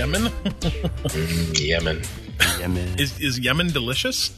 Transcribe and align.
Yemen? 0.00 0.22
Mm, 0.22 1.60
Yemen. 1.60 2.02
Yemen. 2.58 2.98
is 2.98 3.20
is 3.20 3.38
Yemen 3.38 3.68
delicious? 3.68 4.30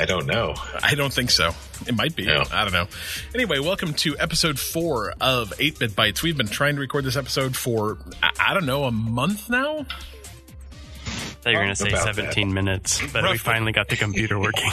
I 0.00 0.06
don't 0.06 0.26
know. 0.26 0.56
I 0.82 0.96
don't 0.96 1.12
think 1.12 1.30
so. 1.30 1.52
It 1.86 1.94
might 1.94 2.16
be. 2.16 2.26
No. 2.26 2.42
I 2.50 2.64
don't 2.64 2.72
know. 2.72 2.88
Anyway, 3.32 3.60
welcome 3.60 3.94
to 3.94 4.18
episode 4.18 4.58
four 4.58 5.14
of 5.20 5.52
8 5.56 5.78
Bit 5.78 5.90
Bytes. 5.92 6.24
We've 6.24 6.36
been 6.36 6.48
trying 6.48 6.74
to 6.74 6.80
record 6.80 7.04
this 7.04 7.14
episode 7.14 7.56
for, 7.56 7.98
I, 8.24 8.32
I 8.48 8.54
don't 8.54 8.66
know, 8.66 8.86
a 8.86 8.90
month 8.90 9.48
now? 9.48 9.78
I 9.78 9.84
thought 11.04 11.50
you 11.52 11.58
were 11.58 11.62
going 11.62 11.68
to 11.68 11.76
say 11.76 11.88
About 11.90 12.16
17 12.16 12.52
minutes, 12.52 13.00
but 13.12 13.22
we 13.30 13.38
finally 13.38 13.70
got 13.70 13.88
the 13.88 13.96
computer 13.96 14.36
working. 14.40 14.72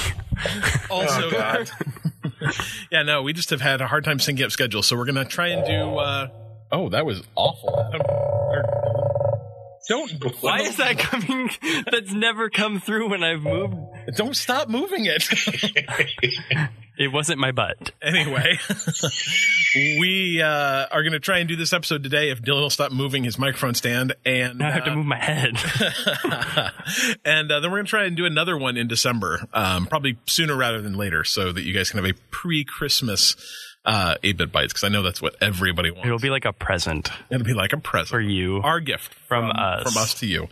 Also, 0.89 1.27
Oh, 1.27 1.31
God. 1.31 1.69
yeah, 2.91 3.03
no, 3.03 3.21
we 3.21 3.31
just 3.31 3.51
have 3.51 3.61
had 3.61 3.79
a 3.79 3.85
hard 3.85 4.03
time 4.03 4.17
syncing 4.17 4.43
up 4.43 4.51
schedules, 4.51 4.87
so 4.87 4.97
we're 4.97 5.05
going 5.05 5.15
to 5.17 5.25
try 5.25 5.49
and 5.49 5.63
do, 5.67 5.97
uh, 5.99 6.29
oh, 6.71 6.89
that 6.89 7.05
was 7.05 7.21
awful. 7.35 7.69
Don't, 9.87 10.11
Why 10.41 10.61
is 10.61 10.77
that 10.77 10.97
coming? 10.97 11.49
That's 11.91 12.11
never 12.11 12.49
come 12.49 12.79
through 12.79 13.09
when 13.09 13.23
I've 13.23 13.41
moved. 13.41 13.75
don't 14.15 14.35
stop 14.35 14.67
moving 14.69 15.05
it. 15.05 15.27
It 16.97 17.11
wasn't 17.11 17.39
my 17.39 17.51
butt. 17.51 17.91
anyway, 18.01 18.57
we 19.99 20.41
uh, 20.41 20.85
are 20.89 21.03
going 21.03 21.11
to 21.11 21.19
try 21.19 21.39
and 21.39 21.49
do 21.49 21.57
this 21.57 21.73
episode 21.73 22.03
today 22.03 22.29
if 22.29 22.41
Dylan 22.41 22.61
will 22.61 22.69
stop 22.69 22.93
moving 22.93 23.25
his 23.25 23.37
microphone 23.37 23.73
stand. 23.73 24.13
And 24.25 24.59
Now 24.59 24.67
I 24.69 24.71
have 24.71 24.83
uh, 24.83 24.85
to 24.85 24.95
move 24.95 25.05
my 25.05 25.17
head. 25.21 25.57
and 27.25 27.51
uh, 27.51 27.59
then 27.59 27.69
we're 27.71 27.77
going 27.79 27.85
to 27.85 27.89
try 27.89 28.05
and 28.05 28.15
do 28.15 28.25
another 28.25 28.57
one 28.57 28.77
in 28.77 28.87
December, 28.87 29.45
um, 29.53 29.87
probably 29.87 30.17
sooner 30.25 30.55
rather 30.55 30.81
than 30.81 30.95
later, 30.95 31.25
so 31.25 31.51
that 31.51 31.63
you 31.63 31.73
guys 31.73 31.89
can 31.91 32.01
have 32.01 32.09
a 32.09 32.17
pre-Christmas 32.31 33.35
uh, 33.85 34.15
8-bit 34.23 34.51
bites 34.51 34.73
because 34.73 34.83
I 34.83 34.89
know 34.89 35.01
that's 35.03 35.21
what 35.21 35.35
everybody 35.41 35.91
wants. 35.91 36.05
It'll 36.05 36.19
be 36.19 36.29
like 36.29 36.45
a 36.45 36.53
present 36.53 37.09
It'll 37.29 37.45
be 37.45 37.53
like 37.53 37.71
a 37.73 37.77
present 37.77 38.09
for 38.09 38.19
you. 38.19 38.61
our 38.63 38.79
gift 38.79 39.13
From 39.27 39.51
us. 39.51 39.83
from 39.83 40.01
us 40.01 40.13
to 40.15 40.25
you. 40.25 40.47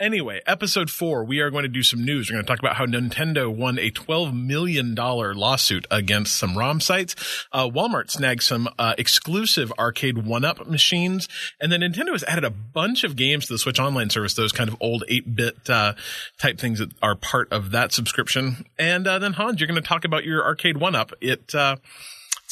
Anyway, 0.00 0.40
episode 0.46 0.90
four, 0.90 1.24
we 1.24 1.38
are 1.40 1.50
going 1.50 1.62
to 1.62 1.68
do 1.68 1.82
some 1.84 2.04
news. 2.04 2.28
We're 2.28 2.34
going 2.36 2.44
to 2.44 2.48
talk 2.48 2.58
about 2.58 2.74
how 2.76 2.86
Nintendo 2.86 3.54
won 3.54 3.78
a 3.78 3.90
twelve 3.90 4.34
million 4.34 4.94
dollar 4.96 5.32
lawsuit 5.34 5.86
against 5.92 6.36
some 6.36 6.58
ROM 6.58 6.80
sites. 6.80 7.14
Uh, 7.52 7.68
Walmart 7.68 8.10
snagged 8.10 8.42
some 8.42 8.68
uh, 8.78 8.94
exclusive 8.98 9.72
arcade 9.78 10.18
one-up 10.26 10.66
machines, 10.66 11.28
and 11.60 11.70
then 11.70 11.80
Nintendo 11.82 12.10
has 12.12 12.24
added 12.24 12.44
a 12.44 12.50
bunch 12.50 13.04
of 13.04 13.14
games 13.14 13.46
to 13.46 13.52
the 13.54 13.58
Switch 13.58 13.78
Online 13.78 14.10
service. 14.10 14.34
Those 14.34 14.50
kind 14.52 14.68
of 14.68 14.76
old 14.80 15.04
eight-bit 15.08 15.70
uh, 15.70 15.94
type 16.38 16.58
things 16.58 16.80
that 16.80 16.90
are 17.00 17.14
part 17.14 17.52
of 17.52 17.70
that 17.70 17.92
subscription. 17.92 18.66
And 18.78 19.06
uh, 19.06 19.20
then 19.20 19.34
Hans, 19.34 19.60
you're 19.60 19.68
going 19.68 19.80
to 19.80 19.86
talk 19.88 20.04
about 20.04 20.24
your 20.24 20.44
arcade 20.44 20.78
one-up. 20.78 21.12
It. 21.20 21.54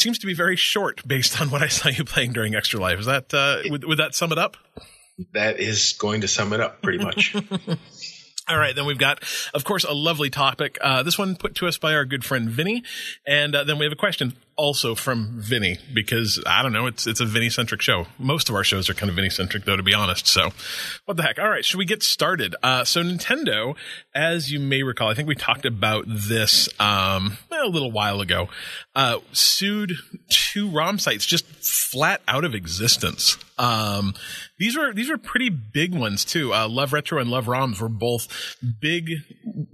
Seems 0.01 0.19
to 0.21 0.27
be 0.27 0.33
very 0.33 0.57
short 0.57 1.07
based 1.07 1.43
on 1.43 1.51
what 1.51 1.63
I 1.63 1.69
saw 1.69 1.91
you 1.91 2.05
playing 2.05 2.33
during 2.33 2.55
Extra 2.55 2.81
Life. 2.81 3.01
Is 3.01 3.07
that 3.07 3.35
uh, 3.35 3.59
would, 3.67 3.85
would 3.85 3.99
that 3.99 4.15
sum 4.15 4.33
it 4.33 4.39
up? 4.39 4.57
That 5.35 5.61
is 5.61 5.93
going 5.93 6.23
to 6.23 6.29
sum 6.29 6.55
it 6.55 6.61
up 6.61 6.81
pretty 6.81 7.05
much. 7.05 7.37
All 8.49 8.57
right, 8.57 8.75
then 8.75 8.87
we've 8.87 8.99
got, 8.99 9.23
of 9.53 9.65
course, 9.65 9.85
a 9.85 9.93
lovely 9.93 10.31
topic. 10.31 10.79
Uh, 10.81 11.03
this 11.03 11.19
one 11.19 11.37
put 11.37 11.55
to 11.57 11.69
us 11.69 11.77
by 11.77 11.95
our 11.95 12.07
good 12.07 12.25
friend 12.25 12.49
Vinny, 12.49 12.83
and 13.27 13.55
uh, 13.55 13.63
then 13.63 13.79
we 13.79 13.85
have 13.85 13.93
a 13.93 13.97
question 13.97 14.35
also 14.61 14.95
from 14.95 15.41
Vinny 15.41 15.79
because 15.95 16.39
I 16.47 16.63
don't 16.63 16.75
know, 16.75 16.87
it's 16.87 17.07
it's 17.07 17.21
a 17.21 17.25
Vinny 17.25 17.49
centric 17.49 17.81
show. 17.81 18.07
Most 18.19 18.51
of 18.51 18.55
our 18.55 18.63
shows 18.63 18.91
are 18.91 18.95
kind 18.95 19.09
of 19.09 19.17
Vinny 19.17 19.31
centric, 19.31 19.65
though, 19.65 19.77
to 19.77 19.83
be 19.83 19.95
honest. 19.95 20.27
So, 20.27 20.51
what 21.07 21.17
the 21.17 21.23
heck? 21.23 21.39
All 21.39 21.49
right, 21.49 21.65
should 21.65 21.79
we 21.79 21.87
get 21.87 22.03
started? 22.03 22.55
Uh, 22.63 22.85
so, 22.85 23.03
Nintendo, 23.03 23.75
as 24.15 24.53
you 24.53 24.61
may 24.61 24.83
recall, 24.83 25.09
I 25.09 25.15
think 25.15 25.29
we 25.29 25.35
talked 25.35 25.65
about 25.65 26.05
this 26.07 26.69
um, 26.79 27.39
a 27.51 27.67
little 27.67 27.91
while 27.91 28.21
ago, 28.21 28.51
uh, 28.95 29.21
sued 29.33 29.93
two 30.29 30.69
ROM 30.69 30.99
sites 30.99 31.25
just 31.25 31.47
flat 31.47 32.21
out 32.29 32.45
of 32.45 32.55
existence. 32.55 33.39
Um, 33.59 34.15
these 34.59 34.77
were 34.77 34.93
these 34.93 35.09
were 35.09 35.19
pretty 35.19 35.49
big 35.49 35.95
ones 35.95 36.25
too. 36.25 36.53
Uh, 36.53 36.69
Love 36.69 36.93
Retro 36.93 37.19
and 37.19 37.31
Love 37.31 37.47
ROMs 37.47 37.81
were 37.81 37.89
both 37.89 38.57
big 38.81 39.11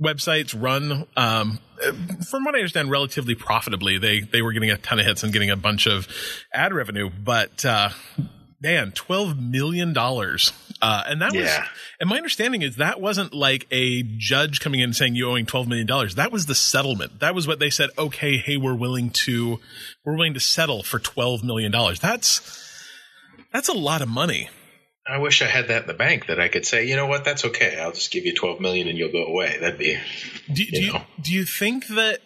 websites 0.00 0.54
run. 0.56 1.06
Um, 1.16 1.58
from 2.28 2.44
what 2.44 2.54
I 2.54 2.58
understand, 2.58 2.90
relatively 2.90 3.34
profitably. 3.34 3.98
They 3.98 4.20
they 4.20 4.42
were 4.42 4.52
getting 4.52 4.70
a 4.70 4.76
ton 4.76 4.98
of 4.98 5.06
hits 5.06 5.22
and 5.22 5.32
getting 5.32 5.50
a 5.50 5.56
bunch 5.56 5.86
of 5.86 6.08
ad 6.52 6.72
revenue, 6.72 7.10
but 7.10 7.64
uh, 7.64 7.90
man, 8.60 8.92
twelve 8.92 9.38
million 9.38 9.92
dollars. 9.92 10.52
Uh, 10.82 11.04
and 11.06 11.22
that 11.22 11.32
was, 11.34 11.48
and 12.00 12.10
my 12.10 12.16
understanding 12.16 12.60
is 12.60 12.76
that 12.76 13.00
wasn't 13.00 13.32
like 13.32 13.66
a 13.70 14.02
judge 14.18 14.60
coming 14.60 14.80
in 14.80 14.84
and 14.84 14.96
saying 14.96 15.14
you 15.14 15.28
owing 15.28 15.46
twelve 15.46 15.66
million 15.66 15.86
dollars. 15.86 16.16
That 16.16 16.30
was 16.30 16.46
the 16.46 16.54
settlement. 16.54 17.20
That 17.20 17.34
was 17.34 17.46
what 17.46 17.58
they 17.58 17.70
said. 17.70 17.90
Okay, 17.96 18.36
hey, 18.36 18.58
we're 18.58 18.74
willing 18.74 19.10
to, 19.10 19.58
we're 20.04 20.14
willing 20.14 20.34
to 20.34 20.40
settle 20.40 20.82
for 20.82 20.98
twelve 20.98 21.42
million 21.42 21.72
dollars. 21.72 21.98
That's 21.98 22.40
that's 23.52 23.68
a 23.68 23.74
lot 23.74 24.02
of 24.02 24.08
money. 24.08 24.50
I 25.08 25.18
wish 25.18 25.40
I 25.42 25.46
had 25.46 25.68
that 25.68 25.82
in 25.82 25.86
the 25.88 25.94
bank 25.94 26.26
that 26.26 26.40
I 26.40 26.48
could 26.48 26.66
say, 26.66 26.86
you 26.86 26.96
know 26.96 27.06
what, 27.06 27.24
that's 27.24 27.44
okay. 27.44 27.78
I'll 27.78 27.92
just 27.92 28.10
give 28.10 28.24
you 28.26 28.34
twelve 28.34 28.60
million 28.60 28.88
and 28.88 28.98
you'll 28.98 29.12
go 29.12 29.24
away. 29.24 29.56
That'd 29.60 29.78
be 29.78 29.98
Do, 30.52 30.54
do 30.54 30.62
You 30.64 30.86
you 30.86 30.92
know. 30.92 31.02
do 31.20 31.32
you 31.32 31.44
think 31.44 31.86
that? 31.88 32.20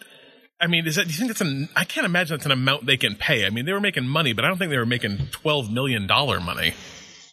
I 0.61 0.67
mean, 0.67 0.87
is 0.87 0.97
that? 0.97 1.05
Do 1.05 1.11
you 1.11 1.17
think 1.17 1.29
that's 1.29 1.41
an? 1.41 1.69
I 1.75 1.85
can't 1.85 2.05
imagine 2.07 2.37
that's 2.37 2.47
an 2.47 2.53
amount 2.53 2.87
they 2.87 2.97
can 2.97 3.17
pay. 3.17 3.47
I 3.47 3.51
mean, 3.51 3.65
they 3.65 3.73
were 3.73 3.81
making 3.81 4.07
money, 4.07 4.33
but 4.35 4.45
I 4.45 4.49
don't 4.49 4.59
think 4.59 4.71
they 4.71 4.79
were 4.79 4.87
making 4.87 5.29
twelve 5.31 5.71
million 5.71 6.07
dollar 6.07 6.39
money. 6.41 6.75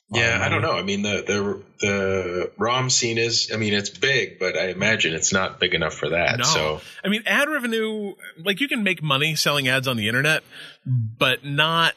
Yeah, 0.09 0.39
I 0.41 0.47
don't 0.47 0.61
know. 0.61 0.71
I 0.71 0.83
mean, 0.83 1.01
the 1.01 1.23
the 1.27 1.63
the 1.85 2.51
ROM 2.57 2.89
scene 2.89 3.17
is. 3.17 3.51
I 3.53 3.57
mean, 3.57 3.73
it's 3.73 3.89
big, 3.89 4.39
but 4.39 4.55
I 4.57 4.67
imagine 4.69 5.13
it's 5.13 5.33
not 5.33 5.59
big 5.59 5.73
enough 5.73 5.93
for 5.95 6.09
that. 6.09 6.37
No, 6.39 6.43
So 6.45 6.81
I 7.03 7.09
mean, 7.09 7.23
ad 7.25 7.49
revenue. 7.49 8.13
Like 8.41 8.61
you 8.61 8.69
can 8.69 8.83
make 8.83 9.03
money 9.03 9.35
selling 9.35 9.67
ads 9.67 9.85
on 9.89 9.97
the 9.97 10.07
internet, 10.07 10.43
but 10.85 11.43
not 11.43 11.93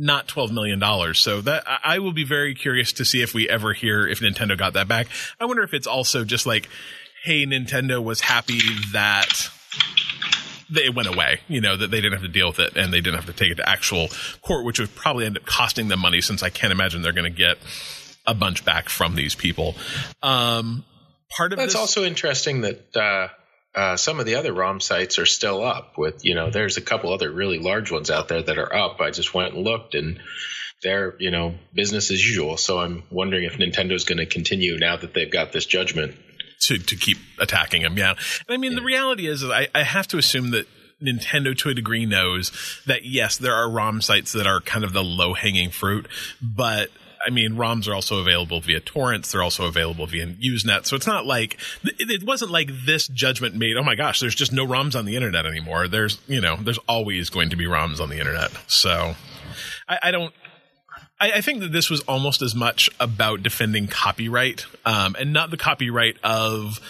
not 0.00 0.26
twelve 0.26 0.50
million 0.50 0.78
dollars. 0.78 1.18
So 1.18 1.40
that 1.42 1.64
I 1.66 1.78
I 1.96 1.98
will 1.98 2.12
be 2.12 2.24
very 2.24 2.54
curious 2.54 2.92
to 2.94 3.04
see 3.04 3.22
if 3.22 3.34
we 3.34 3.48
ever 3.48 3.72
hear 3.72 4.06
if 4.06 4.20
Nintendo 4.20 4.56
got 4.56 4.72
that 4.72 4.88
back. 4.88 5.08
I 5.38 5.44
wonder 5.44 5.62
if 5.62 5.74
it's 5.74 5.86
also 5.86 6.24
just 6.24 6.46
like, 6.46 6.68
hey, 7.22 7.44
Nintendo 7.44 8.02
was 8.02 8.20
happy 8.22 8.60
that 8.92 9.50
they 10.70 10.88
went 10.88 11.08
away, 11.08 11.40
you 11.48 11.60
know, 11.60 11.76
that 11.76 11.90
they 11.90 12.00
didn't 12.00 12.12
have 12.12 12.22
to 12.22 12.28
deal 12.28 12.48
with 12.48 12.60
it 12.60 12.76
and 12.76 12.92
they 12.92 13.00
didn't 13.00 13.16
have 13.16 13.26
to 13.26 13.32
take 13.32 13.50
it 13.50 13.56
to 13.56 13.68
actual 13.68 14.08
court, 14.40 14.64
which 14.64 14.78
would 14.78 14.94
probably 14.94 15.26
end 15.26 15.36
up 15.36 15.44
costing 15.44 15.88
them 15.88 15.98
money 16.00 16.20
since 16.20 16.42
I 16.42 16.48
can't 16.48 16.72
imagine 16.72 17.02
they're 17.02 17.12
going 17.12 17.30
to 17.30 17.36
get 17.36 17.58
a 18.26 18.34
bunch 18.34 18.64
back 18.64 18.88
from 18.88 19.16
these 19.16 19.34
people. 19.34 19.74
Um, 20.22 20.84
part 21.36 21.52
of 21.52 21.58
that's 21.58 21.72
this, 21.72 21.80
also 21.80 22.04
interesting 22.04 22.60
that 22.60 22.96
uh, 22.96 23.28
uh, 23.74 23.96
some 23.96 24.20
of 24.20 24.26
the 24.26 24.36
other 24.36 24.52
ROM 24.52 24.80
sites 24.80 25.18
are 25.18 25.26
still 25.26 25.64
up. 25.64 25.98
With 25.98 26.24
you 26.24 26.34
know, 26.34 26.50
there's 26.50 26.76
a 26.76 26.80
couple 26.80 27.12
other 27.12 27.30
really 27.30 27.58
large 27.58 27.90
ones 27.90 28.10
out 28.10 28.28
there 28.28 28.42
that 28.42 28.58
are 28.58 28.74
up. 28.74 29.00
I 29.00 29.10
just 29.10 29.34
went 29.34 29.54
and 29.54 29.64
looked 29.64 29.94
and. 29.94 30.20
They're, 30.82 31.14
you 31.18 31.30
know, 31.30 31.56
business 31.74 32.10
as 32.10 32.24
usual. 32.24 32.56
So 32.56 32.78
I'm 32.78 33.02
wondering 33.10 33.44
if 33.44 33.58
Nintendo's 33.58 34.04
going 34.04 34.16
to 34.16 34.24
continue 34.24 34.78
now 34.78 34.96
that 34.96 35.12
they've 35.12 35.30
got 35.30 35.52
this 35.52 35.66
judgment. 35.66 36.14
to 36.60 36.78
to 36.78 36.96
keep 36.96 37.18
attacking 37.38 37.82
them. 37.82 37.98
Yeah, 37.98 38.12
and 38.12 38.18
I 38.48 38.56
mean 38.56 38.76
the 38.76 38.82
reality 38.82 39.26
is, 39.26 39.42
is 39.42 39.50
I, 39.50 39.68
I 39.74 39.82
have 39.82 40.08
to 40.08 40.16
assume 40.16 40.52
that 40.52 40.66
Nintendo 41.02 41.54
to 41.58 41.68
a 41.68 41.74
degree 41.74 42.06
knows 42.06 42.50
that 42.86 43.04
yes, 43.04 43.36
there 43.36 43.54
are 43.54 43.70
ROM 43.70 44.00
sites 44.00 44.32
that 44.32 44.46
are 44.46 44.62
kind 44.62 44.82
of 44.82 44.94
the 44.94 45.04
low 45.04 45.34
hanging 45.34 45.68
fruit, 45.70 46.08
but. 46.40 46.88
I 47.24 47.30
mean, 47.30 47.52
ROMs 47.52 47.86
are 47.86 47.94
also 47.94 48.18
available 48.18 48.60
via 48.60 48.80
torrents. 48.80 49.32
They're 49.32 49.42
also 49.42 49.66
available 49.66 50.06
via 50.06 50.26
Usenet. 50.26 50.86
So 50.86 50.96
it's 50.96 51.06
not 51.06 51.26
like 51.26 51.58
it, 51.84 52.22
wasn't 52.24 52.50
like 52.50 52.70
this 52.86 53.08
judgment 53.08 53.54
made. 53.54 53.76
Oh 53.76 53.82
my 53.82 53.94
gosh, 53.94 54.20
there's 54.20 54.34
just 54.34 54.52
no 54.52 54.66
ROMs 54.66 54.98
on 54.98 55.04
the 55.04 55.16
internet 55.16 55.46
anymore. 55.46 55.88
There's 55.88 56.18
you 56.26 56.40
know, 56.40 56.56
there's 56.56 56.78
always 56.88 57.30
going 57.30 57.50
to 57.50 57.56
be 57.56 57.66
ROMs 57.66 58.00
on 58.00 58.08
the 58.08 58.18
internet. 58.18 58.50
So 58.68 59.14
I, 59.88 59.98
I 60.04 60.10
don't. 60.10 60.34
I, 61.20 61.32
I 61.32 61.40
think 61.42 61.60
that 61.60 61.72
this 61.72 61.90
was 61.90 62.00
almost 62.02 62.40
as 62.40 62.54
much 62.54 62.88
about 62.98 63.42
defending 63.42 63.86
copyright, 63.86 64.64
um, 64.86 65.14
and 65.18 65.32
not 65.32 65.50
the 65.50 65.58
copyright 65.58 66.16
of 66.24 66.80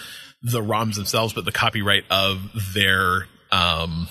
the 0.41 0.61
ROMs 0.61 0.95
themselves, 0.95 1.33
but 1.33 1.45
the 1.45 1.51
copyright 1.51 2.05
of 2.09 2.73
their 2.73 3.27
um, 3.51 4.07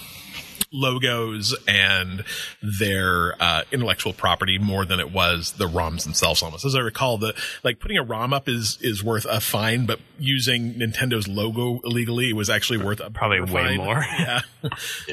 logos 0.73 1.55
and 1.67 2.25
their 2.63 3.35
uh, 3.41 3.65
intellectual 3.73 4.13
property 4.13 4.59
more 4.59 4.85
than 4.85 5.01
it 5.01 5.13
was 5.13 5.53
the 5.53 5.67
ROMs 5.69 6.05
themselves. 6.05 6.43
Almost 6.43 6.65
as 6.65 6.75
I 6.75 6.81
recall, 6.81 7.19
the 7.19 7.35
like 7.65 7.81
putting 7.81 7.99
a 7.99 8.03
ROM 8.03 8.33
up 8.33 8.49
is 8.49 8.79
is 8.81 9.03
worth 9.03 9.27
a 9.29 9.41
fine, 9.41 9.87
but 9.87 10.01
using 10.19 10.75
Nintendo's 10.75 11.27
logo 11.29 11.81
illegally 11.85 12.33
was 12.33 12.51
actually 12.51 12.79
worth 12.79 13.01
a 13.01 13.11
Probably 13.11 13.41
way 13.41 13.47
fine. 13.49 13.77
more. 13.77 14.05
Yeah. 14.21 14.41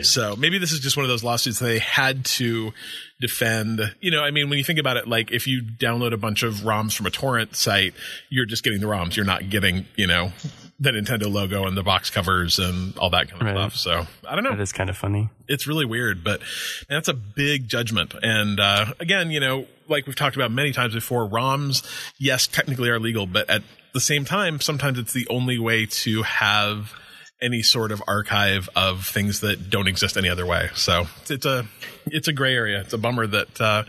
So 0.02 0.36
maybe 0.36 0.58
this 0.58 0.72
is 0.74 0.80
just 0.82 0.98
one 0.98 1.06
of 1.06 1.10
those 1.10 1.24
lawsuits 1.24 1.60
they 1.60 1.80
had 1.80 2.26
to 2.26 2.74
defend. 3.22 3.80
You 4.02 4.12
know, 4.12 4.22
I 4.22 4.32
mean, 4.32 4.50
when 4.50 4.58
you 4.58 4.64
think 4.64 4.80
about 4.80 4.98
it, 4.98 5.08
like 5.08 5.32
if 5.32 5.48
you 5.48 5.62
download 5.62 6.12
a 6.14 6.18
bunch 6.18 6.44
of 6.44 6.56
ROMs 6.56 6.94
from 6.96 7.06
a 7.06 7.10
torrent 7.10 7.56
site, 7.56 7.94
you're 8.30 8.46
just 8.46 8.64
getting 8.64 8.82
the 8.82 8.88
ROMs. 8.88 9.16
You're 9.16 9.26
not 9.26 9.50
getting, 9.50 9.86
you 9.96 10.08
know, 10.08 10.34
the 10.80 10.92
Nintendo 10.92 11.32
logo 11.32 11.66
and 11.66 11.76
the 11.76 11.82
box 11.84 12.10
covers 12.12 12.60
and 12.60 12.96
all 13.00 13.10
that 13.10 13.30
kind 13.30 13.42
of 13.42 13.48
Right. 13.48 13.72
stuff. 13.72 13.76
So 13.76 14.06
I 14.28 14.36
don't 14.36 14.44
know 14.44 14.52
That 14.52 14.62
is 14.62 14.72
kind 14.72 14.90
of 14.92 14.98
funny. 14.98 15.30
it's 15.48 15.66
really 15.66 15.86
weird, 15.86 16.24
but 16.24 16.40
that's 16.88 17.08
a 17.08 17.14
big 17.16 17.68
judgment. 17.68 18.14
And 18.22 18.60
uh, 18.60 18.94
again, 19.00 19.32
you 19.32 19.40
know, 19.40 19.66
like 19.88 20.06
we've 20.06 20.16
talked 20.16 20.36
about 20.36 20.52
many 20.52 20.74
times 20.74 20.94
before, 20.94 21.28
ROMs, 21.28 21.84
yes, 22.20 22.46
technically 22.46 22.90
are 22.90 23.00
legal, 23.00 23.26
but 23.26 23.50
at 23.50 23.64
the 23.94 24.00
same 24.02 24.24
time, 24.24 24.60
sometimes 24.60 25.00
it's 25.00 25.14
the 25.14 25.28
only 25.30 25.58
way 25.58 25.88
to 25.88 26.22
have 26.24 26.94
any 27.42 27.62
sort 27.64 27.92
of 27.92 28.02
archive 28.08 28.70
of 28.76 29.06
things 29.06 29.40
that 29.42 29.70
don't 29.70 29.88
exist 29.88 30.18
any 30.18 30.28
other 30.30 30.46
way. 30.46 30.70
So 30.76 31.06
it's, 31.22 31.32
it's 31.32 31.46
a 31.46 31.66
it's 32.08 32.28
a 32.28 32.34
gray 32.34 32.54
area. 32.56 32.82
It's 32.82 32.94
a 32.94 32.98
bummer 32.98 33.26
that 33.28 33.62
uh, 33.62 33.84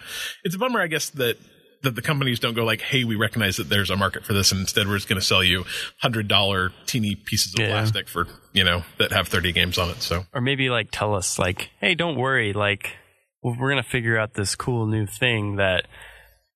it's 0.44 0.55
a 0.55 0.58
bummer, 0.58 0.81
I 0.81 0.87
guess, 0.87 1.11
that 1.11 1.37
that 1.82 1.94
the 1.94 2.02
companies 2.02 2.40
don't 2.40 2.54
go 2.54 2.64
like, 2.64 2.80
"Hey, 2.80 3.04
we 3.04 3.14
recognize 3.16 3.56
that 3.56 3.69
there's 3.69 3.90
a 3.90 3.96
market 3.96 4.25
for 4.25 4.32
this, 4.32 4.50
and 4.52 4.60
instead 4.60 4.86
we're 4.88 4.96
just 4.96 5.08
going 5.08 5.20
to 5.20 5.26
sell 5.26 5.44
you 5.44 5.64
hundred 6.00 6.28
dollar 6.28 6.72
teeny 6.86 7.14
pieces 7.14 7.54
of 7.54 7.60
Yeah. 7.60 7.69
plastic 7.69 8.08
for 8.08 8.26
you 8.52 8.64
know 8.64 8.84
that 8.98 9.12
have 9.12 9.28
thirty 9.28 9.52
games 9.52 9.78
on 9.78 9.90
it." 9.90 10.02
So 10.02 10.25
Or 10.32 10.40
maybe 10.40 10.70
like 10.70 10.88
tell 10.90 11.14
us 11.14 11.38
like, 11.38 11.70
hey, 11.80 11.94
don't 11.94 12.16
worry, 12.16 12.52
like 12.52 12.96
we're 13.42 13.69
gonna 13.70 13.82
figure 13.84 14.19
out 14.19 14.34
this 14.34 14.54
cool 14.56 14.86
new 14.86 15.06
thing 15.06 15.56
that 15.56 15.86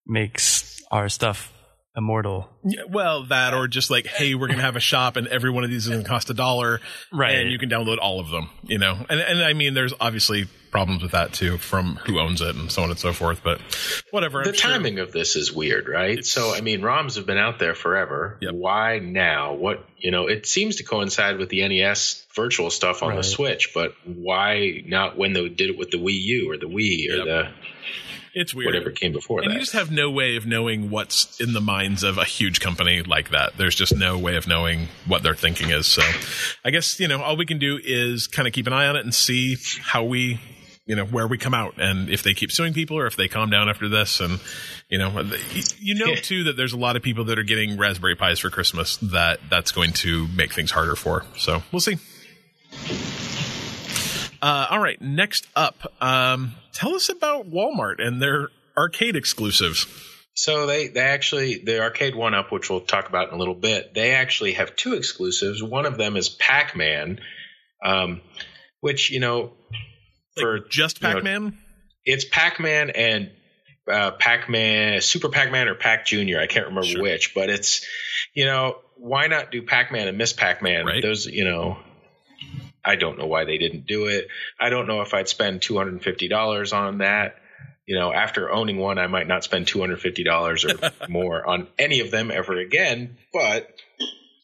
makes 0.05 0.81
our 0.91 1.09
stuff 1.09 1.51
immortal. 1.95 2.49
Yeah, 2.65 2.81
well, 2.89 3.23
that 3.27 3.53
or 3.53 3.67
just 3.67 3.89
like, 3.89 4.05
hey, 4.07 4.35
we're 4.35 4.47
gonna 4.47 4.61
have 4.61 4.75
a 4.75 4.79
shop, 4.81 5.15
and 5.15 5.27
every 5.27 5.49
one 5.51 5.63
of 5.63 5.69
these 5.69 5.85
is 5.85 5.91
gonna 5.91 6.03
cost 6.03 6.29
a 6.29 6.33
dollar, 6.33 6.81
Right. 7.11 7.35
And 7.37 7.51
you 7.51 7.57
can 7.59 7.69
download 7.69 7.97
all 8.01 8.19
of 8.19 8.29
them, 8.29 8.49
you 8.63 8.77
know. 8.79 9.05
And 9.09 9.19
and 9.19 9.43
I 9.43 9.53
mean, 9.53 9.73
there's 9.73 9.93
obviously 9.99 10.45
problems 10.73 11.01
with 11.03 11.11
that 11.11 11.31
too, 11.31 11.57
from 11.57 11.95
who 12.05 12.19
owns 12.19 12.41
it 12.41 12.55
and 12.55 12.69
so 12.71 12.81
on 12.83 12.89
and 12.89 12.97
so 12.99 13.13
forth. 13.13 13.41
But 13.43 13.61
whatever. 14.11 14.43
the 14.43 14.49
I'm 14.49 14.55
sure- 14.55 14.71
timing 14.71 14.99
of 14.99 15.11
this 15.13 15.35
is 15.37 15.53
weird, 15.53 15.87
right? 15.87 16.25
so 16.25 16.53
I 16.53 16.59
mean, 16.61 16.81
ROMs 16.81 17.15
have 17.15 17.25
been 17.25 17.37
out 17.37 17.59
there 17.59 17.75
forever. 17.75 18.37
Yep. 18.41 18.53
Why 18.55 18.99
now? 18.99 19.53
What 19.53 19.85
you 19.97 20.11
know? 20.11 20.27
It 20.27 20.45
seems 20.47 20.77
to 20.77 20.83
coincide 20.83 21.37
with 21.37 21.49
the 21.49 21.65
NES 21.67 22.25
virtual 22.35 22.69
stuff 22.71 23.03
on 23.03 23.09
Right. 23.09 23.17
the 23.17 23.23
Switch, 23.23 23.69
but 23.73 23.93
why 24.03 24.83
not 24.87 25.15
when 25.17 25.33
they 25.33 25.47
did 25.47 25.69
it 25.69 25.77
with 25.77 25.91
the 25.91 25.97
Wii 25.99 26.19
U 26.21 26.51
or 26.51 26.57
the 26.57 26.65
Wii 26.65 27.11
or 27.11 27.17
Yep. 27.17 27.25
the 27.25 27.49
it's 28.35 28.51
weird. 28.55 28.65
whatever 28.73 28.89
came 28.89 29.11
before 29.13 29.41
And 29.41 29.51
that? 29.51 29.53
you 29.53 29.59
just 29.59 29.73
have 29.73 29.91
no 29.91 30.09
way 30.09 30.35
of 30.37 30.47
knowing 30.47 30.89
what's 30.89 31.39
in 31.39 31.53
the 31.53 31.61
minds 31.61 32.01
of 32.01 32.17
a 32.17 32.25
huge 32.25 32.59
company 32.59 33.03
like 33.03 33.29
that. 33.29 33.57
There's 33.57 33.75
just 33.75 33.95
no 33.95 34.17
way 34.17 34.35
of 34.37 34.47
knowing 34.47 34.87
what 35.05 35.21
their 35.21 35.35
thinking 35.35 35.69
is. 35.69 35.85
So 35.85 36.01
I 36.65 36.71
guess, 36.71 36.99
you 36.99 37.07
know, 37.07 37.21
all 37.21 37.37
we 37.37 37.45
can 37.45 37.59
do 37.59 37.79
is 37.83 38.25
kind 38.25 38.47
of 38.47 38.53
keep 38.55 38.65
an 38.65 38.73
eye 38.73 38.87
on 38.87 38.95
it 38.95 39.03
and 39.03 39.13
see 39.13 39.57
how 39.83 40.03
we, 40.03 40.39
you 40.85 40.95
know, 40.95 41.05
where 41.05 41.27
we 41.27 41.37
come 41.37 41.53
out 41.53 41.75
and 41.77 42.09
if 42.09 42.23
they 42.23 42.33
keep 42.33 42.51
suing 42.51 42.73
people 42.73 42.97
or 42.97 43.07
if 43.07 43.15
they 43.15 43.27
calm 43.27 43.49
down 43.49 43.69
after 43.69 43.87
this. 43.87 44.19
And, 44.19 44.39
you 44.89 44.97
know, 44.97 45.23
you 45.79 45.95
know, 45.95 46.15
too, 46.15 46.45
that 46.45 46.57
there's 46.57 46.73
a 46.73 46.77
lot 46.77 46.95
of 46.95 47.03
people 47.03 47.25
that 47.25 47.39
are 47.39 47.43
getting 47.43 47.77
Raspberry 47.77 48.15
Pis 48.15 48.39
for 48.39 48.49
Christmas 48.49 48.97
that 48.97 49.39
that's 49.49 49.71
going 49.71 49.93
to 49.93 50.27
make 50.29 50.53
things 50.53 50.71
harder 50.71 50.95
for. 50.95 51.25
So 51.37 51.63
we'll 51.71 51.79
see. 51.79 51.97
Uh, 54.41 54.67
all 54.69 54.79
right. 54.79 55.01
Next 55.01 55.47
up, 55.55 55.93
um, 56.01 56.55
tell 56.73 56.93
us 56.95 57.07
about 57.07 57.49
Walmart 57.49 58.05
and 58.05 58.21
their 58.21 58.49
arcade 58.77 59.15
exclusives. 59.15 59.87
So 60.35 60.65
they 60.65 60.87
they 60.87 60.99
actually 60.99 61.61
the 61.63 61.81
arcade 61.81 62.15
one 62.15 62.33
up, 62.33 62.51
which 62.51 62.69
we'll 62.69 62.81
talk 62.81 63.07
about 63.07 63.29
in 63.29 63.35
a 63.35 63.37
little 63.37 63.55
bit. 63.55 63.93
They 63.93 64.11
actually 64.11 64.53
have 64.53 64.75
two 64.75 64.95
exclusives. 64.95 65.61
One 65.63 65.85
of 65.85 65.97
them 65.97 66.17
is 66.17 66.27
Pac 66.27 66.75
Man, 66.75 67.19
um, 67.85 68.21
which 68.81 69.11
you 69.11 69.19
know 69.19 69.53
for 70.37 70.59
Just 70.59 71.01
you 71.01 71.07
know, 71.07 71.15
Pac 71.15 71.23
Man? 71.23 71.57
it's 72.05 72.25
Pac 72.25 72.59
Man 72.59 72.89
and 72.89 73.31
uh, 73.91 74.11
Pac 74.11 74.49
Man, 74.49 75.01
Super 75.01 75.29
Pac 75.29 75.51
Man 75.51 75.67
or 75.67 75.75
Pac 75.75 76.05
Junior. 76.05 76.39
I 76.39 76.47
can't 76.47 76.67
remember 76.67 76.87
Sure. 76.87 77.01
which, 77.01 77.33
but 77.35 77.49
it's 77.49 77.85
you 78.33 78.45
know 78.45 78.77
why 78.95 79.27
not 79.27 79.51
do 79.51 79.61
Pac 79.61 79.91
Man 79.91 80.07
and 80.07 80.17
Miss 80.17 80.33
Pac 80.33 80.61
Man? 80.61 80.85
Right. 80.85 81.01
Those 81.01 81.25
you 81.25 81.43
know. 81.45 81.77
I 82.85 82.97
don't 82.97 83.17
know 83.17 83.27
why 83.27 83.45
they 83.45 83.57
didn't 83.57 83.87
do 83.87 84.07
it. 84.07 84.27
I 84.59 84.69
don't 84.69 84.87
know 84.87 84.99
if 85.01 85.13
I'd 85.13 85.29
spend 85.29 85.61
two 85.61 85.77
hundred 85.77 85.93
and 85.93 86.03
fifty 86.03 86.27
dollars 86.27 86.73
on 86.73 86.97
that. 86.97 87.35
You 87.85 87.97
know, 87.97 88.11
after 88.11 88.51
owning 88.51 88.77
one, 88.77 88.97
I 88.97 89.07
might 89.07 89.25
not 89.25 89.45
spend 89.45 89.67
two 89.67 89.79
hundred 89.79 90.01
fifty 90.01 90.25
dollars 90.25 90.65
or 90.65 90.71
more 91.09 91.45
on 91.47 91.67
any 91.79 92.01
of 92.01 92.11
them 92.11 92.29
ever 92.29 92.57
again. 92.59 93.17
But 93.31 93.69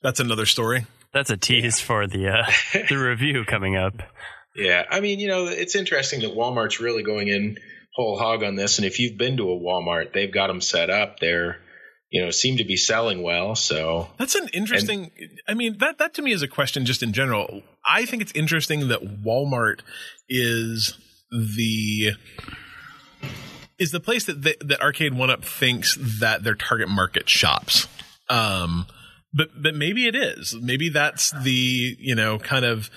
That's 0.02 0.22
another 0.22 0.46
story. 0.46 0.86
That's 1.14 1.30
a 1.30 1.36
tease 1.38 1.82
for 1.82 2.08
the 2.08 2.30
uh, 2.30 2.52
the 2.90 2.96
review 2.98 3.44
coming 3.44 3.76
up. 3.76 3.96
Yeah, 4.56 4.84
I 4.90 5.00
mean, 5.00 5.20
you 5.20 5.28
know, 5.28 5.48
it's 5.48 5.76
interesting 5.76 6.22
that 6.22 6.36
Walmart's 6.36 6.80
really 6.80 7.04
going 7.04 7.28
in 7.28 7.58
whole 7.94 8.18
hog 8.18 8.44
on 8.44 8.56
this. 8.56 8.78
And 8.78 8.86
if 8.86 9.00
you've 9.00 9.18
been 9.18 9.38
to 9.38 9.52
a 9.52 9.60
Walmart, 9.60 10.14
they've 10.14 10.32
got 10.32 10.48
them 10.48 10.62
set 10.62 10.90
up. 10.90 11.20
They're, 11.20 11.58
you 12.10 12.24
know, 12.24 12.32
seem 12.32 12.58
to 12.58 12.64
be 12.64 12.78
selling 12.78 13.22
well. 13.22 13.56
So 13.56 14.10
That's 14.18 14.36
an 14.36 14.48
interesting. 14.54 15.12
I 15.48 15.54
mean, 15.54 15.78
that 15.80 15.98
that 15.98 16.14
to 16.16 16.22
me 16.22 16.32
is 16.32 16.42
a 16.42 16.48
question 16.48 16.86
just 16.86 17.04
in 17.04 17.14
general. 17.14 17.62
I 17.86 18.06
think 18.06 18.22
it's 18.22 18.32
interesting 18.34 18.88
that 18.88 19.24
Walmart 19.24 19.82
is 20.28 20.98
the 21.32 22.14
is 23.78 23.92
the 23.92 24.00
place 24.00 24.26
that 24.26 24.44
that 24.44 24.82
Arcade 24.82 25.14
One 25.14 25.30
Up 25.30 25.44
thinks 25.44 25.98
that 26.20 26.44
their 26.44 26.56
target 26.56 26.90
market 26.90 27.30
shops. 27.30 27.88
Um, 28.30 28.88
but 29.34 29.50
but 29.62 29.76
maybe 29.76 30.08
it 30.08 30.16
is. 30.16 30.56
Maybe 30.60 30.90
that's 30.90 31.32
the 31.32 31.96
you 32.00 32.16
know 32.16 32.40
kind 32.40 32.66
of 32.66 32.90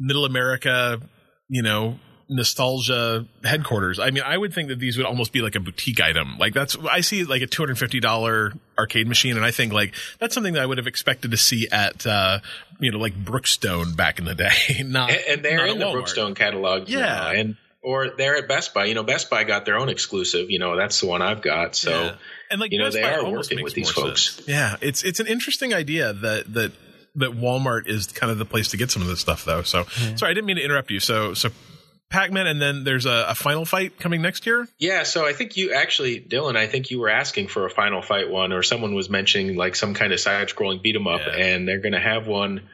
middle 0.00 0.24
America, 0.24 1.00
you 1.48 1.62
know 1.62 1.98
nostalgia 2.30 3.26
headquarters. 3.42 3.98
I 3.98 4.12
mean, 4.12 4.22
I 4.24 4.38
would 4.38 4.54
think 4.54 4.68
that 4.68 4.78
these 4.78 4.96
would 4.96 5.04
almost 5.04 5.32
be 5.32 5.42
like 5.42 5.56
a 5.56 5.60
boutique 5.60 6.00
item. 6.00 6.38
Like 6.38 6.54
that's 6.54 6.76
I 6.88 7.00
see 7.00 7.24
like 7.24 7.42
a 7.42 7.46
two 7.46 7.60
hundred 7.60 7.76
fifty 7.78 8.00
dollar 8.00 8.52
arcade 8.78 9.08
machine, 9.08 9.36
and 9.36 9.44
I 9.44 9.50
think 9.50 9.72
like 9.72 9.94
that's 10.18 10.32
something 10.32 10.54
that 10.54 10.62
I 10.62 10.66
would 10.66 10.78
have 10.78 10.86
expected 10.86 11.32
to 11.32 11.36
see 11.36 11.68
at 11.70 12.06
uh, 12.06 12.38
you 12.78 12.92
know 12.92 12.98
like 12.98 13.14
Brookstone 13.14 13.96
back 13.96 14.18
in 14.18 14.24
the 14.24 14.34
day. 14.34 14.50
not 14.84 15.10
and, 15.10 15.20
and 15.28 15.44
they're 15.44 15.58
not 15.58 15.68
in 15.70 15.78
the 15.78 15.84
Walmart. 15.84 16.04
Brookstone 16.04 16.36
catalog. 16.36 16.88
Yeah. 16.88 17.32
and 17.32 17.56
or 17.82 18.10
they're 18.10 18.36
at 18.36 18.46
Best 18.46 18.74
Buy. 18.74 18.84
You 18.84 18.94
know, 18.94 19.02
Best 19.02 19.28
Buy 19.28 19.44
got 19.44 19.64
their 19.64 19.78
own 19.78 19.88
exclusive. 19.88 20.50
You 20.50 20.58
know, 20.58 20.76
that's 20.76 21.00
the 21.00 21.06
one 21.06 21.22
I've 21.22 21.42
got. 21.42 21.74
So. 21.74 21.90
Yeah. 21.90 22.14
and 22.50 22.60
like 22.60 22.72
you 22.72 22.78
know, 22.78 22.86
Best 22.86 22.96
they 22.96 23.02
Buy 23.02 23.14
are 23.14 23.30
working 23.30 23.62
with 23.62 23.74
these 23.74 23.90
folks. 23.90 24.36
sense. 24.36 24.48
Yeah, 24.48 24.76
it's 24.80 25.02
it's 25.02 25.18
an 25.18 25.26
interesting 25.26 25.74
idea 25.74 26.12
that 26.12 26.52
that 26.54 26.72
that 27.16 27.30
Walmart 27.32 27.86
is 27.88 28.06
kind 28.08 28.30
of 28.30 28.38
the 28.38 28.44
place 28.44 28.68
to 28.68 28.76
get 28.76 28.90
some 28.90 29.02
of 29.02 29.08
this 29.08 29.20
stuff 29.20 29.44
though. 29.44 29.62
So 29.62 29.84
sorry, 30.16 30.30
I 30.30 30.34
didn't 30.34 30.46
mean 30.46 30.56
to 30.56 30.62
interrupt 30.64 30.90
you. 30.90 31.00
So 31.00 31.34
so 31.34 31.50
Pac-Man, 32.10 32.48
and 32.48 32.60
then 32.60 32.82
there's 32.82 33.06
a, 33.06 33.26
a 33.28 33.34
final 33.36 33.64
fight 33.64 33.98
coming 34.00 34.20
next 34.20 34.44
year. 34.44 34.66
Yeah, 34.80 35.04
so 35.04 35.24
I 35.26 35.32
think 35.32 35.56
you 35.56 35.74
actually, 35.74 36.20
Dylan, 36.20 36.56
I 36.56 36.66
think 36.66 36.90
you 36.90 36.98
were 36.98 37.08
asking 37.08 37.46
for 37.46 37.66
a 37.66 37.70
Final 37.70 38.02
Fight 38.02 38.28
one, 38.28 38.52
or 38.52 38.64
someone 38.64 38.94
was 38.96 39.08
mentioning 39.08 39.54
like 39.56 39.76
some 39.76 39.94
kind 39.94 40.12
of 40.12 40.18
side-scrolling 40.18 40.82
beat 40.82 40.96
'em 40.96 41.06
up, 41.06 41.20
Yeah. 41.24 41.34
and 41.36 41.68
they're 41.68 41.78
going 41.78 41.92
to 41.92 42.00
have 42.00 42.26
one. 42.26 42.68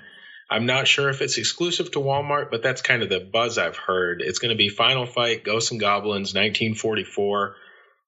I'm 0.49 0.65
not 0.65 0.89
sure 0.89 1.11
if 1.11 1.21
it's 1.21 1.37
exclusive 1.37 1.91
to 1.91 1.99
Walmart, 1.99 2.51
but 2.51 2.63
that's 2.63 2.81
kind 2.81 3.03
of 3.03 3.11
the 3.11 3.21
buzz 3.21 3.59
I've 3.59 3.77
heard. 3.77 4.23
It's 4.25 4.39
going 4.39 4.53
to 4.53 4.57
be 4.57 4.71
Final 4.71 5.05
Fight, 5.05 5.45
Ghosts 5.45 5.71
and 5.71 5.79
Goblins, 5.81 6.33
1944, 6.33 7.57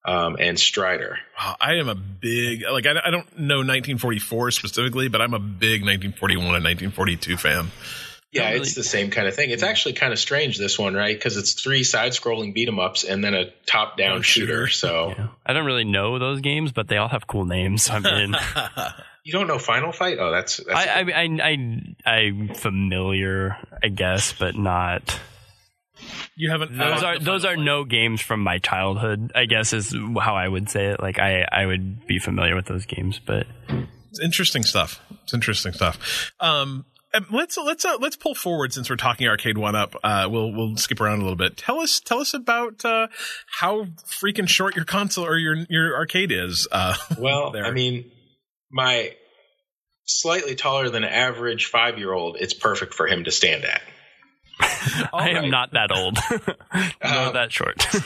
um, 0.08 0.36
and 0.40 0.58
Strider. 0.58 1.18
Wow, 1.38 1.56
I 1.60 1.74
am 1.74 1.88
a 1.88 1.94
big 1.94 2.62
like 2.70 2.86
I, 2.86 2.92
I 3.04 3.10
don't 3.10 3.38
know 3.38 3.58
1944 3.58 4.50
specifically, 4.52 5.08
but 5.08 5.20
I'm 5.20 5.34
a 5.34 5.38
big 5.38 5.82
1941 5.82 6.44
and 6.54 6.64
1942 6.64 7.36
fan. 7.36 7.70
Yeah, 8.30 8.50
Don't 8.50 8.60
it's 8.60 8.74
the 8.74 8.84
same 8.84 9.10
kind 9.10 9.26
of 9.26 9.34
thing. 9.34 9.48
It's 9.50 9.62
actually 9.62 9.94
kind 9.94 10.12
of 10.12 10.18
strange 10.18 10.58
this 10.58 10.78
one, 10.78 10.92
right? 10.94 11.16
Because 11.16 11.38
it's 11.38 11.54
three 11.54 11.82
side-scrolling 11.82 12.52
beat 12.52 12.68
'em 12.68 12.78
ups 12.78 13.04
and 13.04 13.24
then 13.24 13.32
a 13.34 13.46
top-down 13.64 14.18
Oh, 14.18 14.20
shooter. 14.20 14.66
shooter. 14.66 14.68
So 14.68 15.14
Yeah. 15.16 15.28
I 15.46 15.54
don't 15.54 15.64
really 15.64 15.84
know 15.84 16.18
those 16.18 16.42
games, 16.42 16.70
but 16.72 16.88
they 16.88 16.98
all 16.98 17.08
have 17.08 17.26
cool 17.26 17.46
names. 17.46 17.88
I 17.88 18.00
mean, 18.00 18.36
you 19.24 19.32
don't 19.32 19.46
know 19.46 19.58
Final 19.58 19.92
Fight? 19.92 20.18
Oh, 20.20 20.30
that's, 20.30 20.58
that's 20.58 20.68
I, 20.78 21.00
I, 21.00 21.22
I, 21.22 21.38
I, 22.04 22.10
I'm 22.18 22.54
familiar, 22.54 23.56
I 23.82 23.88
guess, 23.88 24.34
but 24.34 24.56
not. 24.56 25.18
You 26.36 26.50
haven't 26.50 26.76
Those 26.76 27.02
are 27.02 27.18
those 27.18 27.44
are 27.44 27.56
Fight. 27.56 27.64
no 27.64 27.84
games 27.84 28.20
from 28.20 28.40
my 28.40 28.58
childhood. 28.58 29.32
I 29.34 29.46
guess 29.46 29.72
is 29.72 29.92
how 30.20 30.34
I 30.36 30.46
would 30.48 30.70
say 30.70 30.86
it. 30.86 31.00
Like 31.00 31.18
I, 31.18 31.46
I 31.50 31.66
would 31.66 32.06
be 32.06 32.18
familiar 32.18 32.54
with 32.54 32.66
those 32.66 32.86
games, 32.86 33.20
but 33.24 33.46
It's 34.10 34.20
interesting 34.20 34.62
stuff. 34.62 35.00
It's 35.24 35.34
interesting 35.34 35.72
stuff. 35.72 36.32
Um, 36.40 36.86
let's 37.30 37.56
let's 37.58 37.84
uh, 37.84 37.96
let's 38.00 38.16
pull 38.16 38.34
forward 38.34 38.72
since 38.72 38.88
we're 38.88 38.96
talking 38.96 39.26
arcade 39.26 39.58
one 39.58 39.74
up. 39.74 39.94
Uh, 40.04 40.28
we'll 40.30 40.52
we'll 40.52 40.76
skip 40.76 41.00
around 41.00 41.18
a 41.18 41.22
little 41.22 41.36
bit. 41.36 41.56
Tell 41.56 41.80
us 41.80 42.00
tell 42.00 42.20
us 42.20 42.34
about 42.34 42.84
uh, 42.84 43.08
how 43.58 43.84
freaking 44.06 44.48
short 44.48 44.76
your 44.76 44.84
console 44.84 45.26
or 45.26 45.36
your 45.36 45.56
your 45.68 45.96
arcade 45.96 46.30
is. 46.32 46.68
Uh, 46.70 46.94
Well, 47.18 47.50
there. 47.50 47.64
I 47.64 47.72
mean, 47.72 48.10
my 48.70 49.12
slightly 50.04 50.54
taller 50.54 50.88
than 50.88 51.04
average 51.04 51.66
five 51.66 51.98
year 51.98 52.12
old, 52.12 52.36
it's 52.38 52.54
perfect 52.54 52.94
for 52.94 53.06
him 53.06 53.24
to 53.24 53.30
stand 53.30 53.64
at. 53.64 53.82
I 55.12 55.30
am 55.30 55.36
right. 55.36 55.50
not 55.50 55.72
that 55.72 55.90
old, 55.92 56.18
nor 56.30 57.28
Um, 57.28 57.34
that 57.34 57.52
short. 57.52 57.84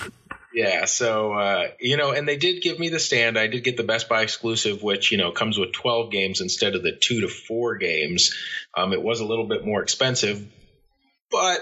Yeah, 0.55 0.85
so 0.85 1.33
uh, 1.33 1.69
you 1.81 1.97
know, 1.97 2.11
and 2.13 2.29
they 2.29 2.37
did 2.37 2.63
give 2.63 2.79
me 2.79 2.91
the 2.91 3.01
stand. 3.01 3.39
I 3.39 3.47
did 3.47 3.65
get 3.65 3.79
the 3.79 3.85
Best 3.85 4.09
Buy 4.11 4.21
exclusive, 4.21 4.83
which 4.83 5.11
you 5.11 5.17
know 5.17 5.33
comes 5.33 5.57
with 5.57 5.73
12 5.73 6.11
games 6.13 6.43
instead 6.43 6.75
of 6.75 6.83
the 6.83 6.93
two 6.93 7.23
to 7.23 7.29
four 7.29 7.77
games. 7.77 8.35
Um, 8.77 8.93
it 8.93 9.03
was 9.03 9.21
a 9.21 9.25
little 9.25 9.49
bit 9.49 9.65
more 9.65 9.83
expensive, 9.83 10.47
but 11.31 11.59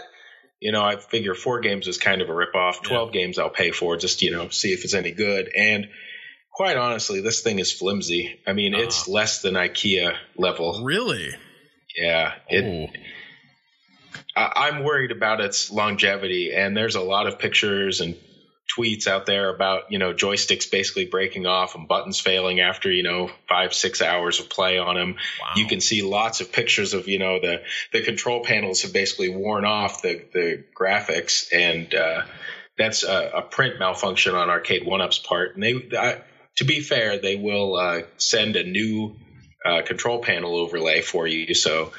you 0.61 0.73
know, 0.73 0.83
I 0.83 0.97
figure 0.97 1.35
four 1.35 1.61
games 1.61 1.87
is 1.87 1.99
kind 1.99 2.21
of 2.21 2.29
a 2.29 2.33
ripoff. 2.33 2.83
12 2.83 3.13
games 3.13 3.39
I'll 3.39 3.49
pay 3.49 3.71
for 3.71 3.97
just 3.97 4.23
you 4.23 4.33
know 4.33 4.49
see 4.49 4.73
if 4.73 4.83
it's 4.83 4.95
any 4.95 5.13
good. 5.13 5.53
And 5.57 5.87
quite 6.53 6.77
honestly, 6.77 7.21
this 7.21 7.43
thing 7.43 7.61
is 7.61 7.73
flimsy. 7.73 8.41
I 8.45 8.55
mean, 8.55 8.75
it's 8.75 9.07
less 9.07 9.41
than 9.41 9.55
IKEA 9.55 10.17
level. 10.37 10.83
really? 10.85 11.31
Yeah, 11.97 12.33
it, 12.49 12.65
oh. 12.65 12.93
I'm 14.55 14.85
worried 14.85 15.11
about 15.11 15.41
its 15.41 15.71
longevity, 15.71 16.53
and 16.55 16.77
there's 16.77 16.95
a 16.95 17.01
lot 17.01 17.27
of 17.27 17.39
pictures 17.39 18.01
and 18.01 18.17
tweets 18.77 19.07
out 19.07 19.27
there 19.27 19.53
about 19.53 19.91
you 19.91 19.99
know 19.99 20.15
joysticks 20.15 20.71
basically 20.71 21.05
breaking 21.05 21.47
off 21.47 21.75
and 21.75 21.89
buttons 21.89 22.21
failing 22.21 22.61
after 22.61 22.91
you 22.91 23.03
know 23.03 23.31
five 23.49 23.75
six 23.75 24.01
hours 24.01 24.41
of 24.41 24.49
play 24.49 24.79
on 24.79 24.95
them. 24.95 25.17
Wow. 25.41 25.47
You 25.57 25.67
can 25.67 25.81
see 25.81 26.03
lots 26.03 26.41
of 26.41 26.53
pictures 26.53 26.95
of 26.95 27.09
you 27.09 27.19
know 27.19 27.41
the 27.41 27.63
the 27.93 28.03
control 28.03 28.45
panels 28.45 28.83
have 28.83 28.93
basically 28.93 29.31
worn 29.31 29.65
off 29.65 30.03
the 30.03 30.23
the 30.33 30.65
graphics, 30.79 31.49
and 31.53 31.93
uh, 31.95 32.23
that's 32.79 33.03
a, 33.03 33.31
a 33.37 33.43
print 33.43 33.79
malfunction 33.79 34.35
on 34.35 34.51
Arcade 34.51 34.87
One 34.87 35.01
Up's 35.01 35.19
part. 35.19 35.55
And 35.55 35.63
they 35.63 35.99
I, 35.99 36.23
to 36.57 36.65
be 36.65 36.81
fair, 36.81 37.19
they 37.19 37.37
will 37.37 37.77
uh, 37.77 38.03
send 38.17 38.57
a 38.57 38.65
new 38.65 39.17
uh, 39.65 39.83
control 39.83 40.21
panel 40.21 40.57
overlay 40.57 41.03
for 41.03 41.27
you, 41.27 41.55
so 41.55 41.93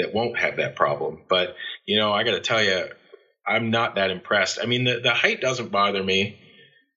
that 0.00 0.14
won't 0.14 0.38
have 0.38 0.56
that 0.56 0.76
problem. 0.76 1.22
But 1.28 1.56
you 1.86 1.98
know, 1.98 2.12
I 2.12 2.24
got 2.24 2.32
to 2.32 2.40
tell 2.40 2.62
you, 2.62 2.86
I'm 3.46 3.70
not 3.70 3.96
that 3.96 4.10
impressed. 4.10 4.58
I 4.62 4.66
mean, 4.66 4.84
the 4.84 5.00
the 5.00 5.14
height 5.14 5.40
doesn't 5.40 5.70
bother 5.70 6.02
me, 6.02 6.38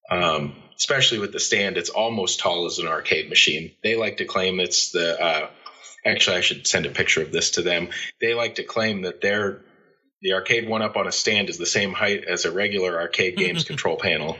um, 0.10 0.56
especially 0.78 1.20
with 1.20 1.32
the 1.32 1.40
stand. 1.40 1.78
It's 1.78 1.90
almost 1.90 2.40
tall 2.40 2.66
as 2.66 2.80
an 2.80 2.88
arcade 2.88 3.30
machine. 3.30 3.72
They 3.84 3.96
like 3.96 4.18
to 4.18 4.26
claim 4.26 4.60
it's 4.60 4.92
the. 4.92 5.22
Uh, 5.22 5.50
actually, 6.06 6.38
I 6.38 6.42
should 6.42 6.68
send 6.68 6.86
a 6.86 6.90
picture 6.90 7.22
of 7.22 7.32
this 7.32 7.52
to 7.52 7.62
them. 7.62 7.90
They 8.22 8.34
like 8.34 8.56
to 8.56 8.64
claim 8.64 9.04
that 9.04 9.22
their 9.22 9.62
the 10.22 10.34
arcade 10.34 10.68
one 10.68 10.82
up 10.82 10.96
on 10.96 11.06
a 11.06 11.12
stand 11.12 11.50
is 11.50 11.58
the 11.58 11.66
same 11.66 11.92
height 11.92 12.24
as 12.24 12.46
a 12.46 12.52
regular 12.52 13.00
arcade 13.00 13.38
games 13.38 13.64
control 13.66 13.98
panel. 13.98 14.38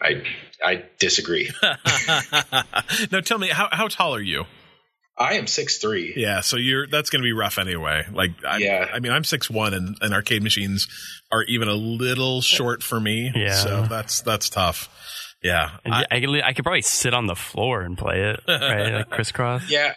I 0.00 0.22
I 0.64 0.84
disagree. 0.98 1.50
now 3.10 3.20
tell 3.20 3.38
me 3.38 3.48
how 3.48 3.68
how 3.70 3.88
tall 3.88 4.14
are 4.14 4.20
you? 4.20 4.44
I 5.20 5.34
am 5.34 5.46
six 5.46 5.76
three. 5.78 6.14
Yeah, 6.16 6.40
so 6.40 6.56
you're 6.56 6.86
that's 6.86 7.10
going 7.10 7.20
to 7.22 7.26
be 7.26 7.32
rough 7.32 7.58
anyway. 7.58 8.06
Like, 8.10 8.30
I, 8.44 8.56
Yeah. 8.58 8.88
I 8.92 9.00
mean, 9.00 9.12
I'm 9.12 9.22
six 9.24 9.50
one, 9.50 9.74
and, 9.74 9.96
and 10.00 10.14
arcade 10.14 10.42
machines 10.42 10.88
are 11.30 11.42
even 11.44 11.68
a 11.68 11.74
little 11.74 12.40
short 12.40 12.82
for 12.82 12.98
me. 12.98 13.30
Yeah. 13.34 13.54
so 13.54 13.82
that's 13.88 14.22
that's 14.22 14.48
tough. 14.48 14.88
Yeah, 15.42 15.70
I- 15.86 16.04
I, 16.10 16.20
could, 16.20 16.42
I 16.42 16.52
could 16.52 16.64
probably 16.64 16.82
sit 16.82 17.14
on 17.14 17.26
the 17.26 17.34
floor 17.34 17.80
and 17.82 17.96
play 17.96 18.30
it, 18.30 18.40
right? 18.48 18.92
Like 18.94 19.10
crisscross. 19.10 19.70
Yeah. 19.70 19.94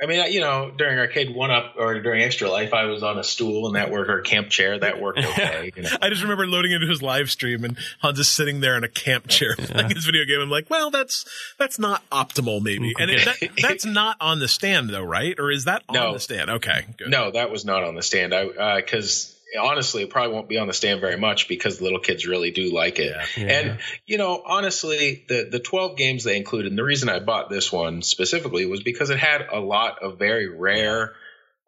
I 0.00 0.06
mean, 0.06 0.30
you 0.32 0.40
know, 0.40 0.70
during 0.76 0.96
arcade 0.98 1.34
one 1.34 1.50
up 1.50 1.74
or 1.76 2.00
during 2.00 2.22
Extra 2.22 2.48
Life, 2.48 2.72
I 2.72 2.84
was 2.84 3.02
on 3.02 3.18
a 3.18 3.24
stool 3.24 3.66
and 3.66 3.74
that 3.74 3.90
worked, 3.90 4.08
or 4.10 4.18
a 4.20 4.22
camp 4.22 4.48
chair 4.48 4.78
that 4.78 5.00
worked 5.00 5.18
okay. 5.18 5.72
You 5.76 5.82
know. 5.82 5.90
I 6.00 6.08
just 6.08 6.22
remember 6.22 6.46
loading 6.46 6.70
into 6.72 6.86
his 6.86 7.02
live 7.02 7.30
stream 7.30 7.64
and 7.64 7.76
Hans 8.00 8.18
just 8.18 8.32
sitting 8.34 8.60
there 8.60 8.76
in 8.76 8.84
a 8.84 8.88
camp 8.88 9.26
chair 9.26 9.56
playing 9.56 9.90
his 9.90 10.04
video 10.04 10.24
game. 10.24 10.40
I'm 10.40 10.50
like, 10.50 10.70
well, 10.70 10.90
that's 10.90 11.24
that's 11.58 11.78
not 11.80 12.08
optimal, 12.10 12.62
maybe. 12.62 12.92
And 12.98 13.10
it, 13.10 13.24
that, 13.24 13.50
that's 13.62 13.84
not 13.84 14.16
on 14.20 14.38
the 14.38 14.48
stand, 14.48 14.90
though, 14.90 15.02
right? 15.02 15.34
Or 15.38 15.50
is 15.50 15.64
that 15.64 15.82
on 15.88 15.94
No. 15.94 16.12
the 16.12 16.20
stand? 16.20 16.48
Okay, 16.50 16.86
good. 16.96 17.10
No, 17.10 17.32
that 17.32 17.50
was 17.50 17.64
not 17.64 17.82
on 17.82 17.94
the 17.96 18.02
stand. 18.02 18.32
I 18.34 18.46
uh, 18.46 18.76
because 18.76 19.34
honestly, 19.60 20.02
it 20.02 20.10
probably 20.10 20.34
won't 20.34 20.48
be 20.48 20.58
on 20.58 20.66
the 20.66 20.72
stand 20.72 21.00
very 21.00 21.16
much 21.16 21.48
because 21.48 21.78
the 21.78 21.84
little 21.84 22.00
kids 22.00 22.26
really 22.26 22.50
do 22.50 22.74
like 22.74 22.98
it. 22.98 23.16
Yeah. 23.36 23.44
Yeah. 23.44 23.52
And 23.52 23.78
you 24.06 24.18
know, 24.18 24.42
honestly, 24.44 25.24
the 25.28 25.48
the 25.50 25.60
12 25.60 25.96
games 25.96 26.24
they 26.24 26.36
included, 26.36 26.70
and 26.70 26.78
the 26.78 26.84
reason 26.84 27.08
I 27.08 27.20
bought 27.20 27.48
this 27.48 27.72
one 27.72 28.02
specifically 28.02 28.66
was 28.66 28.82
because 28.82 29.10
it 29.10 29.18
had 29.18 29.46
a 29.52 29.60
lot 29.60 30.02
of 30.02 30.18
very 30.18 30.48
rare 30.48 31.14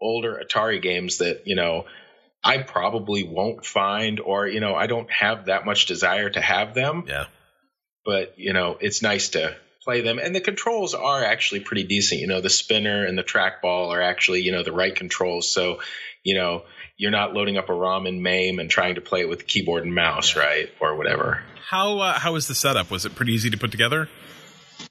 older 0.01 0.43
Atari 0.43 0.81
games 0.81 1.19
that, 1.19 1.47
you 1.47 1.57
know, 1.57 1.85
I 2.43 2.59
probably 2.59 3.25
won't 3.25 3.67
find 3.67 4.19
or, 4.19 4.47
you 4.47 4.61
know, 4.61 4.75
I 4.75 4.87
don't 4.87 5.11
have 5.13 5.47
that 5.47 5.67
much 5.67 5.87
desire 5.87 6.31
to 6.31 6.41
have 6.41 6.75
them, 6.75 7.05
Yeah, 7.07 7.27
but 8.05 8.39
you 8.39 8.53
know, 8.53 8.79
it's 8.81 9.03
nice 9.03 9.31
to 9.31 9.55
play 9.83 10.03
them 10.03 10.19
and 10.19 10.35
the 10.35 10.41
controls 10.41 10.95
are 10.95 11.25
actually 11.25 11.61
pretty 11.61 11.85
decent. 11.85 12.21
You 12.21 12.27
know, 12.27 12.41
the 12.41 12.51
spinner 12.51 13.05
and 13.05 13.17
the 13.17 13.25
trackball 13.25 13.89
are 13.89 14.01
actually, 14.03 14.43
you 14.43 14.53
know, 14.53 14.63
the 14.63 14.73
right 14.73 14.95
controls. 14.95 15.53
So, 15.53 15.81
you 16.23 16.35
know, 16.35 16.65
you're 16.97 17.11
not 17.11 17.33
loading 17.33 17.57
up 17.57 17.71
a 17.71 17.73
ROM 17.73 18.07
in 18.07 18.23
MAME 18.23 18.59
and 18.59 18.69
trying 18.69 18.97
to 18.97 19.01
play 19.01 19.21
it 19.21 19.29
with 19.29 19.47
keyboard 19.47 19.85
and 19.85 19.95
mouse, 19.95 20.37
right? 20.37 20.69
Or 20.81 20.97
whatever. 20.97 21.43
how 21.69 21.99
uh, 21.99 22.19
how 22.19 22.35
was 22.35 22.47
the 22.47 22.55
setup? 22.55 22.91
Was 22.91 23.07
it 23.07 23.15
pretty 23.15 23.33
easy 23.33 23.51
to 23.51 23.57
put 23.57 23.71
together? 23.71 24.09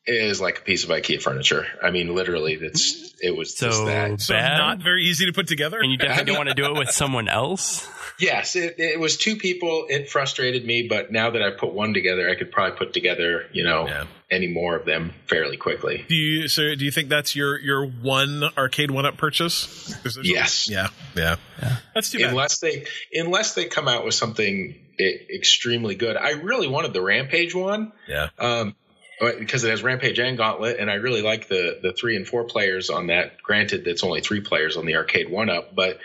It 0.06 0.14
is 0.24 0.40
like 0.42 0.60
a 0.60 0.62
piece 0.62 0.84
of 0.84 0.90
IKEA 0.90 1.22
furniture. 1.22 1.66
I 1.84 1.92
mean, 1.92 2.14
literally, 2.16 2.54
it's 2.54 3.14
it 3.22 3.36
was 3.36 3.54
just 3.54 3.78
So 3.78 3.86
that. 3.86 4.22
So 4.22 4.34
bad. 4.34 4.58
not 4.58 4.80
very 4.80 5.04
easy 5.04 5.26
to 5.26 5.34
put 5.34 5.48
together. 5.48 5.80
and 5.80 5.92
you 5.92 5.98
definitely 5.98 6.26
don't 6.34 6.38
want 6.38 6.50
to 6.50 6.56
do 6.56 6.66
it 6.66 6.78
with 6.78 6.92
someone 6.92 7.28
else. 7.28 7.88
Yes, 8.22 8.58
it, 8.58 8.76
it 8.80 9.00
was 9.00 9.16
two 9.16 9.38
people. 9.38 9.86
It 9.88 10.10
frustrated 10.10 10.66
me, 10.66 10.88
but 10.90 11.10
now 11.10 11.30
that 11.30 11.42
I 11.42 11.52
put 11.52 11.72
one 11.74 11.94
together, 11.94 12.30
I 12.30 12.36
could 12.36 12.52
probably 12.52 12.78
put 12.78 12.92
together, 12.92 13.46
you 13.54 13.64
know, 13.64 13.88
Yeah. 13.88 14.08
any 14.30 14.48
more 14.48 14.76
of 14.76 14.84
them 14.86 15.14
fairly 15.30 15.56
quickly. 15.56 16.04
Do 16.10 16.16
you 16.16 16.50
so 16.50 16.76
do 16.76 16.84
you 16.84 16.92
think 16.92 17.08
that's 17.08 17.34
your 17.34 17.58
your 17.58 17.86
one 17.88 18.44
arcade 18.58 18.92
one 18.92 19.06
up 19.06 19.16
purchase? 19.16 19.96
Is 20.04 20.18
it- 20.18 20.26
Yes. 20.26 20.70
Yeah, 20.70 20.88
yeah. 21.16 21.38
That's 21.96 22.10
too 22.12 22.18
bad. 22.20 22.32
Unless 22.32 22.60
they 22.60 22.84
unless 23.14 23.54
they 23.54 23.68
come 23.68 23.88
out 23.88 24.04
with 24.04 24.16
something 24.16 24.76
extremely 25.00 25.96
good. 25.96 26.18
I 26.18 26.32
really 26.32 26.68
wanted 26.68 26.92
the 26.92 27.02
Rampage 27.02 27.56
one. 27.56 27.94
yeah. 28.06 28.30
um, 28.38 28.76
because 29.40 29.64
it 29.64 29.70
has 29.70 29.84
Rampage 29.84 30.20
and 30.20 30.38
Gauntlet, 30.38 30.78
and 30.80 30.90
I 30.90 30.96
really 30.96 31.22
like 31.22 31.48
the 31.48 31.80
the 31.82 31.94
three 31.94 32.16
and 32.16 32.28
four 32.28 32.44
players 32.46 32.90
on 32.90 33.08
that. 33.08 33.42
Granted, 33.42 33.84
that's 33.86 34.04
only 34.04 34.22
three 34.22 34.42
players 34.42 34.78
on 34.78 34.86
the 34.86 34.96
arcade 34.96 35.30
one 35.30 35.50
up, 35.50 35.76
but 35.76 36.00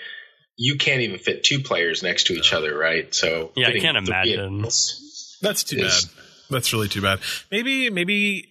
you 0.56 0.76
can't 0.76 1.00
even 1.02 1.18
fit 1.18 1.42
two 1.44 1.60
players 1.60 2.02
next 2.02 2.28
to 2.28 2.32
each 2.34 2.52
other, 2.52 2.76
right? 2.76 3.12
So 3.14 3.52
Yeah, 3.56 3.68
I 3.68 3.78
can't 3.78 3.96
imagine. 3.96 4.64
is- 4.64 5.36
That's 5.42 5.64
too 5.64 5.78
is- 5.78 6.04
bad. 6.06 6.14
That's 6.50 6.72
really 6.72 6.88
too 6.88 7.00
bad. 7.02 7.20
Maybe, 7.50 7.88
maybe, 7.90 8.48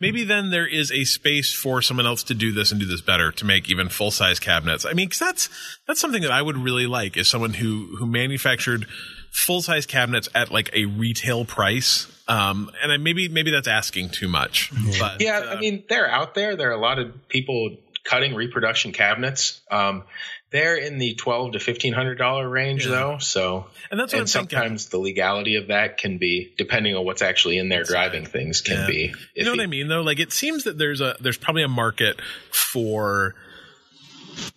maybe 0.00 0.24
then 0.24 0.50
there 0.50 0.66
is 0.66 0.90
a 0.90 1.04
space 1.04 1.52
for 1.52 1.80
someone 1.80 2.06
else 2.06 2.24
to 2.24 2.34
do 2.34 2.52
this 2.52 2.72
and 2.72 2.80
do 2.80 2.86
this 2.86 3.00
better 3.00 3.30
to 3.32 3.44
make 3.44 3.70
even 3.70 3.88
full 3.88 4.10
size 4.10 4.38
cabinets. 4.40 4.84
I 4.84 4.92
mean, 4.92 5.06
because 5.06 5.20
that's 5.20 5.48
that's 5.86 6.00
something 6.00 6.22
that 6.22 6.32
I 6.32 6.42
would 6.42 6.58
really 6.58 6.86
like 6.86 7.16
is 7.16 7.28
someone 7.28 7.54
who 7.54 7.96
who 7.98 8.06
manufactured 8.06 8.86
full 9.32 9.62
size 9.62 9.86
cabinets 9.86 10.28
at 10.34 10.52
like 10.52 10.70
a 10.74 10.84
retail 10.84 11.44
price. 11.44 12.06
Um, 12.28 12.70
and 12.82 12.92
I, 12.92 12.96
maybe 12.98 13.28
maybe 13.28 13.50
that's 13.50 13.66
asking 13.68 14.10
too 14.10 14.28
much. 14.28 14.70
But, 15.00 15.20
Yeah, 15.20 15.38
uh, 15.38 15.56
I 15.56 15.60
mean 15.60 15.82
they're 15.88 16.08
out 16.08 16.34
there. 16.34 16.54
There 16.54 16.68
are 16.70 16.74
a 16.74 16.80
lot 16.80 16.98
of 17.00 17.28
people 17.28 17.76
cutting 18.04 18.34
reproduction 18.34 18.92
cabinets. 18.92 19.60
Um, 19.70 20.04
they're 20.50 20.76
in 20.76 20.98
the 20.98 21.14
twelve 21.14 21.52
to 21.52 21.58
fifteen 21.60 21.94
hundred 21.94 22.16
dollar 22.18 22.48
range 22.48 22.84
Yeah. 22.84 22.92
though. 22.92 23.18
So 23.18 23.66
and 23.90 23.98
that's 23.98 24.12
what 24.12 24.20
and 24.20 24.20
I'm 24.22 24.26
thinking. 24.26 24.56
sometimes 24.58 24.88
the 24.90 24.98
legality 24.98 25.56
of 25.56 25.68
that 25.68 25.96
can 25.98 26.18
be 26.18 26.52
depending 26.58 26.94
on 26.94 27.04
what's 27.06 27.22
actually 27.22 27.56
in 27.58 27.68
there 27.70 27.84
driving 27.84 28.26
things 28.26 28.60
can 28.60 28.80
Yeah. 28.80 28.86
be. 28.86 29.14
You 29.34 29.44
know 29.44 29.52
what. 29.52 29.60
I 29.60 29.66
mean, 29.66 29.88
though. 29.88 30.02
Like 30.02 30.20
it 30.20 30.32
seems 30.32 30.64
that 30.64 30.76
there's 30.78 31.00
a 31.00 31.16
there's 31.20 31.38
probably 31.38 31.62
a 31.62 31.68
market 31.68 32.20
for 32.50 33.34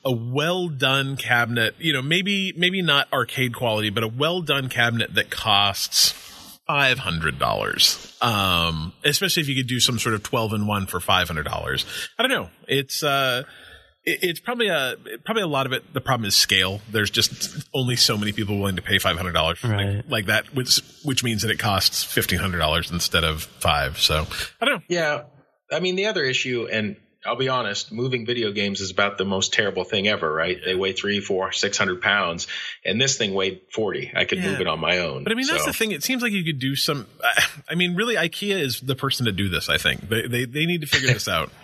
a 0.03 0.11
well 0.11 0.67
done 0.69 1.17
cabinet. 1.17 1.75
You 1.79 1.93
know, 1.93 2.01
maybe 2.01 2.53
maybe 2.57 2.81
not 2.81 3.07
arcade 3.13 3.55
quality, 3.55 3.89
but 3.89 4.03
a 4.03 4.07
well 4.07 4.41
done 4.41 4.69
cabinet 4.69 5.13
that 5.15 5.29
costs 5.29 6.11
five 6.67 6.99
hundred 6.99 7.37
dollars. 7.39 8.15
Um, 8.21 8.93
especially 9.03 9.41
if 9.41 9.49
you 9.49 9.55
could 9.55 9.67
do 9.67 9.79
some 9.79 9.99
sort 9.99 10.15
of 10.15 10.23
twelve 10.23 10.53
in 10.53 10.67
one 10.67 10.87
for 10.87 10.99
five 10.99 11.27
hundred 11.27 11.43
dollars. 11.43 11.85
I 12.17 12.23
don't 12.23 12.31
know. 12.31 12.49
It's 12.67 13.03
uh. 13.03 13.43
it- 14.05 14.19
It's 14.21 14.39
probably 14.39 14.67
a 14.67 14.95
probably 15.23 15.41
a 15.43 15.47
lot 15.47 15.65
of 15.65 15.73
it. 15.73 15.93
The 15.93 16.01
problem 16.01 16.27
is 16.27 16.35
scale. 16.35 16.79
There's 16.91 17.09
just 17.09 17.67
only 17.73 17.95
so 17.95 18.15
many 18.17 18.31
people 18.33 18.57
willing 18.59 18.75
to 18.75 18.81
pay 18.83 18.99
five 18.99 19.17
hundred 19.17 19.31
dollars 19.33 19.57
for 19.59 19.67
something 19.67 19.95
Right. 19.95 20.09
like 20.09 20.25
that, 20.27 20.53
which 20.53 20.77
which 21.03 21.23
means 21.23 21.41
that 21.41 21.49
it 21.51 21.57
costs 21.57 22.03
fifteen 22.03 22.37
hundred 22.39 22.59
dollars 22.59 22.91
instead 22.91 23.23
of 23.23 23.43
five. 23.43 23.97
So 23.99 24.27
I 24.61 24.65
don't 24.65 24.75
know. 24.75 24.83
Yeah. 24.89 25.23
I 25.71 25.79
mean, 25.79 25.95
the 25.95 26.05
other 26.05 26.23
issue, 26.23 26.67
and 26.71 26.95
I'll 27.25 27.35
be 27.35 27.49
honest, 27.49 27.91
moving 27.91 28.25
video 28.25 28.51
games 28.51 28.81
is 28.81 28.91
about 28.91 29.17
the 29.17 29.25
most 29.25 29.53
terrible 29.53 29.83
thing 29.83 30.07
ever, 30.07 30.31
right? 30.31 30.57
They 30.63 30.75
weigh 30.75 30.93
three, 30.93 31.19
four, 31.19 31.51
six 31.51 31.77
hundred 31.77 32.01
pounds, 32.01 32.47
and 32.83 32.99
this 33.01 33.17
thing 33.17 33.33
weighed 33.33 33.61
forty. 33.73 34.11
I 34.15 34.25
could 34.25 34.37
Yeah. 34.39 34.51
move 34.51 34.61
it 34.61 34.67
on 34.67 34.79
my 34.79 34.99
own. 34.99 35.23
But 35.23 35.31
I 35.31 35.35
mean, 35.35 35.47
that's 35.47 35.65
the 35.65 35.73
thing. 35.73 35.91
It 35.91 36.03
seems 36.03 36.21
like 36.21 36.31
you 36.31 36.43
could 36.43 36.59
do 36.59 36.75
some. 36.75 37.07
I 37.69 37.75
mean, 37.75 37.95
really, 37.95 38.15
IKEA 38.15 38.59
is 38.59 38.81
the 38.81 38.95
person 38.95 39.25
to 39.25 39.31
do 39.31 39.49
this. 39.49 39.69
I 39.69 39.77
think 39.77 40.07
they 40.09 40.27
they, 40.27 40.45
they 40.45 40.65
need 40.65 40.81
to 40.81 40.87
figure 40.87 41.11
this 41.13 41.27
out. 41.27 41.51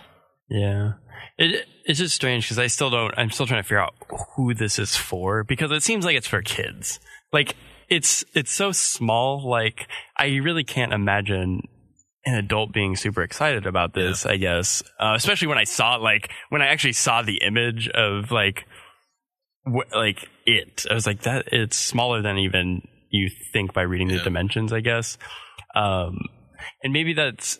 Yeah. 0.48 0.94
It, 1.38 1.66
it's 1.86 1.98
just 1.98 2.14
strange 2.14 2.44
because 2.44 2.58
I 2.58 2.66
still 2.66 2.90
don't, 2.90 3.14
I'm 3.16 3.30
still 3.30 3.46
trying 3.46 3.60
to 3.62 3.66
figure 3.66 3.80
out 3.80 3.94
who 4.36 4.52
this 4.52 4.78
is 4.78 4.94
for 4.94 5.44
because 5.44 5.70
it 5.70 5.82
seems 5.82 6.04
like 6.04 6.14
it's 6.14 6.26
for 6.26 6.42
kids. 6.42 7.00
Like, 7.32 7.56
it's, 7.88 8.22
it's 8.34 8.52
so 8.52 8.70
small. 8.72 9.48
Like, 9.48 9.88
I 10.14 10.26
really 10.42 10.62
can't 10.64 10.92
imagine 10.92 11.62
an 12.24 12.34
adult 12.34 12.72
being 12.72 12.94
super 12.96 13.22
excited 13.22 13.66
about 13.66 13.94
this, 13.94 14.24
I 14.26 14.36
guess. 14.36 14.82
Uh, 14.98 15.14
especially 15.16 15.48
when 15.48 15.58
I 15.58 15.64
saw, 15.64 15.96
like, 15.96 16.30
when 16.50 16.62
I 16.62 16.66
actually 16.68 16.92
saw 16.92 17.22
the 17.22 17.38
image 17.38 17.88
of, 17.88 18.30
like, 18.30 18.64
wh- 19.64 19.92
like 19.94 20.28
it. 20.46 20.86
I 20.90 20.94
was 20.94 21.06
like, 21.06 21.22
that, 21.22 21.48
it's 21.52 21.76
smaller 21.76 22.22
than 22.22 22.38
even 22.38 22.86
you 23.10 23.28
think 23.52 23.72
by 23.72 23.82
reading 23.82 24.08
Yeah. 24.10 24.18
the 24.18 24.24
dimensions, 24.24 24.72
I 24.72 24.80
guess. 24.80 25.18
Um, 25.74 26.18
and 26.82 26.92
maybe 26.92 27.12
that's 27.14 27.58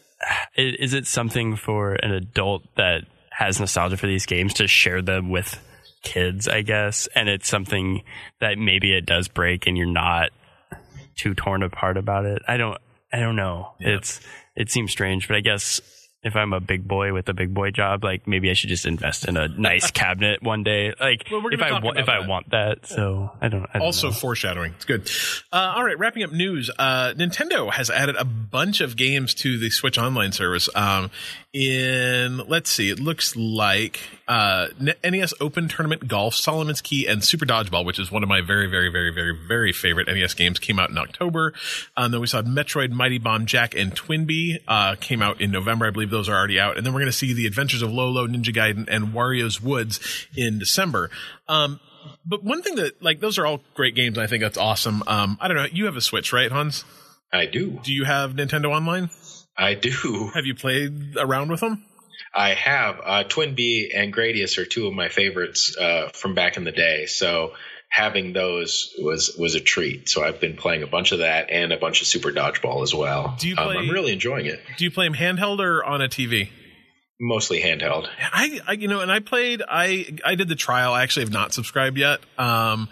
is 0.56 0.94
it 0.94 1.06
something 1.06 1.56
for 1.56 1.94
an 1.94 2.12
adult 2.12 2.62
that 2.76 3.02
has 3.30 3.58
nostalgia 3.58 3.96
for 3.96 4.06
these 4.06 4.26
games 4.26 4.54
to 4.54 4.68
share 4.68 5.02
them 5.02 5.30
with 5.30 5.58
kids, 6.04 6.46
I 6.46 6.62
guess? 6.62 7.08
And 7.16 7.28
it's 7.28 7.48
something 7.48 8.02
that 8.40 8.56
maybe 8.58 8.94
it 8.96 9.04
does 9.06 9.26
break 9.26 9.66
and 9.66 9.76
you're 9.76 9.86
not 9.92 10.30
too 11.16 11.34
torn 11.34 11.64
apart 11.64 11.96
about 11.96 12.24
it. 12.24 12.40
I 12.46 12.56
don't, 12.56 12.78
I 13.12 13.18
don't 13.18 13.34
know. 13.36 13.72
Yeah. 13.80 13.96
It's, 13.96 14.20
it 14.56 14.70
seems 14.70 14.90
strange, 14.90 15.28
but 15.28 15.36
I 15.36 15.40
guess 15.40 15.80
if 16.24 16.36
I'm 16.36 16.52
a 16.52 16.60
big 16.60 16.86
boy 16.86 17.12
with 17.12 17.28
a 17.28 17.34
big 17.34 17.52
boy 17.52 17.70
job, 17.72 18.04
like 18.04 18.26
maybe 18.28 18.48
I 18.50 18.52
should 18.54 18.68
just 18.68 18.86
invest 18.86 19.26
in 19.26 19.36
a 19.36 19.48
nice 19.48 19.90
cabinet 19.90 20.42
one 20.42 20.62
day. 20.62 20.94
Like 21.00 21.26
Well, 21.30 21.42
if 21.50 21.60
I 21.60 21.80
wa- 21.80 21.92
if 21.96 22.08
I 22.08 22.26
want 22.26 22.50
that. 22.50 22.86
So 22.86 23.30
I 23.40 23.48
don't. 23.48 23.64
I 23.74 23.78
don't 23.78 23.82
also 23.86 24.08
know. 24.08 24.14
foreshadowing. 24.14 24.72
It's 24.76 24.84
good. 24.84 25.10
Uh, 25.52 25.74
all 25.76 25.84
right, 25.84 25.98
wrapping 25.98 26.22
up 26.22 26.32
news. 26.32 26.70
Uh, 26.78 27.12
Nintendo 27.16 27.72
has 27.72 27.90
added 27.90 28.16
a 28.16 28.24
bunch 28.24 28.80
of 28.80 28.96
games 28.96 29.34
to 29.34 29.58
the 29.58 29.70
Switch 29.70 29.98
Online 29.98 30.32
service. 30.32 30.68
Um, 30.76 31.10
in 31.52 32.38
let's 32.48 32.70
see, 32.70 32.88
it 32.90 32.98
looks 32.98 33.36
like 33.36 34.00
uh, 34.26 34.68
NES 35.04 35.34
Open 35.40 35.68
Tournament 35.68 36.08
Golf, 36.08 36.34
Solomon's 36.34 36.80
Key, 36.80 37.06
and 37.06 37.22
Super 37.22 37.44
Dodgeball, 37.44 37.84
which 37.84 37.98
is 37.98 38.10
one 38.10 38.22
of 38.22 38.28
my 38.28 38.40
very, 38.40 38.68
very, 38.70 38.90
very, 38.90 39.12
very, 39.12 39.36
very 39.48 39.72
favorite 39.72 40.08
NES 40.08 40.34
games, 40.34 40.58
came 40.58 40.78
out 40.78 40.88
in 40.90 40.96
October. 40.98 41.52
Um, 41.96 42.10
then 42.12 42.20
we 42.20 42.26
saw 42.26 42.40
Metroid, 42.42 42.90
Mighty 42.90 43.18
Bomb 43.18 43.44
Jack, 43.46 43.74
and 43.74 43.94
Twinbee 43.94 44.60
uh, 44.66 44.94
came 45.00 45.20
out 45.20 45.40
in 45.40 45.50
November. 45.50 45.86
I 45.86 45.90
believe 45.90 46.10
those 46.12 46.28
are 46.28 46.36
already 46.36 46.60
out. 46.60 46.76
And 46.76 46.86
then 46.86 46.92
we're 46.92 47.00
going 47.00 47.10
to 47.10 47.16
see 47.16 47.32
The 47.32 47.46
Adventures 47.46 47.82
of 47.82 47.90
Lolo, 47.90 48.26
Ninja 48.26 48.54
Gaiden, 48.54 48.86
and 48.88 49.12
Wario's 49.12 49.60
Woods 49.60 50.28
in 50.36 50.58
December. 50.60 51.10
Um, 51.48 51.80
but 52.24 52.44
one 52.44 52.62
thing 52.62 52.76
that 52.76 53.02
like 53.02 53.20
those 53.20 53.38
are 53.38 53.46
all 53.46 53.60
great 53.74 53.94
games. 53.94 54.18
I 54.18 54.26
think 54.26 54.42
that's 54.42 54.58
awesome. 54.58 55.02
Um, 55.06 55.38
I 55.40 55.48
don't 55.48 55.56
know. 55.56 55.66
You 55.72 55.86
have 55.86 55.96
a 55.96 56.00
Switch, 56.00 56.32
right, 56.32 56.50
Hans? 56.50 56.84
I 57.32 57.46
do. 57.46 57.80
Do 57.82 57.92
you 57.92 58.04
have 58.04 58.32
Nintendo 58.32 58.70
Online? 58.70 59.10
I 59.56 59.74
do. 59.74 60.30
Have 60.34 60.46
you 60.46 60.54
played 60.54 61.16
around 61.16 61.50
with 61.50 61.60
them? 61.60 61.84
I 62.34 62.54
have. 62.54 63.00
Uh, 63.04 63.24
Twin 63.24 63.54
Bee 63.54 63.92
and 63.94 64.12
Gradius 64.12 64.56
are 64.58 64.64
two 64.64 64.86
of 64.86 64.94
my 64.94 65.08
favorites 65.08 65.76
uh, 65.76 66.08
from 66.14 66.34
back 66.34 66.56
in 66.56 66.64
the 66.64 66.72
day. 66.72 67.06
So 67.06 67.52
having 67.92 68.32
those 68.32 68.94
was 68.98 69.36
was 69.38 69.54
a 69.54 69.60
treat. 69.60 70.08
So 70.08 70.24
I've 70.24 70.40
been 70.40 70.56
playing 70.56 70.82
a 70.82 70.86
bunch 70.86 71.12
of 71.12 71.18
that 71.18 71.50
and 71.50 71.72
a 71.72 71.76
bunch 71.76 72.00
of 72.00 72.06
Super 72.06 72.30
Dodgeball 72.30 72.82
as 72.82 72.94
well. 72.94 73.36
Do 73.38 73.48
you 73.48 73.54
Um, 73.56 73.68
I'm 73.68 73.90
really 73.90 74.12
enjoying 74.12 74.46
it. 74.46 74.60
Do 74.78 74.84
you 74.84 74.90
play 74.90 75.06
them 75.06 75.14
handheld 75.14 75.60
or 75.60 75.84
on 75.84 76.00
a 76.00 76.08
TV? 76.08 76.48
Mostly 77.20 77.60
handheld. 77.60 78.08
I, 78.18 78.60
I 78.66 78.72
you 78.72 78.88
know, 78.88 79.00
and 79.00 79.12
I 79.12 79.20
played. 79.20 79.62
I 79.68 80.16
I 80.24 80.34
did 80.34 80.48
the 80.48 80.56
trial. 80.56 80.94
I 80.94 81.02
actually 81.02 81.24
have 81.24 81.32
not 81.32 81.52
subscribed 81.52 81.98
yet. 81.98 82.20
Um, 82.38 82.88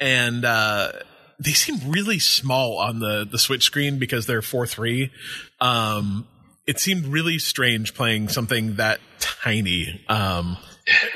and 0.00 0.44
uh, 0.44 0.90
they 1.38 1.52
seem 1.52 1.90
really 1.90 2.18
small 2.18 2.78
on 2.78 2.98
the 2.98 3.26
the 3.30 3.38
Switch 3.38 3.62
screen 3.62 4.00
because 4.00 4.26
they're 4.26 4.42
four 4.42 4.66
three. 4.66 5.12
Um, 5.60 6.26
it 6.66 6.80
seemed 6.80 7.06
really 7.06 7.38
strange 7.38 7.94
playing 7.94 8.28
something 8.28 8.74
that 8.76 9.00
tiny. 9.20 10.04
Um, 10.08 10.58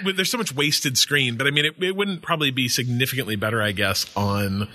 there's 0.05 0.31
so 0.31 0.39
much 0.39 0.55
wasted 0.55 0.97
screen, 0.99 1.37
but 1.37 1.47
I 1.47 1.51
mean, 1.51 1.65
it, 1.65 1.83
it 1.83 1.97
wouldn't 1.97 2.23
probably 2.23 2.51
be 2.51 2.69
significantly 2.69 3.37
better, 3.37 3.61
I 3.63 3.73
guess, 3.73 4.07
on 4.17 4.69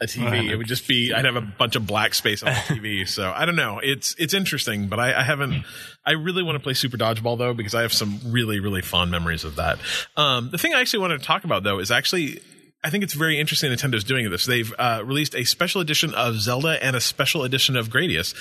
a 0.00 0.04
TV. 0.04 0.48
It 0.48 0.56
would 0.56 0.66
just 0.66 0.86
be 0.86 1.12
I'd 1.12 1.24
have 1.24 1.36
a 1.36 1.40
bunch 1.40 1.76
of 1.76 1.86
black 1.86 2.14
space 2.14 2.42
on 2.42 2.52
the 2.52 2.58
TV. 2.74 3.08
So 3.08 3.32
I 3.34 3.44
don't 3.44 3.56
know. 3.56 3.80
It's 3.82 4.14
it's 4.18 4.34
interesting, 4.34 4.88
but 4.88 5.00
I, 5.00 5.20
I 5.20 5.22
haven't. 5.22 5.64
I 6.06 6.12
really 6.12 6.42
want 6.42 6.56
to 6.56 6.60
play 6.62 6.74
Super 6.74 6.96
Dodgeball 6.96 7.38
though 7.38 7.54
because 7.54 7.74
I 7.74 7.82
have 7.82 7.92
some 7.92 8.20
really 8.26 8.60
really 8.60 8.82
fond 8.82 9.10
memories 9.10 9.44
of 9.44 9.56
that. 9.56 9.78
Um, 10.16 10.50
the 10.50 10.58
thing 10.58 10.74
I 10.74 10.80
actually 10.80 11.00
wanted 11.00 11.20
to 11.20 11.26
talk 11.26 11.44
about 11.44 11.62
though 11.62 11.78
is 11.78 11.90
actually. 11.90 12.40
I 12.82 12.90
think 12.90 13.02
it's 13.02 13.14
very 13.14 13.40
interesting 13.40 13.72
Nintendo's 13.72 14.04
doing 14.04 14.30
this. 14.30 14.46
They've 14.46 14.72
uh, 14.78 15.02
released 15.04 15.34
a 15.34 15.44
special 15.44 15.80
edition 15.80 16.14
of 16.14 16.36
Zelda 16.36 16.82
and 16.82 16.94
a 16.94 17.00
special 17.00 17.42
edition 17.42 17.76
of 17.76 17.88
Gradius 17.88 18.34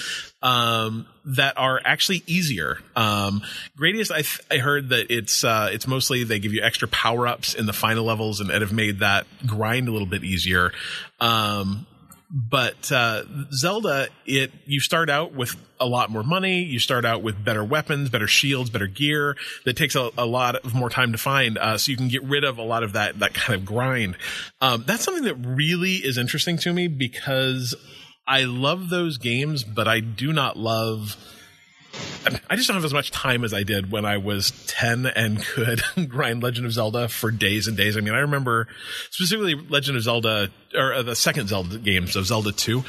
um, 0.44 1.08
that 1.25 1.58
are 1.58 1.82
actually 1.84 2.22
easier. 2.27 2.77
Um, 2.96 3.41
Gradius, 3.79 4.12
I, 4.12 4.22
th- 4.22 4.41
I 4.51 4.58
heard 4.58 4.89
that 4.89 5.08
it's 5.10 5.44
uh, 5.44 5.70
it's 5.72 5.88
mostly 5.88 6.24
they 6.24 6.38
give 6.38 6.53
you 6.53 6.62
extra 6.62 6.88
power 6.88 7.27
ups 7.27 7.56
in 7.56 7.65
the 7.65 7.74
final 7.74 8.06
levels 8.06 8.39
and, 8.39 8.51
and 8.51 8.62
have 8.62 8.72
made 8.72 9.00
that 9.00 9.25
grind 9.48 9.88
a 9.88 9.91
little 9.91 10.08
bit 10.08 10.24
easier. 10.24 10.72
Um, 11.20 11.88
but 12.30 12.92
uh, 12.92 13.24
Zelda, 13.54 14.10
it 14.26 14.52
you 14.66 14.80
start 14.80 15.10
out 15.10 15.34
with 15.34 15.56
a 15.80 15.86
lot 15.86 16.10
more 16.10 16.24
money. 16.24 16.64
You 16.64 16.80
start 16.80 17.06
out 17.06 17.24
with 17.24 17.44
better 17.44 17.64
weapons, 17.64 18.10
better 18.10 18.28
shields, 18.28 18.70
better 18.70 18.88
gear. 18.88 19.38
That 19.66 19.78
takes 19.78 19.96
a, 19.96 20.10
a 20.18 20.26
lot 20.26 20.56
of 20.56 20.74
more 20.74 20.90
time 20.90 21.14
to 21.14 21.18
find, 21.18 21.58
uh, 21.58 21.78
so 21.78 21.92
you 21.92 21.98
can 21.98 22.10
get 22.10 22.24
rid 22.24 22.44
of 22.44 22.58
a 22.58 22.64
lot 22.64 22.84
of 22.84 22.94
that 22.94 23.20
that 23.20 23.34
kind 23.34 23.58
of 23.58 23.66
grind. 23.66 24.18
Um, 24.60 24.84
that's 24.86 25.04
something 25.04 25.24
that 25.24 25.36
really 25.36 25.96
is 25.96 26.18
interesting 26.18 26.58
to 26.60 26.74
me 26.74 26.88
because 26.88 27.76
I 28.28 28.44
love 28.44 28.90
those 28.90 29.18
games, 29.18 29.64
but 29.64 29.88
I 29.88 30.02
do 30.02 30.34
not 30.34 30.58
love. 30.58 31.16
I 32.50 32.56
just 32.56 32.68
don't 32.68 32.75
have 32.75 32.86
as 32.86 32.94
much 32.94 33.12
time 33.12 33.44
as 33.44 33.54
I 33.54 33.63
did 33.63 33.92
when 33.92 34.06
I 34.06 34.18
was 34.18 34.51
10 34.68 35.06
and 35.06 35.42
could 35.42 35.82
grind 36.10 36.44
Legend 36.44 36.66
of 36.66 36.74
Zelda 36.74 37.08
for 37.08 37.32
days 37.32 37.68
and 37.68 37.77
days. 37.77 37.98
I 37.98 38.01
mean, 38.01 38.13
I 38.13 38.20
remember 38.20 38.68
specifically 39.12 39.56
Legend 39.56 39.98
of 39.98 40.04
Zelda 40.04 40.50
or 40.75 40.94
uh, 40.94 41.04
the 41.04 41.15
second 41.15 41.48
Zelda 41.50 41.78
game, 41.78 42.08
so 42.08 42.22
Zelda 42.24 42.52
2. 42.52 42.84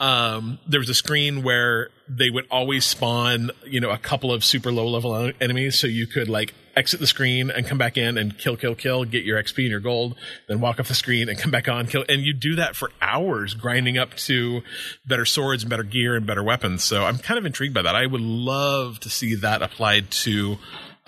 Um, 0.00 0.58
there 0.66 0.80
was 0.80 0.88
a 0.88 0.94
screen 0.94 1.42
where 1.42 1.90
they 2.10 2.28
would 2.28 2.46
always 2.50 2.84
spawn, 2.84 3.50
you 3.64 3.80
know, 3.80 3.90
a 3.90 3.98
couple 3.98 4.32
of 4.32 4.44
super 4.44 4.72
low 4.72 4.88
level 4.88 5.32
enemies. 5.40 5.78
So 5.78 5.86
you 5.86 6.06
could 6.06 6.28
like 6.28 6.54
exit 6.76 6.98
the 6.98 7.06
screen 7.06 7.50
and 7.50 7.66
come 7.66 7.78
back 7.78 7.96
in 7.96 8.18
and 8.18 8.36
kill, 8.36 8.56
kill, 8.56 8.74
kill, 8.74 9.04
get 9.04 9.24
your 9.24 9.40
XP 9.40 9.58
and 9.58 9.70
your 9.70 9.80
gold, 9.80 10.16
then 10.48 10.60
walk 10.60 10.80
off 10.80 10.88
the 10.88 10.94
screen 10.94 11.28
and 11.28 11.38
come 11.38 11.50
back 11.50 11.68
on, 11.68 11.86
kill. 11.86 12.04
And 12.08 12.22
you 12.22 12.32
do 12.32 12.56
that 12.56 12.74
for 12.74 12.90
hours, 13.00 13.54
grinding 13.54 13.96
up 13.96 14.14
to 14.16 14.62
better 15.06 15.24
swords 15.24 15.62
and 15.62 15.70
better 15.70 15.84
gear 15.84 16.16
and 16.16 16.26
better 16.26 16.42
weapons. 16.42 16.82
So 16.82 17.04
I'm 17.04 17.18
kind 17.18 17.38
of 17.38 17.46
intrigued 17.46 17.74
by 17.74 17.82
that. 17.82 17.94
I 17.94 18.06
would 18.06 18.20
love 18.20 18.98
to 19.00 19.10
see 19.10 19.36
that 19.36 19.62
applied 19.62 20.10
to 20.10 20.58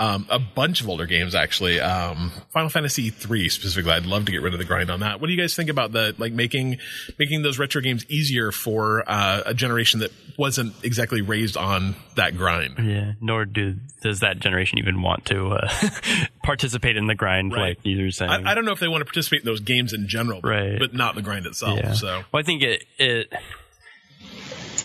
um, 0.02 0.26
a 0.30 0.38
bunch 0.38 0.80
of 0.80 0.88
older 0.88 1.06
games, 1.06 1.34
actually. 1.34 1.80
Um, 1.80 2.32
Final 2.50 2.68
Fantasy 2.68 3.10
three 3.10 3.48
specifically. 3.48 3.92
I'd 3.92 4.06
love 4.06 4.24
to 4.26 4.32
get 4.32 4.42
rid 4.42 4.52
of 4.52 4.58
the 4.58 4.64
grind 4.64 4.90
on 4.90 5.00
that. 5.00 5.20
What 5.20 5.28
do 5.28 5.32
you 5.32 5.40
guys 5.40 5.54
think 5.54 5.70
about 5.70 5.92
the 5.92 6.14
like 6.18 6.32
making 6.32 6.78
making 7.18 7.42
those 7.42 7.58
retro 7.58 7.80
games 7.80 8.04
easier 8.08 8.50
for 8.52 9.04
uh, 9.06 9.42
a 9.46 9.54
generation 9.54 10.00
that 10.00 10.10
wasn't 10.38 10.74
exactly 10.84 11.20
raised 11.22 11.56
on 11.56 11.94
that 12.16 12.36
grind? 12.36 12.78
Yeah, 12.78 13.12
nor 13.20 13.44
do 13.44 13.76
does 14.02 14.20
that 14.20 14.40
generation 14.40 14.78
even 14.78 15.00
want 15.02 15.26
to 15.26 15.50
uh, 15.50 15.68
participate 16.42 16.96
in 16.96 17.06
the 17.06 17.14
grind, 17.14 17.52
Right. 17.52 17.76
like 17.76 17.78
you 17.86 18.02
were 18.04 18.10
saying. 18.10 18.30
I, 18.30 18.50
I 18.50 18.54
don't 18.54 18.64
know 18.64 18.72
if 18.72 18.80
they 18.80 18.88
want 18.88 19.00
to 19.02 19.04
participate 19.04 19.40
in 19.40 19.46
those 19.46 19.60
games 19.60 19.92
in 19.92 20.08
general, 20.08 20.40
but, 20.40 20.48
Right. 20.48 20.78
but 20.78 20.94
not 20.94 21.14
the 21.14 21.22
grind 21.22 21.46
itself. 21.46 21.78
Yeah. 21.78 21.92
So 21.92 22.22
well, 22.32 22.40
I 22.40 22.42
think 22.42 22.62
it 22.62 22.84
it 22.98 23.32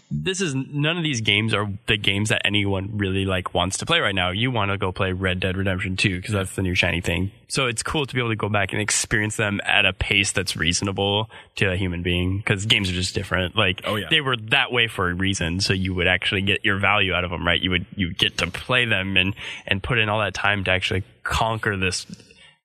this 0.09 0.39
is 0.39 0.55
none 0.55 0.95
of 0.97 1.03
these 1.03 1.19
games 1.19 1.53
are 1.53 1.69
the 1.87 1.97
games 1.97 2.29
that 2.29 2.41
anyone 2.45 2.97
really 2.97 3.25
like 3.25 3.53
wants 3.53 3.77
to 3.79 3.85
play 3.85 3.99
right 3.99 4.15
now. 4.15 4.29
You 4.31 4.51
want 4.51 4.71
to 4.71 4.77
go 4.77 4.93
play 4.93 5.11
Red 5.11 5.41
Dead 5.41 5.57
Redemption 5.57 5.97
2 5.97 6.15
because 6.17 6.33
that's 6.33 6.55
the 6.55 6.61
new 6.61 6.75
shiny 6.75 7.01
thing. 7.01 7.31
So 7.49 7.65
it's 7.67 7.83
cool 7.83 8.05
to 8.05 8.13
be 8.13 8.21
able 8.21 8.29
to 8.29 8.37
go 8.37 8.47
back 8.47 8.71
and 8.71 8.81
experience 8.81 9.35
them 9.35 9.59
at 9.65 9.85
a 9.85 9.91
pace 9.91 10.31
that's 10.31 10.55
reasonable 10.55 11.29
to 11.57 11.71
a 11.71 11.75
human 11.75 12.03
being 12.03 12.37
because 12.37 12.65
games 12.65 12.89
are 12.89 12.93
just 12.93 13.15
different. 13.15 13.57
Like 13.57 13.81
Oh, 13.83 13.95
yeah. 13.95 14.07
they 14.09 14.21
were 14.21 14.37
that 14.49 14.71
way 14.71 14.87
for 14.87 15.09
a 15.09 15.13
reason, 15.13 15.59
so 15.59 15.73
you 15.73 15.93
would 15.95 16.07
actually 16.07 16.41
get 16.41 16.63
your 16.63 16.77
value 16.79 17.13
out 17.13 17.25
of 17.25 17.31
them, 17.31 17.45
right? 17.45 17.59
You 17.61 17.71
would 17.71 17.85
you 17.95 18.13
get 18.13 18.37
to 18.37 18.47
play 18.47 18.85
them 18.85 19.17
and 19.17 19.35
and 19.65 19.83
put 19.83 19.97
in 19.97 20.07
all 20.07 20.19
that 20.19 20.33
time 20.33 20.63
to 20.65 20.71
actually 20.71 21.03
conquer 21.23 21.75
this 21.75 22.05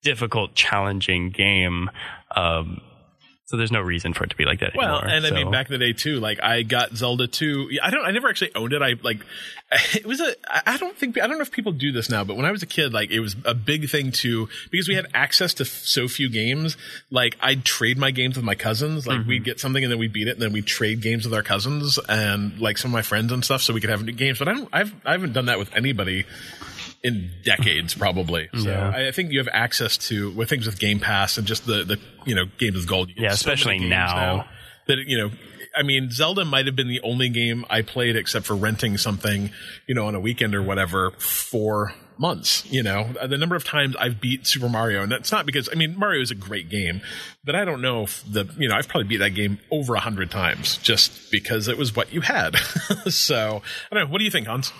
difficult, 0.02 0.55
challenging 0.55 1.31
game. 1.31 1.90
Um, 2.37 2.81
so 3.53 3.59
there's 3.59 3.71
no 3.71 3.83
reason 3.83 4.15
for 4.15 4.25
it 4.25 4.31
to 4.31 4.37
be 4.37 4.47
like 4.47 4.61
that 4.61 4.75
Well, 4.75 5.03
anymore. 5.03 5.15
and 5.15 5.27
I 5.27 5.31
mean, 5.31 5.51
back 5.51 5.67
in 5.67 5.73
the 5.73 5.79
day 5.79 5.93
too, 5.93 6.19
like 6.21 6.43
I 6.43 6.62
got 6.62 6.97
Zelda 6.97 7.27
2. 7.27 7.81
I 7.83 7.91
don't, 7.91 8.03
I 8.03 8.11
never 8.11 8.31
actually 8.31 8.55
owned 8.55 8.73
it. 8.73 8.81
I 8.81 8.95
like, 9.03 9.19
it 9.95 10.07
was 10.07 10.23
a, 10.23 10.35
I 10.67 10.79
don't 10.79 10.97
think, 10.97 11.21
I 11.21 11.27
don't 11.27 11.37
know 11.37 11.43
if 11.43 11.51
people 11.51 11.73
do 11.73 11.93
this 11.93 12.09
now, 12.09 12.25
but 12.25 12.38
when 12.38 12.47
I 12.47 12.51
was 12.51 12.62
a 12.62 12.67
kid, 12.67 12.95
like 12.95 13.11
it 13.11 13.21
was 13.21 13.37
a 13.45 13.53
big 13.53 13.91
thing 13.91 14.11
to, 14.12 14.49
because 14.71 14.88
we 14.88 14.95
had 14.95 15.07
access 15.12 15.53
to 15.55 15.67
so 15.67 16.09
few 16.09 16.31
games, 16.31 16.79
like 17.11 17.37
I'd 17.43 17.62
trade 17.62 17.99
my 17.99 18.11
games 18.11 18.37
with 18.37 18.45
my 18.47 18.55
cousins. 18.55 19.07
Like 19.07 19.27
we'd 19.27 19.41
mm-hmm. 19.41 19.45
get 19.45 19.61
something 19.61 19.85
and 19.85 19.93
then 19.93 19.99
we'd 19.99 20.15
beat 20.15 20.29
it 20.29 20.33
and 20.33 20.41
then 20.41 20.55
we'd 20.55 20.65
trade 20.65 21.03
games 21.03 21.27
with 21.27 21.35
our 21.35 21.43
cousins 21.43 21.99
and 22.09 22.59
like 22.59 22.79
some 22.79 22.91
of 22.91 22.95
my 22.95 23.03
friends 23.03 23.33
and 23.33 23.45
stuff 23.45 23.61
so 23.61 23.75
we 23.75 23.83
could 23.83 23.91
have 23.91 24.03
new 24.03 24.12
games. 24.12 24.38
But 24.38 24.49
I 24.49 24.55
don't, 24.55 24.69
I've, 24.73 24.95
I 25.05 25.12
haven't 25.12 25.35
done 25.35 25.45
that 25.45 25.59
with 25.59 25.77
anybody 25.77 26.25
in 27.03 27.31
decades 27.45 27.95
probably. 27.95 28.49
So 28.55 28.71
Yeah. 28.71 28.93
I, 28.95 29.09
I 29.09 29.12
think 29.12 29.33
you 29.33 29.38
have 29.38 29.49
access 29.53 29.97
to 30.09 30.31
with 30.33 30.49
things 30.49 30.67
with 30.67 30.79
Game 30.79 31.01
Pass 31.01 31.37
and 31.38 31.47
just 31.47 31.67
the 31.67 31.85
the 31.85 31.99
you 32.25 32.35
know 32.35 32.45
games 32.59 32.77
with 32.77 32.87
gold. 32.87 33.11
Yeah, 33.17 33.31
so 33.31 33.35
especially 33.35 33.79
games 33.79 33.91
now. 33.91 34.49
that 34.87 34.99
you 35.07 35.19
know. 35.19 35.31
I 35.75 35.83
mean, 35.85 36.11
Zelda 36.11 36.45
might 36.45 36.67
have 36.67 36.77
been 36.77 36.88
the 36.88 37.01
only 37.01 37.31
game 37.31 37.65
I 37.71 37.81
played 37.81 38.15
except 38.15 38.45
for 38.45 38.55
renting 38.55 38.99
something, 38.99 39.51
you 39.87 39.95
know, 39.95 40.07
on 40.07 40.15
a 40.15 40.21
weekend 40.21 40.55
or 40.55 40.62
whatever 40.62 41.12
for 41.12 41.95
months. 42.19 42.71
You 42.71 42.83
know, 42.83 43.15
uh, 43.19 43.27
the 43.27 43.38
number 43.38 43.57
of 43.57 43.65
times 43.65 43.97
I've 43.97 44.21
beat 44.21 44.47
Super 44.47 44.69
Mario, 44.69 45.03
and 45.03 45.11
that's 45.11 45.33
not 45.33 45.47
because 45.47 45.71
I 45.73 45.75
mean 45.75 45.99
Mario 45.99 46.21
is 46.21 46.31
a 46.31 46.35
great 46.35 46.69
game, 46.69 47.01
but 47.43 47.55
I 47.55 47.65
don't 47.65 47.81
know 47.81 48.03
if 48.03 48.23
the 48.31 48.49
you 48.59 48.69
know 48.69 48.77
I've 48.77 48.87
probably 48.88 49.09
beat 49.09 49.19
that 49.19 49.31
game 49.31 49.59
over 49.71 49.95
a 49.95 50.01
hundred 50.01 50.31
times 50.31 50.77
just 50.79 51.31
because 51.31 51.69
it 51.69 51.79
was 51.79 51.97
what 51.97 52.12
you 52.12 52.21
had. 52.21 52.57
so 53.09 53.62
I 53.91 53.95
don't 53.95 54.09
know. 54.09 54.12
What 54.12 54.19
do 54.19 54.25
you 54.25 54.31
think, 54.31 54.47
Hans? 54.47 54.73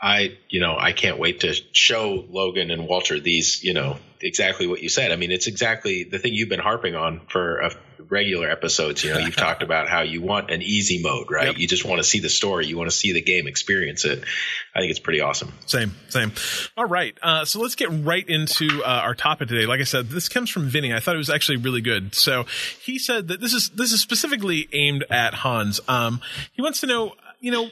I, 0.00 0.38
you 0.48 0.60
know, 0.60 0.76
I 0.78 0.92
can't 0.92 1.18
wait 1.18 1.40
to 1.40 1.54
show 1.72 2.24
Logan 2.30 2.70
and 2.70 2.88
Walter 2.88 3.20
these, 3.20 3.62
you 3.62 3.74
know, 3.74 3.98
exactly 4.20 4.66
what 4.66 4.82
you 4.82 4.88
said. 4.88 5.12
I 5.12 5.16
mean, 5.16 5.30
it's 5.30 5.46
exactly 5.46 6.04
the 6.04 6.18
thing 6.18 6.32
you've 6.32 6.48
been 6.48 6.60
harping 6.60 6.94
on 6.94 7.20
for 7.28 7.62
uh, 7.62 7.70
regular 8.08 8.50
episodes. 8.50 9.04
You 9.04 9.12
know, 9.12 9.18
you've 9.18 9.36
talked 9.36 9.62
about 9.62 9.88
how 9.88 10.00
you 10.00 10.22
want 10.22 10.50
an 10.50 10.62
easy 10.62 11.02
mode, 11.02 11.30
right? 11.30 11.48
Yep. 11.48 11.58
You 11.58 11.68
just 11.68 11.84
want 11.84 11.98
to 11.98 12.04
see 12.04 12.18
the 12.18 12.30
story, 12.30 12.66
you 12.66 12.78
want 12.78 12.90
to 12.90 12.96
see 12.96 13.12
the 13.12 13.20
game, 13.20 13.46
experience 13.46 14.06
it. 14.06 14.24
I 14.74 14.80
think 14.80 14.90
it's 14.90 15.00
pretty 15.00 15.20
awesome. 15.20 15.52
Same, 15.66 15.94
same. 16.08 16.32
All 16.78 16.86
right. 16.86 17.16
Uh, 17.22 17.44
so 17.44 17.60
let's 17.60 17.74
get 17.74 17.90
right 17.90 18.26
into 18.26 18.82
uh, 18.82 18.86
our 18.86 19.14
topic 19.14 19.48
today. 19.48 19.66
Like 19.66 19.80
I 19.80 19.84
said, 19.84 20.08
this 20.08 20.28
comes 20.30 20.48
from 20.48 20.68
Vinny. 20.68 20.94
I 20.94 21.00
thought 21.00 21.14
it 21.14 21.18
was 21.18 21.30
actually 21.30 21.58
really 21.58 21.82
good. 21.82 22.14
So 22.14 22.46
he 22.82 22.98
said 22.98 23.28
that 23.28 23.40
this 23.40 23.52
is 23.52 23.68
this 23.70 23.92
is 23.92 24.00
specifically 24.00 24.68
aimed 24.72 25.04
at 25.10 25.34
Hans. 25.34 25.80
Um, 25.88 26.20
he 26.52 26.62
wants 26.62 26.80
to 26.80 26.86
know, 26.86 27.14
you 27.40 27.50
know, 27.50 27.68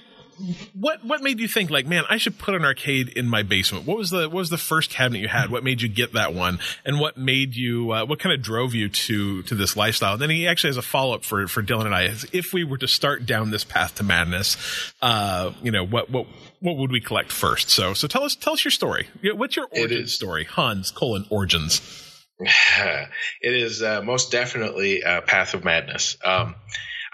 what 0.72 1.04
what 1.04 1.22
made 1.22 1.40
you 1.40 1.48
think 1.48 1.70
like, 1.70 1.86
man, 1.86 2.04
I 2.08 2.16
should 2.16 2.38
put 2.38 2.54
an 2.54 2.64
arcade 2.64 3.08
in 3.08 3.28
my 3.28 3.42
basement? 3.42 3.86
What 3.86 3.96
was 3.96 4.10
the 4.10 4.28
what 4.28 4.34
was 4.34 4.50
the 4.50 4.58
first 4.58 4.90
cabinet 4.90 5.20
you 5.20 5.28
had? 5.28 5.50
What 5.50 5.64
made 5.64 5.82
you 5.82 5.88
get 5.88 6.12
that 6.12 6.34
one? 6.34 6.58
And 6.84 7.00
what 7.00 7.16
made 7.16 7.56
you 7.56 7.92
uh, 7.92 8.06
what 8.06 8.18
kind 8.18 8.34
of 8.34 8.42
drove 8.42 8.74
you 8.74 8.88
to 8.88 9.42
to 9.42 9.54
this 9.54 9.76
lifestyle? 9.76 10.14
And 10.14 10.22
then 10.22 10.30
he 10.30 10.46
actually 10.46 10.70
has 10.70 10.76
a 10.76 10.82
follow 10.82 11.14
up 11.14 11.24
for 11.24 11.46
for 11.48 11.62
Dylan 11.62 11.86
and 11.86 11.94
I. 11.94 12.14
If 12.32 12.52
we 12.52 12.64
were 12.64 12.78
to 12.78 12.88
start 12.88 13.26
down 13.26 13.50
this 13.50 13.64
path 13.64 13.96
to 13.96 14.02
madness, 14.02 14.56
uh, 15.02 15.52
you 15.62 15.70
know, 15.70 15.84
what 15.84 16.10
what 16.10 16.26
what 16.60 16.76
would 16.76 16.92
we 16.92 17.00
collect 17.00 17.32
first? 17.32 17.70
So 17.70 17.94
so 17.94 18.08
tell 18.08 18.22
us 18.22 18.36
tell 18.36 18.52
us 18.52 18.64
your 18.64 18.72
story. 18.72 19.08
What's 19.22 19.56
your 19.56 19.68
origin 19.70 20.06
story? 20.06 20.44
Hans 20.44 20.90
colon 20.90 21.26
origins. 21.30 22.04
it 22.40 23.08
is 23.42 23.82
uh, 23.82 24.00
most 24.02 24.30
definitely 24.30 25.02
a 25.02 25.22
path 25.22 25.54
of 25.54 25.64
madness. 25.64 26.16
Um, 26.24 26.54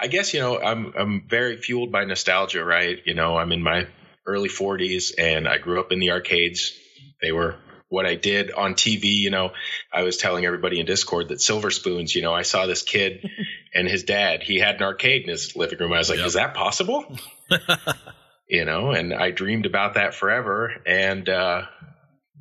I 0.01 0.09
guess 0.09 0.35
you 0.35 0.41
know 0.41 0.61
I'm 0.61 0.93
I'm 0.97 1.29
very 1.29 1.57
fueled 1.57 1.93
by 1.93 2.05
nostalgia, 2.05 2.65
right? 2.65 2.99
You 3.05 3.15
know, 3.15 3.37
I'm 3.37 3.53
in 3.53 3.63
my 3.63 3.87
early 4.27 4.49
40s 4.49 5.13
and 5.19 5.47
I 5.47 5.59
grew 5.59 5.81
up 5.81 5.93
in 5.93 5.99
the 5.99 6.13
arcades. 6.13 6.73
They 7.21 7.33
were 7.33 7.57
what 7.89 8.07
I 8.07 8.15
did 8.15 8.51
on 8.53 8.75
TV. 8.75 9.05
You 9.05 9.31
know, 9.31 9.51
I 9.93 10.03
was 10.03 10.17
telling 10.17 10.45
everybody 10.45 10.81
in 10.81 10.87
Discord 10.87 11.29
that 11.29 11.41
Silver 11.41 11.71
Spoons. 11.71 12.15
You 12.15 12.23
know, 12.23 12.35
I 12.35 12.43
saw 12.43 12.67
this 12.67 12.83
kid 12.83 13.29
and 13.75 13.89
his 13.89 14.05
dad. 14.05 14.43
He 14.43 14.59
had 14.59 14.77
an 14.77 14.83
arcade 14.83 15.23
in 15.23 15.31
his 15.31 15.55
living 15.57 15.79
room. 15.79 15.93
I 15.93 15.99
was 15.99 16.11
like, 16.11 16.19
yep. 16.19 16.27
is 16.27 16.35
that 16.35 16.55
possible? 16.55 17.17
you 18.49 18.65
know, 18.65 18.91
and 18.91 19.15
I 19.15 19.31
dreamed 19.31 19.67
about 19.67 19.95
that 19.95 20.15
forever. 20.15 20.73
And 20.87 21.29
uh, 21.29 21.63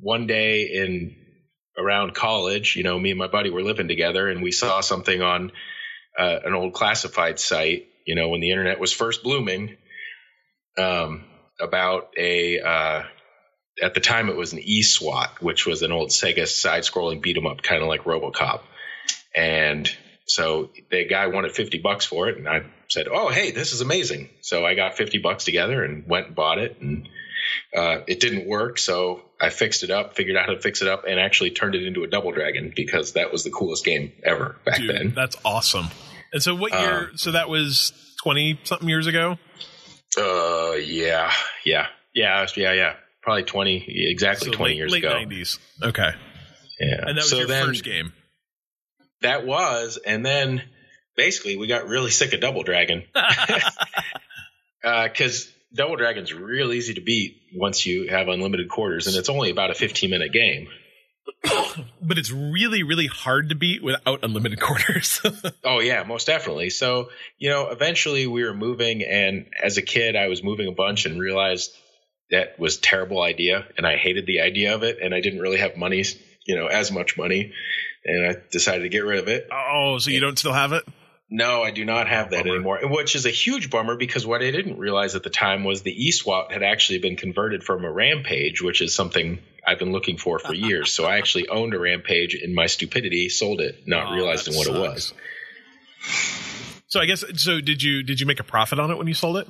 one 0.00 0.26
day 0.26 0.62
in 0.62 1.16
around 1.76 2.14
college, 2.14 2.76
you 2.76 2.82
know, 2.82 2.98
me 2.98 3.10
and 3.10 3.18
my 3.18 3.26
buddy 3.26 3.50
were 3.50 3.62
living 3.62 3.88
together, 3.88 4.28
and 4.28 4.42
we 4.42 4.52
saw 4.52 4.80
something 4.80 5.22
on 5.22 5.52
uh, 6.18 6.40
an 6.44 6.54
old 6.54 6.72
classified 6.72 7.38
site, 7.38 7.86
you 8.06 8.14
know, 8.14 8.28
when 8.28 8.40
the 8.40 8.50
internet 8.50 8.78
was 8.78 8.92
first 8.92 9.22
blooming, 9.22 9.76
um, 10.78 11.24
about 11.60 12.10
a 12.16 12.60
uh, 12.60 13.02
at 13.82 13.94
the 13.94 14.00
time 14.00 14.28
it 14.28 14.36
was 14.36 14.52
an 14.52 14.60
E-SWAT, 14.60 15.42
which 15.42 15.66
was 15.66 15.82
an 15.82 15.92
old 15.92 16.10
Sega 16.10 16.46
side-scrolling 16.46 17.22
beat 17.22 17.36
'em 17.36 17.46
up, 17.46 17.62
kind 17.62 17.82
of 17.82 17.88
like 17.88 18.04
RoboCop, 18.04 18.62
and 19.34 19.90
so 20.26 20.70
the 20.90 21.04
guy 21.04 21.26
wanted 21.26 21.52
50 21.52 21.78
bucks 21.78 22.04
for 22.04 22.28
it, 22.28 22.38
and 22.38 22.48
I 22.48 22.62
said, 22.88 23.08
"Oh, 23.10 23.28
hey, 23.28 23.50
this 23.50 23.72
is 23.72 23.80
amazing!" 23.80 24.30
So 24.40 24.64
I 24.64 24.74
got 24.74 24.96
50 24.96 25.18
bucks 25.18 25.44
together 25.44 25.84
and 25.84 26.06
went 26.06 26.28
and 26.28 26.34
bought 26.34 26.58
it, 26.58 26.78
and 26.80 27.08
uh, 27.76 27.98
it 28.06 28.20
didn't 28.20 28.46
work, 28.46 28.78
so 28.78 29.22
I 29.40 29.50
fixed 29.50 29.82
it 29.82 29.90
up, 29.90 30.16
figured 30.16 30.36
out 30.36 30.46
how 30.46 30.52
to 30.54 30.60
fix 30.60 30.82
it 30.82 30.88
up, 30.88 31.04
and 31.06 31.20
actually 31.20 31.50
turned 31.50 31.74
it 31.74 31.84
into 31.84 32.02
a 32.04 32.06
Double 32.06 32.32
Dragon 32.32 32.72
because 32.74 33.12
that 33.12 33.32
was 33.32 33.44
the 33.44 33.50
coolest 33.50 33.84
game 33.84 34.12
ever 34.22 34.56
back 34.64 34.78
Dude, 34.78 34.90
then. 34.90 35.12
That's 35.14 35.36
awesome. 35.44 35.88
And 36.32 36.42
so, 36.42 36.54
what 36.54 36.72
year? 36.72 37.10
Uh, 37.12 37.16
so 37.16 37.32
that 37.32 37.48
was 37.48 37.92
twenty 38.22 38.58
something 38.64 38.88
years 38.88 39.06
ago. 39.06 39.38
Uh, 40.16 40.72
yeah, 40.76 41.32
yeah, 41.64 41.86
yeah, 42.14 42.46
yeah, 42.56 42.72
yeah. 42.72 42.94
Probably 43.22 43.44
twenty, 43.44 43.84
exactly 44.10 44.50
so 44.50 44.52
twenty 44.52 44.72
late, 44.72 44.78
years 44.78 44.92
late 44.92 45.04
ago. 45.04 45.14
Late 45.14 45.28
nineties. 45.28 45.58
Okay. 45.82 46.10
Yeah. 46.80 47.04
And 47.06 47.16
that 47.16 47.22
was 47.22 47.30
so 47.30 47.38
your 47.38 47.46
then, 47.46 47.66
first 47.66 47.84
game. 47.84 48.12
That 49.22 49.46
was, 49.46 49.98
and 50.04 50.24
then 50.24 50.62
basically 51.16 51.56
we 51.56 51.66
got 51.66 51.86
really 51.86 52.10
sick 52.10 52.32
of 52.32 52.40
Double 52.40 52.62
Dragon 52.62 53.04
because. 54.82 55.50
Double 55.74 55.96
Dragon's 55.96 56.32
real 56.32 56.72
easy 56.72 56.94
to 56.94 57.00
beat 57.00 57.40
once 57.54 57.84
you 57.84 58.08
have 58.08 58.28
unlimited 58.28 58.68
quarters, 58.68 59.06
and 59.06 59.16
it's 59.16 59.28
only 59.28 59.50
about 59.50 59.70
a 59.70 59.74
15 59.74 60.10
minute 60.10 60.32
game. 60.32 60.68
but 62.02 62.18
it's 62.18 62.30
really, 62.30 62.82
really 62.82 63.06
hard 63.06 63.48
to 63.48 63.54
beat 63.54 63.82
without 63.82 64.22
unlimited 64.22 64.60
quarters. 64.60 65.20
oh 65.64 65.80
yeah, 65.80 66.02
most 66.04 66.26
definitely. 66.26 66.70
So 66.70 67.10
you 67.38 67.50
know, 67.50 67.68
eventually 67.68 68.26
we 68.26 68.44
were 68.44 68.54
moving, 68.54 69.02
and 69.02 69.46
as 69.62 69.76
a 69.76 69.82
kid, 69.82 70.16
I 70.16 70.28
was 70.28 70.42
moving 70.42 70.68
a 70.68 70.72
bunch 70.72 71.06
and 71.06 71.18
realized 71.18 71.74
that 72.30 72.58
was 72.58 72.78
terrible 72.78 73.22
idea, 73.22 73.66
and 73.76 73.86
I 73.86 73.96
hated 73.96 74.26
the 74.26 74.40
idea 74.40 74.74
of 74.74 74.82
it, 74.82 74.98
and 75.02 75.14
I 75.14 75.20
didn't 75.20 75.40
really 75.40 75.58
have 75.58 75.76
money, 75.76 76.04
you 76.46 76.56
know, 76.56 76.66
as 76.66 76.90
much 76.90 77.16
money, 77.16 77.52
and 78.04 78.26
I 78.26 78.36
decided 78.50 78.82
to 78.82 78.88
get 78.88 79.04
rid 79.04 79.18
of 79.18 79.28
it. 79.28 79.48
Oh, 79.50 79.98
so 79.98 80.10
you 80.10 80.20
don't 80.20 80.38
still 80.38 80.52
have 80.52 80.72
it? 80.72 80.84
No, 81.30 81.62
I 81.62 81.70
do 81.70 81.84
not 81.84 82.06
have 82.06 82.30
that 82.30 82.44
bummer. 82.44 82.54
anymore, 82.54 82.80
which 82.82 83.16
is 83.16 83.24
a 83.26 83.30
huge 83.30 83.70
bummer 83.70 83.96
because 83.96 84.26
what 84.26 84.42
I 84.42 84.50
didn't 84.50 84.78
realize 84.78 85.14
at 85.14 85.22
the 85.22 85.30
time 85.30 85.64
was 85.64 85.82
the 85.82 85.90
E-SWAT 85.90 86.52
had 86.52 86.62
actually 86.62 86.98
been 86.98 87.16
converted 87.16 87.64
from 87.64 87.84
a 87.84 87.90
Rampage, 87.90 88.60
which 88.62 88.82
is 88.82 88.94
something 88.94 89.38
I've 89.66 89.78
been 89.78 89.92
looking 89.92 90.18
for 90.18 90.38
for 90.38 90.54
years. 90.54 90.92
so 90.92 91.06
I 91.06 91.16
actually 91.16 91.48
owned 91.48 91.74
a 91.74 91.78
Rampage 91.78 92.34
in 92.34 92.54
my 92.54 92.66
stupidity, 92.66 93.30
sold 93.30 93.60
it, 93.60 93.82
not 93.86 94.12
oh, 94.12 94.14
realizing 94.14 94.54
what 94.54 94.66
sucks. 94.66 94.76
it 94.76 94.80
was. 94.80 95.14
So 96.88 97.00
I 97.00 97.06
guess 97.06 97.24
so. 97.42 97.60
Did 97.60 97.82
you 97.82 98.02
did 98.02 98.20
you 98.20 98.26
make 98.26 98.38
a 98.38 98.44
profit 98.44 98.78
on 98.78 98.90
it 98.90 98.98
when 98.98 99.08
you 99.08 99.14
sold 99.14 99.38
it? 99.38 99.48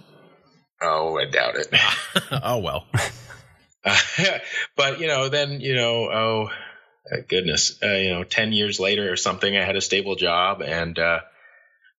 Oh, 0.81 1.19
I 1.19 1.27
doubt 1.27 1.57
it. 1.57 1.69
oh 2.31 2.59
well. 2.59 2.87
Uh, 3.85 3.99
but 4.77 5.01
you 5.01 5.09
know, 5.09 5.29
then 5.29 5.61
you 5.61 5.75
know, 5.75 6.11
oh 6.11 6.51
goodness, 7.29 7.79
uh, 7.83 7.89
you 7.89 8.11
know, 8.11 8.25
ten 8.25 8.53
years 8.53 8.81
later 8.81 9.13
or 9.13 9.17
something, 9.17 9.55
I 9.55 9.65
had 9.65 9.77
a 9.77 9.83
stable 9.83 10.15
job 10.15 10.63
and. 10.63 10.99
Uh, 10.99 11.21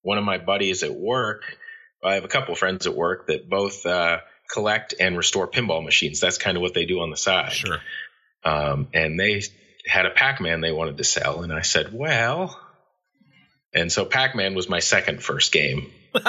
one 0.06 0.20
of 0.20 0.24
my 0.24 0.38
buddies 0.38 0.84
at 0.84 0.94
work, 0.94 1.58
I 2.04 2.14
have 2.14 2.26
a 2.26 2.28
couple 2.28 2.54
of 2.54 2.60
friends 2.60 2.86
at 2.86 2.96
work 2.96 3.26
that 3.28 3.50
both 3.50 3.84
uh, 3.88 4.20
collect 4.54 4.94
and 5.00 5.18
restore 5.18 5.48
pinball 5.48 5.84
machines. 5.84 6.20
That's 6.20 6.38
kind 6.38 6.56
of 6.56 6.62
what 6.62 6.76
they 6.76 6.86
do 6.86 7.00
on 7.02 7.10
the 7.10 7.18
side. 7.18 7.54
Sure. 7.54 7.80
Um, 8.44 8.88
and 8.94 9.20
they 9.20 9.42
had 9.88 10.06
a 10.06 10.12
Pac-Man 10.12 10.62
they 10.62 10.72
wanted 10.72 10.98
to 10.98 11.04
sell, 11.04 11.42
and 11.42 11.52
I 11.52 11.62
said, 11.62 11.92
"Well," 11.92 12.60
and 13.74 13.92
so 13.92 14.06
Pac-Man 14.06 14.54
was 14.54 14.70
my 14.70 14.80
second 14.80 15.24
first 15.24 15.52
game. 15.52 15.92
and, 16.14 16.26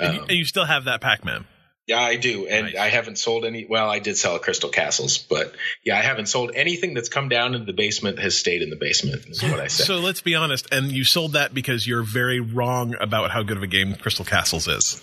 um, 0.00 0.14
you, 0.14 0.20
and, 0.20 0.30
you, 0.30 0.44
still 0.44 0.66
have 0.66 0.84
that 0.84 1.00
Pac-Man. 1.00 1.46
Yeah, 1.88 2.00
I 2.00 2.16
do, 2.16 2.46
and 2.46 2.66
nice. 2.66 2.76
I 2.76 2.88
haven't 2.88 3.16
sold 3.16 3.46
any. 3.46 3.64
Well, 3.64 3.88
I 3.88 3.98
did 3.98 4.18
sell 4.18 4.38
Crystal 4.38 4.68
Castles, 4.68 5.16
but 5.16 5.54
yeah, 5.82 5.96
I 5.96 6.02
haven't 6.02 6.26
sold 6.26 6.50
anything 6.54 6.92
that's 6.92 7.08
come 7.08 7.30
down 7.30 7.54
into 7.54 7.64
the 7.64 7.72
basement 7.72 8.18
has 8.18 8.36
stayed 8.36 8.60
in 8.60 8.68
the 8.68 8.76
basement. 8.76 9.24
Is 9.26 9.42
what 9.42 9.58
I 9.58 9.68
said. 9.68 9.86
So 9.86 9.96
let's 9.96 10.20
be 10.20 10.34
honest, 10.34 10.70
and 10.70 10.92
you 10.92 11.04
sold 11.04 11.32
that 11.32 11.54
because 11.54 11.86
you're 11.86 12.02
very 12.02 12.40
wrong 12.40 12.94
about 13.00 13.30
how 13.30 13.42
good 13.42 13.56
of 13.56 13.62
a 13.62 13.66
game 13.66 13.94
Crystal 13.94 14.26
Castles 14.26 14.68
is. 14.68 15.00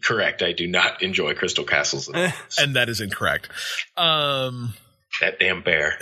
Correct. 0.00 0.42
I 0.42 0.52
do 0.52 0.68
not 0.68 1.02
enjoy 1.02 1.34
Crystal 1.34 1.64
Castles, 1.64 2.08
and 2.58 2.76
that 2.76 2.88
is 2.88 3.00
incorrect. 3.00 3.48
Um, 3.96 4.74
that 5.20 5.40
damn 5.40 5.62
bear. 5.62 5.98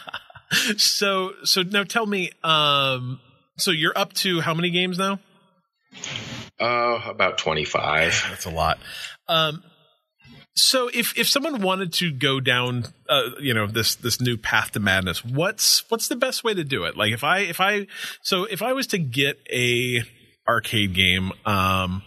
so, 0.78 1.32
so 1.44 1.60
now 1.60 1.84
tell 1.84 2.06
me. 2.06 2.30
Um, 2.42 3.20
so 3.58 3.70
you're 3.70 3.96
up 3.96 4.14
to 4.14 4.40
how 4.40 4.54
many 4.54 4.70
games 4.70 4.96
now? 4.96 5.18
Uh, 6.58 7.00
about 7.06 7.38
25. 7.38 8.26
That's 8.30 8.44
a 8.44 8.50
lot. 8.50 8.78
Um, 9.32 9.62
so 10.54 10.90
if 10.92 11.16
if 11.18 11.28
someone 11.28 11.62
wanted 11.62 11.94
to 11.94 12.12
go 12.12 12.38
down 12.38 12.84
uh, 13.08 13.30
you 13.40 13.54
know 13.54 13.66
this 13.66 13.94
this 13.94 14.20
new 14.20 14.36
path 14.36 14.72
to 14.72 14.80
madness 14.80 15.24
what's 15.24 15.90
what's 15.90 16.08
the 16.08 16.16
best 16.16 16.44
way 16.44 16.52
to 16.52 16.64
do 16.64 16.84
it? 16.84 16.96
Like 16.96 17.12
if 17.12 17.24
i 17.24 17.38
if 17.38 17.60
i 17.60 17.86
so 18.22 18.44
if 18.44 18.60
i 18.60 18.72
was 18.72 18.86
to 18.88 18.98
get 18.98 19.38
a 19.50 20.02
arcade 20.46 20.94
game 20.94 21.32
um 21.46 22.02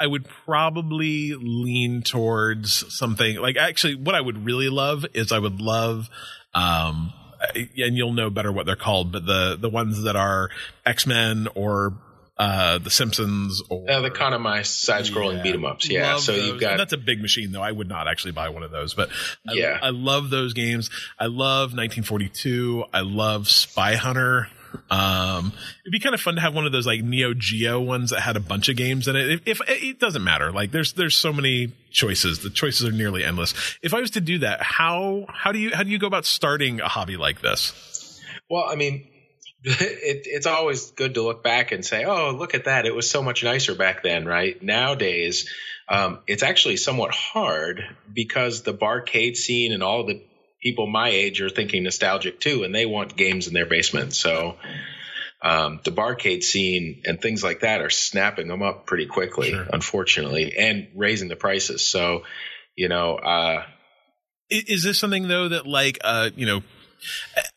i 0.00 0.06
would 0.06 0.26
probably 0.46 1.34
lean 1.34 2.02
towards 2.02 2.94
something 2.94 3.36
like 3.36 3.56
actually 3.56 3.96
what 3.96 4.14
i 4.14 4.20
would 4.20 4.46
really 4.46 4.68
love 4.68 5.04
is 5.12 5.32
i 5.32 5.38
would 5.38 5.60
love 5.60 6.08
um 6.54 7.12
and 7.54 7.96
you'll 7.96 8.12
know 8.12 8.30
better 8.30 8.52
what 8.52 8.64
they're 8.64 8.76
called 8.76 9.10
but 9.10 9.26
the 9.26 9.58
the 9.60 9.68
ones 9.68 10.04
that 10.04 10.14
are 10.14 10.50
x-men 10.86 11.48
or 11.56 11.94
uh, 12.42 12.78
The 12.78 12.90
Simpsons 12.90 13.62
or 13.68 13.88
uh, 13.88 14.00
the 14.00 14.10
kind 14.10 14.34
of 14.34 14.40
my 14.40 14.62
side-scrolling 14.62 15.36
yeah, 15.36 15.42
beat 15.42 15.54
'em 15.54 15.64
ups. 15.64 15.88
Yeah, 15.88 16.16
so 16.16 16.32
those. 16.32 16.46
you've 16.46 16.60
got 16.60 16.72
and 16.72 16.80
that's 16.80 16.92
a 16.92 16.98
big 16.98 17.20
machine 17.20 17.52
though. 17.52 17.62
I 17.62 17.70
would 17.70 17.88
not 17.88 18.08
actually 18.08 18.32
buy 18.32 18.48
one 18.48 18.64
of 18.64 18.72
those, 18.72 18.94
but 18.94 19.10
I, 19.48 19.52
yeah, 19.52 19.78
I 19.80 19.90
love 19.90 20.30
those 20.30 20.52
games. 20.52 20.90
I 21.18 21.26
love 21.26 21.72
1942. 21.72 22.84
I 22.92 23.00
love 23.00 23.48
Spy 23.48 23.94
Hunter. 23.94 24.48
Um, 24.90 25.52
it'd 25.82 25.92
be 25.92 26.00
kind 26.00 26.14
of 26.14 26.20
fun 26.20 26.34
to 26.36 26.40
have 26.40 26.54
one 26.54 26.66
of 26.66 26.72
those 26.72 26.86
like 26.86 27.02
Neo 27.02 27.34
Geo 27.34 27.78
ones 27.78 28.10
that 28.10 28.20
had 28.20 28.36
a 28.36 28.40
bunch 28.40 28.68
of 28.68 28.76
games 28.76 29.06
in 29.06 29.14
it. 29.14 29.42
If, 29.46 29.60
if, 29.60 29.60
it 29.68 30.00
doesn't 30.00 30.24
matter, 30.24 30.50
like 30.50 30.72
there's 30.72 30.94
there's 30.94 31.16
so 31.16 31.32
many 31.32 31.72
choices. 31.90 32.40
The 32.40 32.50
choices 32.50 32.86
are 32.88 32.92
nearly 32.92 33.22
endless. 33.22 33.54
If 33.82 33.94
I 33.94 34.00
was 34.00 34.10
to 34.12 34.20
do 34.20 34.38
that, 34.38 34.62
how 34.62 35.26
how 35.28 35.52
do 35.52 35.60
you 35.60 35.70
how 35.72 35.84
do 35.84 35.90
you 35.90 35.98
go 35.98 36.08
about 36.08 36.24
starting 36.24 36.80
a 36.80 36.88
hobby 36.88 37.16
like 37.16 37.40
this? 37.40 38.20
Well, 38.50 38.64
I 38.68 38.74
mean, 38.74 39.06
it, 39.80 40.22
it's 40.26 40.46
always 40.46 40.90
good 40.90 41.14
to 41.14 41.22
look 41.22 41.44
back 41.44 41.70
and 41.70 41.84
say, 41.84 42.04
"Oh, 42.04 42.32
look 42.32 42.54
at 42.54 42.64
that! 42.64 42.84
It 42.86 42.94
was 42.94 43.08
so 43.08 43.22
much 43.22 43.44
nicer 43.44 43.74
back 43.74 44.02
then." 44.02 44.24
Right 44.26 44.60
nowadays, 44.60 45.48
um, 45.88 46.18
it's 46.26 46.42
actually 46.42 46.76
somewhat 46.76 47.14
hard 47.14 47.84
because 48.12 48.62
the 48.62 48.74
barcade 48.74 49.36
scene 49.36 49.72
and 49.72 49.82
all 49.82 50.04
the 50.04 50.22
people 50.60 50.86
my 50.86 51.10
age 51.10 51.40
are 51.40 51.48
thinking 51.48 51.84
nostalgic 51.84 52.40
too, 52.40 52.64
and 52.64 52.74
they 52.74 52.86
want 52.86 53.16
games 53.16 53.46
in 53.46 53.54
their 53.54 53.66
basement. 53.66 54.14
So 54.14 54.56
um, 55.42 55.80
the 55.84 55.92
barcade 55.92 56.42
scene 56.42 57.02
and 57.04 57.20
things 57.20 57.42
like 57.42 57.60
that 57.60 57.80
are 57.80 57.90
snapping 57.90 58.48
them 58.48 58.62
up 58.62 58.86
pretty 58.86 59.06
quickly, 59.06 59.50
sure. 59.50 59.66
unfortunately, 59.72 60.56
and 60.56 60.88
raising 60.94 61.28
the 61.28 61.36
prices. 61.36 61.82
So, 61.82 62.22
you 62.76 62.88
know, 62.88 63.16
uh, 63.16 63.64
is 64.48 64.82
this 64.82 64.98
something 64.98 65.28
though 65.28 65.48
that 65.48 65.66
like 65.66 65.98
uh, 66.02 66.30
you 66.36 66.46
know 66.46 66.62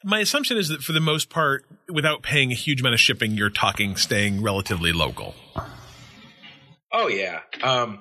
my 0.03 0.19
assumption 0.19 0.57
is 0.57 0.69
that 0.69 0.81
for 0.83 0.91
the 0.93 0.99
most 0.99 1.29
part, 1.29 1.65
without 1.89 2.21
paying 2.23 2.51
a 2.51 2.55
huge 2.55 2.81
amount 2.81 2.93
of 2.93 2.99
shipping, 2.99 3.31
you're 3.31 3.49
talking 3.49 3.95
staying 3.95 4.41
relatively 4.41 4.91
local. 4.91 5.35
Oh 6.91 7.07
yeah. 7.07 7.39
Um, 7.63 7.99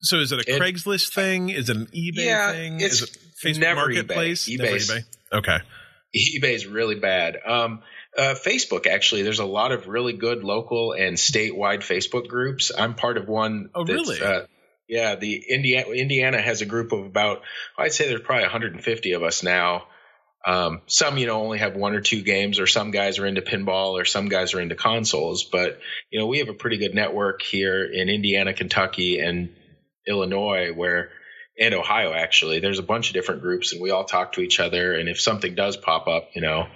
So 0.00 0.18
is 0.18 0.30
it 0.32 0.46
a 0.46 0.54
It- 0.54 0.60
Craigslist 0.60 1.12
thing? 1.12 1.48
Is 1.50 1.68
it 1.68 1.76
an 1.76 1.86
eBay 1.86 2.24
Yeah, 2.24 2.52
thing? 2.52 2.80
it's 2.80 3.02
is 3.02 3.02
it 3.02 3.18
Facebook 3.44 3.58
never 3.60 3.80
Marketplace? 3.80 4.48
eBay. 4.48 4.58
Never 4.58 4.76
eBay. 4.76 5.04
Okay. 5.32 5.58
eBay's 6.16 6.66
really 6.66 6.94
bad. 6.94 7.36
Um, 7.44 7.82
uh, 8.16 8.34
Facebook 8.34 8.86
actually, 8.86 9.22
there's 9.22 9.40
a 9.40 9.44
lot 9.44 9.72
of 9.72 9.86
really 9.88 10.12
good 10.14 10.42
local 10.42 10.92
and 10.92 11.16
statewide 11.16 11.80
Facebook 11.80 12.28
groups. 12.28 12.72
I'm 12.76 12.94
part 12.94 13.18
of 13.18 13.28
one. 13.28 13.70
Oh, 13.74 13.84
that's, 13.84 14.08
really? 14.08 14.20
Uh, 14.22 14.46
yeah, 14.88 15.16
the 15.16 15.44
Indiana 15.50 15.90
Indiana 15.90 16.40
has 16.40 16.62
a 16.62 16.66
group 16.66 16.92
of 16.92 17.04
about 17.04 17.42
I'd 17.76 17.92
say 17.92 18.08
there's 18.08 18.22
probably 18.22 18.44
150 18.44 19.12
of 19.12 19.22
us 19.22 19.42
now. 19.42 19.84
Um, 20.48 20.80
some 20.86 21.18
you 21.18 21.26
know 21.26 21.42
only 21.42 21.58
have 21.58 21.76
one 21.76 21.94
or 21.94 22.00
two 22.00 22.22
games, 22.22 22.58
or 22.58 22.66
some 22.66 22.90
guys 22.90 23.18
are 23.18 23.26
into 23.26 23.42
pinball, 23.42 24.00
or 24.00 24.06
some 24.06 24.28
guys 24.28 24.54
are 24.54 24.60
into 24.60 24.74
consoles. 24.76 25.44
But 25.44 25.78
you 26.10 26.18
know 26.18 26.26
we 26.26 26.38
have 26.38 26.48
a 26.48 26.54
pretty 26.54 26.78
good 26.78 26.94
network 26.94 27.42
here 27.42 27.84
in 27.84 28.08
Indiana, 28.08 28.54
Kentucky, 28.54 29.18
and 29.20 29.50
Illinois 30.06 30.72
where 30.72 31.10
and 31.60 31.74
Ohio 31.74 32.14
actually. 32.14 32.60
There's 32.60 32.78
a 32.78 32.82
bunch 32.84 33.08
of 33.10 33.14
different 33.14 33.42
groups, 33.42 33.72
and 33.72 33.82
we 33.82 33.90
all 33.90 34.04
talk 34.04 34.32
to 34.32 34.40
each 34.40 34.58
other. 34.58 34.94
And 34.94 35.08
if 35.08 35.20
something 35.20 35.54
does 35.54 35.76
pop 35.76 36.08
up, 36.08 36.30
you 36.34 36.40
know, 36.40 36.66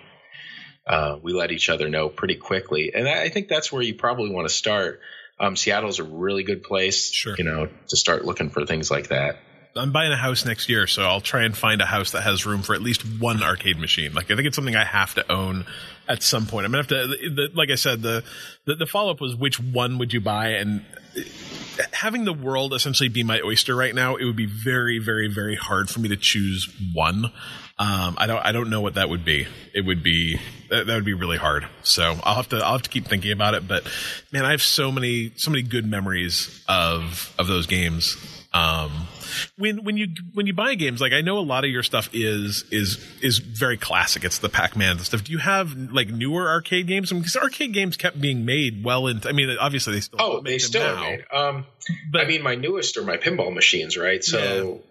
uh, 0.86 1.16
we 1.22 1.32
let 1.32 1.50
each 1.52 1.70
other 1.70 1.88
know 1.88 2.08
pretty 2.08 2.34
quickly. 2.36 2.92
And 2.94 3.08
I 3.08 3.28
think 3.30 3.48
that's 3.48 3.72
where 3.72 3.82
you 3.82 3.94
probably 3.94 4.30
want 4.30 4.48
to 4.48 4.54
start. 4.54 5.00
Um, 5.40 5.56
Seattle's 5.56 5.98
a 5.98 6.04
really 6.04 6.42
good 6.42 6.62
place, 6.62 7.10
Sure. 7.10 7.34
you 7.38 7.44
know, 7.44 7.68
to 7.88 7.96
start 7.96 8.24
looking 8.24 8.50
for 8.50 8.66
things 8.66 8.90
like 8.90 9.08
that. 9.08 9.36
I'm 9.74 9.92
buying 9.92 10.12
a 10.12 10.16
house 10.16 10.44
next 10.44 10.68
year, 10.68 10.86
so 10.86 11.02
I'll 11.02 11.20
try 11.20 11.44
and 11.44 11.56
find 11.56 11.80
a 11.80 11.86
house 11.86 12.12
that 12.12 12.22
has 12.22 12.44
room 12.44 12.62
for 12.62 12.74
at 12.74 12.82
least 12.82 13.02
one 13.20 13.42
arcade 13.42 13.78
machine. 13.78 14.12
Like 14.14 14.30
I 14.30 14.36
think 14.36 14.46
it's 14.46 14.56
something 14.56 14.76
I 14.76 14.84
have 14.84 15.14
to 15.14 15.32
own 15.32 15.64
at 16.08 16.22
some 16.22 16.46
point. 16.46 16.66
I'm 16.66 16.72
gonna 16.72 16.82
have 16.82 16.88
to. 16.88 17.06
The, 17.06 17.48
like 17.54 17.70
I 17.70 17.76
said, 17.76 18.02
the 18.02 18.24
the, 18.66 18.74
the 18.74 18.86
follow 18.86 19.12
up 19.12 19.20
was 19.20 19.34
which 19.34 19.58
one 19.58 19.98
would 19.98 20.12
you 20.12 20.20
buy, 20.20 20.48
and 20.48 20.84
having 21.92 22.24
the 22.24 22.32
world 22.32 22.74
essentially 22.74 23.08
be 23.08 23.22
my 23.22 23.40
oyster 23.44 23.74
right 23.74 23.94
now, 23.94 24.16
it 24.16 24.24
would 24.24 24.36
be 24.36 24.46
very, 24.46 24.98
very, 24.98 25.28
very 25.28 25.56
hard 25.56 25.88
for 25.88 26.00
me 26.00 26.08
to 26.08 26.16
choose 26.16 26.68
one. 26.94 27.26
Um, 27.78 28.16
I 28.18 28.26
don't, 28.26 28.44
I 28.44 28.52
don't 28.52 28.70
know 28.70 28.80
what 28.80 28.94
that 28.94 29.08
would 29.08 29.24
be. 29.24 29.46
It 29.74 29.84
would 29.84 30.02
be 30.02 30.38
that, 30.70 30.86
that 30.86 30.94
would 30.94 31.04
be 31.04 31.14
really 31.14 31.38
hard. 31.38 31.66
So 31.82 32.18
I'll 32.22 32.36
have 32.36 32.48
to, 32.50 32.58
I'll 32.58 32.72
have 32.72 32.82
to 32.82 32.90
keep 32.90 33.06
thinking 33.06 33.32
about 33.32 33.54
it. 33.54 33.66
But 33.66 33.90
man, 34.32 34.44
I 34.44 34.50
have 34.50 34.62
so 34.62 34.92
many, 34.92 35.32
so 35.36 35.50
many 35.50 35.62
good 35.62 35.86
memories 35.86 36.62
of 36.68 37.34
of 37.38 37.46
those 37.46 37.66
games. 37.66 38.16
Um, 38.52 39.08
when 39.58 39.84
when 39.84 39.96
you 39.96 40.08
when 40.34 40.46
you 40.46 40.52
buy 40.54 40.74
games, 40.74 41.00
like 41.00 41.12
I 41.12 41.20
know 41.20 41.38
a 41.38 41.40
lot 41.40 41.64
of 41.64 41.70
your 41.70 41.82
stuff 41.82 42.08
is 42.12 42.64
is 42.70 42.98
is 43.20 43.38
very 43.38 43.76
classic. 43.76 44.24
It's 44.24 44.38
the 44.38 44.48
Pac 44.48 44.76
Man 44.76 44.98
stuff. 45.00 45.24
Do 45.24 45.32
you 45.32 45.38
have 45.38 45.74
like 45.76 46.08
newer 46.08 46.48
arcade 46.48 46.86
games? 46.86 47.10
I 47.10 47.14
mean, 47.14 47.22
because 47.22 47.36
arcade 47.36 47.72
games 47.72 47.96
kept 47.96 48.20
being 48.20 48.44
made 48.44 48.84
well 48.84 49.06
into. 49.06 49.28
I 49.28 49.32
mean, 49.32 49.56
obviously 49.60 49.94
they 49.94 50.00
still 50.00 50.18
Oh, 50.20 50.40
they 50.40 50.58
still 50.58 50.82
now. 50.82 51.02
are 51.02 51.10
made. 51.10 51.24
Um, 51.32 51.66
But 52.10 52.20
I 52.22 52.24
mean, 52.26 52.42
my 52.42 52.54
newest 52.54 52.96
are 52.96 53.02
my 53.04 53.16
pinball 53.16 53.52
machines, 53.52 53.96
right? 53.96 54.22
So 54.22 54.82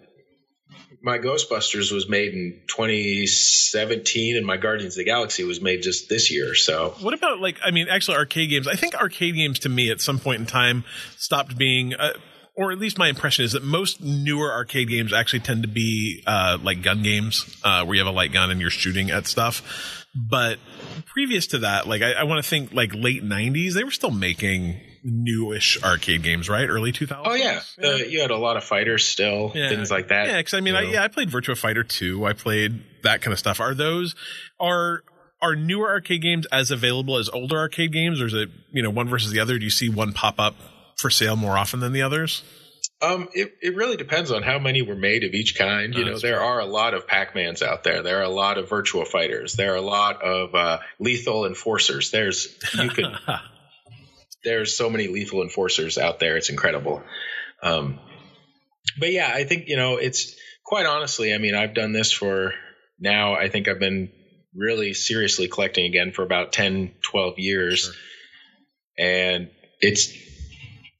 my 1.03 1.17
Ghostbusters 1.17 1.91
was 1.91 2.07
made 2.07 2.33
in 2.33 2.61
2017, 2.67 4.37
and 4.37 4.45
my 4.45 4.57
Guardians 4.57 4.93
of 4.93 4.97
the 4.99 5.03
Galaxy 5.05 5.43
was 5.43 5.61
made 5.61 5.81
just 5.81 6.09
this 6.09 6.31
year. 6.31 6.53
So 6.55 6.95
What 7.01 7.13
about 7.13 7.39
like 7.39 7.57
I 7.63 7.71
mean 7.71 7.87
actually 7.89 8.17
arcade 8.17 8.49
games? 8.49 8.67
I 8.67 8.75
think 8.75 8.95
arcade 8.95 9.35
games 9.35 9.59
to 9.59 9.69
me 9.69 9.89
at 9.91 10.01
some 10.01 10.19
point 10.19 10.41
in 10.41 10.45
time 10.45 10.83
stopped 11.17 11.57
being 11.57 11.93
uh, 11.93 12.13
or 12.55 12.71
at 12.71 12.79
least 12.79 12.97
my 12.97 13.07
impression 13.07 13.45
is 13.45 13.53
that 13.53 13.63
most 13.63 14.01
newer 14.01 14.51
arcade 14.51 14.89
games 14.89 15.13
actually 15.13 15.39
tend 15.39 15.63
to 15.63 15.69
be 15.69 16.21
uh, 16.27 16.57
like 16.61 16.81
gun 16.83 17.01
games 17.03 17.45
uh, 17.63 17.83
where 17.85 17.95
you 17.95 18.01
have 18.01 18.13
a 18.13 18.15
light 18.15 18.33
gun 18.33 18.51
and 18.51 18.59
you're 18.59 18.69
shooting 18.69 19.09
at 19.09 19.25
stuff. 19.27 20.05
But 20.13 20.59
previous 21.05 21.47
to 21.47 21.59
that, 21.59 21.87
like 21.87 22.01
I, 22.01 22.11
I 22.11 22.23
want 22.23 22.43
to 22.43 22.49
think 22.49 22.73
like 22.73 22.93
late 22.93 23.23
'90s, 23.23 23.73
they 23.73 23.83
were 23.85 23.91
still 23.91 24.11
making 24.11 24.81
newish 25.03 25.81
arcade 25.83 26.21
games, 26.23 26.49
right? 26.49 26.67
Early 26.67 26.91
2000s. 26.91 27.21
Oh 27.25 27.33
yeah, 27.33 27.61
Uh, 27.81 27.95
you 27.95 28.21
had 28.21 28.29
a 28.31 28.37
lot 28.37 28.57
of 28.57 28.63
fighters 28.63 29.03
still, 29.05 29.51
Yeah. 29.55 29.69
things 29.69 29.89
like 29.89 30.09
that. 30.09 30.27
Yeah, 30.27 30.37
because 30.37 30.53
I 30.53 30.59
mean, 30.59 30.75
I, 30.75 30.81
yeah, 30.81 31.03
I 31.03 31.07
played 31.07 31.29
Virtua 31.29 31.57
Fighter 31.57 31.83
2. 31.83 32.25
I 32.25 32.33
played 32.33 32.83
that 33.03 33.21
kind 33.21 33.31
of 33.33 33.39
stuff. 33.39 33.59
Are 33.59 33.73
those 33.73 34.13
are 34.59 35.03
are 35.41 35.55
newer 35.55 35.89
arcade 35.89 36.21
games 36.21 36.45
as 36.51 36.69
available 36.69 37.17
as 37.17 37.29
older 37.29 37.57
arcade 37.57 37.91
games, 37.93 38.21
or 38.21 38.25
is 38.27 38.33
it 38.33 38.49
you 38.71 38.83
know 38.83 38.89
one 38.91 39.07
versus 39.07 39.31
the 39.31 39.39
other? 39.39 39.57
Do 39.57 39.63
you 39.63 39.71
see 39.71 39.89
one 39.89 40.11
pop 40.13 40.39
up 40.39 40.55
for 41.01 41.09
sale 41.09 41.35
more 41.35 41.57
often 41.57 41.79
than 41.79 41.91
the 41.91 42.01
others? 42.03 42.43
Um, 43.01 43.29
it, 43.33 43.55
it 43.61 43.75
really 43.75 43.97
depends 43.97 44.31
on 44.31 44.43
how 44.43 44.59
many 44.59 44.83
were 44.83 44.95
made 44.95 45.23
of 45.23 45.33
each 45.33 45.57
kind. 45.57 45.93
You 45.95 46.03
Oh, 46.03 46.07
know, 46.11 46.19
there 46.19 46.41
are 46.41 46.59
a 46.59 46.65
lot 46.65 46.93
of 46.93 47.07
Pac-Mans 47.07 47.63
out 47.63 47.83
there. 47.83 48.03
There 48.03 48.19
are 48.19 48.23
a 48.23 48.29
lot 48.29 48.59
of 48.59 48.69
Virtua 48.69 49.07
Fighters. 49.07 49.55
There 49.55 49.73
are 49.73 49.77
a 49.77 49.81
lot 49.81 50.21
of 50.21 50.53
uh, 50.53 50.77
Lethal 50.99 51.47
Enforcers. 51.47 52.11
There's 52.11 52.55
you 52.75 52.89
could 52.89 53.05
there's 54.43 54.75
so 54.77 54.89
many 54.89 55.07
Lethal 55.07 55.41
Enforcers 55.41 55.97
out 55.97 56.19
there. 56.19 56.37
It's 56.37 56.49
incredible. 56.49 57.01
Um, 57.63 57.99
but 58.99 59.11
yeah, 59.11 59.31
I 59.33 59.45
think 59.45 59.67
you 59.67 59.77
know 59.77 59.97
it's 59.97 60.35
quite 60.63 60.85
honestly. 60.85 61.33
I 61.33 61.37
mean, 61.39 61.55
I've 61.55 61.73
done 61.73 61.93
this 61.93 62.11
for 62.11 62.53
now. 62.99 63.33
I 63.33 63.49
think 63.49 63.67
I've 63.67 63.79
been 63.79 64.11
really 64.55 64.93
seriously 64.93 65.47
collecting 65.47 65.85
again 65.85 66.11
for 66.11 66.23
about 66.23 66.51
10, 66.51 66.93
12 67.03 67.39
years, 67.39 67.83
Sure. 67.85 67.93
and 68.99 69.49
it's 69.79 70.11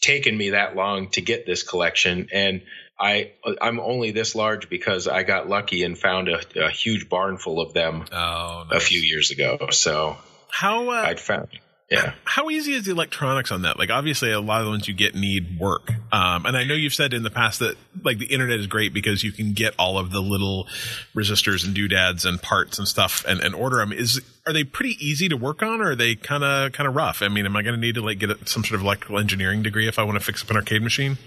taken 0.01 0.35
me 0.35 0.49
that 0.49 0.75
long 0.75 1.09
to 1.09 1.21
get 1.21 1.45
this 1.45 1.63
collection 1.63 2.27
and 2.33 2.61
I 2.99 3.31
I'm 3.59 3.79
only 3.79 4.11
this 4.11 4.35
large 4.35 4.69
because 4.69 5.07
I 5.07 5.23
got 5.23 5.49
lucky 5.49 5.83
and 5.83 5.97
found 5.97 6.27
a, 6.27 6.41
a 6.55 6.69
huge 6.69 7.09
barn 7.09 7.37
full 7.37 7.59
of 7.59 7.73
them 7.73 8.05
Oh, 8.11 8.65
a 8.69 8.79
few 8.79 8.99
years 8.99 9.31
ago. 9.31 9.69
So 9.71 10.17
how 10.49 10.89
uh, 10.89 11.03
I'd 11.05 11.19
found 11.19 11.47
yeah. 11.91 12.13
how 12.23 12.49
easy 12.49 12.73
is 12.73 12.85
the 12.85 12.91
electronics 12.91 13.51
on 13.51 13.63
that? 13.63 13.77
Like, 13.77 13.89
obviously, 13.89 14.31
a 14.31 14.39
lot 14.39 14.61
of 14.61 14.65
the 14.65 14.71
ones 14.71 14.87
you 14.87 14.93
get 14.93 15.13
need 15.13 15.59
work. 15.59 15.91
Um, 16.11 16.45
and 16.45 16.55
I 16.55 16.63
know 16.63 16.73
you've 16.73 16.93
said 16.93 17.13
in 17.13 17.23
the 17.23 17.29
past 17.29 17.59
that 17.59 17.75
like 18.03 18.17
the 18.17 18.27
internet 18.27 18.59
is 18.59 18.67
great 18.67 18.93
because 18.93 19.23
you 19.23 19.31
can 19.31 19.53
get 19.53 19.73
all 19.77 19.97
of 19.97 20.11
the 20.11 20.21
little 20.21 20.67
resistors 21.13 21.65
and 21.65 21.75
doodads 21.75 22.25
and 22.25 22.41
parts 22.41 22.79
and 22.79 22.87
stuff 22.87 23.25
and, 23.27 23.41
and 23.41 23.53
order 23.53 23.77
them. 23.77 23.91
Is 23.91 24.21
are 24.47 24.53
they 24.53 24.63
pretty 24.63 24.95
easy 25.05 25.29
to 25.29 25.37
work 25.37 25.61
on, 25.61 25.81
or 25.81 25.91
are 25.91 25.95
they 25.95 26.15
kind 26.15 26.43
of 26.43 26.71
kind 26.71 26.87
of 26.87 26.95
rough? 26.95 27.21
I 27.21 27.27
mean, 27.27 27.45
am 27.45 27.55
I 27.55 27.61
going 27.61 27.75
to 27.75 27.81
need 27.81 27.95
to 27.95 28.01
like 28.01 28.19
get 28.19 28.47
some 28.47 28.63
sort 28.63 28.79
of 28.79 28.85
electrical 28.85 29.19
engineering 29.19 29.61
degree 29.61 29.87
if 29.87 29.99
I 29.99 30.03
want 30.03 30.17
to 30.17 30.23
fix 30.23 30.43
up 30.43 30.49
an 30.49 30.55
arcade 30.55 30.81
machine? 30.81 31.17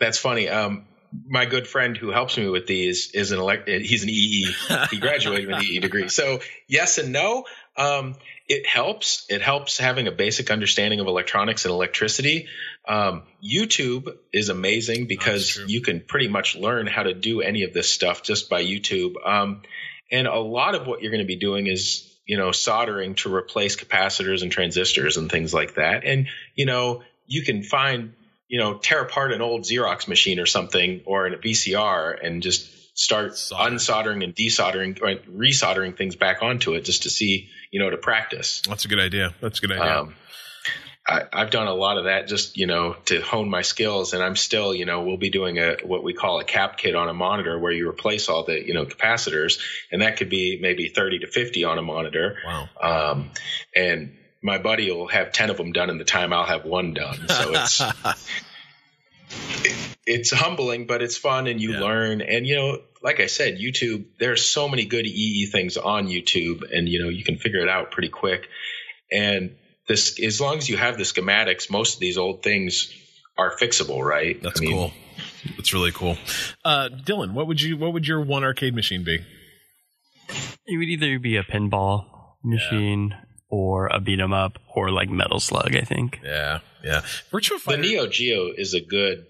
That's 0.00 0.18
funny. 0.18 0.48
Um, 0.48 0.86
my 1.26 1.46
good 1.46 1.66
friend 1.66 1.96
who 1.96 2.10
helps 2.10 2.36
me 2.36 2.48
with 2.48 2.66
these 2.66 3.10
is 3.12 3.32
an 3.32 3.38
elect. 3.38 3.68
He's 3.68 4.02
an 4.02 4.08
EE. 4.08 4.54
He 4.90 4.98
graduated 5.00 5.48
with 5.48 5.56
an 5.56 5.64
EE 5.64 5.80
degree. 5.80 6.08
So 6.08 6.40
yes 6.66 6.98
and 6.98 7.12
no. 7.12 7.44
Um, 7.76 8.16
it 8.48 8.66
helps. 8.66 9.26
It 9.28 9.42
helps 9.42 9.78
having 9.78 10.06
a 10.06 10.12
basic 10.12 10.50
understanding 10.50 11.00
of 11.00 11.06
electronics 11.06 11.64
and 11.64 11.72
electricity. 11.72 12.48
Um, 12.86 13.24
YouTube 13.44 14.08
is 14.32 14.48
amazing 14.48 15.06
because 15.06 15.60
you 15.66 15.80
can 15.82 16.00
pretty 16.00 16.28
much 16.28 16.56
learn 16.56 16.86
how 16.86 17.02
to 17.02 17.14
do 17.14 17.40
any 17.40 17.64
of 17.64 17.74
this 17.74 17.90
stuff 17.90 18.22
just 18.22 18.48
by 18.48 18.64
YouTube. 18.64 19.14
Um, 19.24 19.62
and 20.10 20.26
a 20.26 20.38
lot 20.38 20.74
of 20.74 20.86
what 20.86 21.02
you're 21.02 21.10
going 21.10 21.22
to 21.22 21.26
be 21.26 21.36
doing 21.36 21.66
is 21.66 22.04
you 22.26 22.36
know 22.36 22.52
soldering 22.52 23.14
to 23.16 23.34
replace 23.34 23.76
capacitors 23.76 24.42
and 24.42 24.50
transistors 24.50 25.16
and 25.16 25.30
things 25.30 25.52
like 25.52 25.74
that. 25.74 26.04
And 26.04 26.28
you 26.54 26.66
know 26.66 27.02
you 27.26 27.42
can 27.42 27.62
find 27.62 28.14
you 28.48 28.58
know, 28.58 28.78
tear 28.78 29.02
apart 29.02 29.32
an 29.32 29.42
old 29.42 29.62
Xerox 29.62 30.08
machine 30.08 30.40
or 30.40 30.46
something 30.46 31.02
or 31.04 31.26
a 31.26 31.36
VCR 31.36 32.18
and 32.24 32.42
just 32.42 32.98
start 32.98 33.36
Solder. 33.36 33.74
unsoldering 33.74 34.24
and 34.24 34.34
desoldering 34.34 35.00
or 35.02 35.16
resoldering 35.30 35.96
things 35.96 36.16
back 36.16 36.42
onto 36.42 36.72
it 36.72 36.84
just 36.84 37.02
to 37.02 37.10
see, 37.10 37.50
you 37.70 37.80
know, 37.80 37.90
to 37.90 37.96
practice. 37.96 38.62
That's 38.68 38.84
a 38.84 38.88
good 38.88 39.00
idea. 39.00 39.34
That's 39.40 39.58
a 39.58 39.66
good 39.66 39.72
idea. 39.72 40.00
Um, 40.00 40.14
I, 41.08 41.22
I've 41.32 41.50
done 41.50 41.66
a 41.66 41.74
lot 41.74 41.96
of 41.96 42.04
that 42.04 42.28
just, 42.28 42.58
you 42.58 42.66
know, 42.66 42.94
to 43.06 43.20
hone 43.22 43.48
my 43.48 43.62
skills. 43.62 44.12
And 44.12 44.22
I'm 44.22 44.36
still, 44.36 44.74
you 44.74 44.84
know, 44.84 45.02
we'll 45.02 45.16
be 45.16 45.30
doing 45.30 45.58
a 45.58 45.78
what 45.82 46.02
we 46.02 46.12
call 46.12 46.38
a 46.38 46.44
cap 46.44 46.76
kit 46.76 46.94
on 46.94 47.08
a 47.08 47.14
monitor 47.14 47.58
where 47.58 47.72
you 47.72 47.88
replace 47.88 48.28
all 48.28 48.44
the, 48.44 48.64
you 48.64 48.74
know, 48.74 48.84
capacitors. 48.84 49.58
And 49.90 50.02
that 50.02 50.18
could 50.18 50.28
be 50.28 50.58
maybe 50.60 50.88
30 50.88 51.20
to 51.20 51.26
50 51.26 51.64
on 51.64 51.78
a 51.78 51.82
monitor. 51.82 52.36
wow. 52.44 52.68
Um, 52.80 53.30
and 53.74 54.16
my 54.42 54.58
buddy 54.58 54.90
will 54.92 55.08
have 55.08 55.32
10 55.32 55.50
of 55.50 55.56
them 55.56 55.72
done 55.72 55.88
in 55.88 55.98
the 55.98 56.04
time 56.04 56.32
I'll 56.32 56.44
have 56.44 56.64
one 56.64 56.92
done. 56.92 57.26
So 57.28 57.52
it's, 57.54 57.80
it's 60.08 60.30
humbling, 60.32 60.86
but 60.86 61.02
it's 61.02 61.16
fun 61.16 61.46
and 61.46 61.60
you 61.60 61.72
Yeah. 61.72 61.80
learn. 61.80 62.20
And, 62.22 62.46
you 62.46 62.56
know, 62.56 62.82
like 63.02 63.20
I 63.20 63.26
said, 63.26 63.58
YouTube, 63.58 64.06
there's 64.18 64.44
so 64.44 64.68
many 64.68 64.84
good 64.84 65.06
EE 65.06 65.46
things 65.46 65.76
on 65.76 66.08
YouTube 66.08 66.62
and, 66.72 66.88
you 66.88 67.02
know, 67.02 67.08
you 67.10 67.22
can 67.24 67.36
figure 67.38 67.60
it 67.60 67.68
out 67.68 67.90
pretty 67.90 68.08
quick. 68.08 68.48
And 69.12 69.56
this, 69.86 70.18
as 70.20 70.40
long 70.40 70.58
as 70.58 70.68
you 70.68 70.76
have 70.76 70.96
the 70.98 71.04
schematics, 71.04 71.70
most 71.70 71.94
of 71.94 72.00
these 72.00 72.18
old 72.18 72.42
things 72.42 72.92
are 73.36 73.56
fixable, 73.56 74.02
right? 74.04 74.42
That's 74.42 74.60
I 74.60 74.64
mean, 74.64 74.72
cool. 74.72 74.92
That's 75.56 75.72
really 75.72 75.92
cool. 75.92 76.16
Uh, 76.64 76.88
Dylan, 76.88 77.32
what 77.32 77.46
would 77.46 77.60
you 77.60 77.76
what 77.76 77.92
would 77.92 78.06
your 78.06 78.20
one 78.20 78.42
arcade 78.44 78.74
machine 78.74 79.04
be? 79.04 79.20
It 80.66 80.76
would 80.76 80.88
either 80.88 81.18
be 81.18 81.36
a 81.36 81.42
pinball 81.42 82.06
machine 82.44 83.14
or 83.48 83.86
a 83.86 84.00
beat 84.00 84.20
'em 84.20 84.32
up 84.32 84.58
or 84.74 84.90
like 84.90 85.08
Metal 85.08 85.40
Slug. 85.40 85.74
I 85.76 85.82
think. 85.82 86.20
Yeah, 86.24 86.60
yeah. 86.84 87.00
Virtua 87.32 87.62
The 87.64 87.76
Neo 87.78 88.06
Geo 88.06 88.52
is 88.56 88.74
a 88.74 88.80
good. 88.80 89.24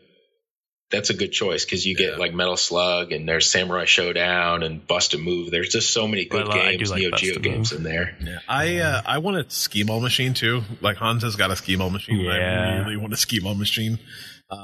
That's 0.91 1.11
a 1.11 1.15
good 1.15 1.33
choice 1.33 1.65
because 1.67 1.85
you 1.85 1.95
get 1.95 2.13
Yeah. 2.13 2.17
like 2.19 2.33
Metal 2.33 2.57
Slug 2.57 3.13
and 3.13 3.29
there's 3.29 3.51
Samurai 3.51 3.85
Shodown 3.85 4.65
and 4.65 4.87
Bust 4.87 5.13
a 5.13 5.19
Move. 5.19 5.51
There's 5.51 5.69
just 5.69 5.91
so 5.91 6.09
many 6.09 6.25
good 6.25 6.49
Well, 6.49 6.57
games, 6.57 6.91
like 6.91 7.01
Neo 7.01 7.11
Geo 7.11 7.39
games 7.39 7.73
in 7.73 7.83
there. 7.83 8.17
Yeah, 8.25 8.39
I 8.49 8.79
uh, 8.79 9.03
I 9.05 9.19
want 9.19 9.37
a 9.37 9.51
skee 9.51 9.83
ball 9.83 10.01
machine 10.01 10.33
too. 10.33 10.63
Like 10.81 10.97
Hans 10.97 11.23
has 11.25 11.37
got 11.37 11.51
a 11.51 11.57
skee 11.57 11.77
ball 11.77 11.91
machine. 11.91 12.21
and 12.21 12.31
I 12.31 12.37
Yeah. 12.39 12.85
really 12.85 12.97
want 12.97 13.13
a 13.13 13.19
skee 13.19 13.39
ball 13.41 13.55
machine. 13.55 13.99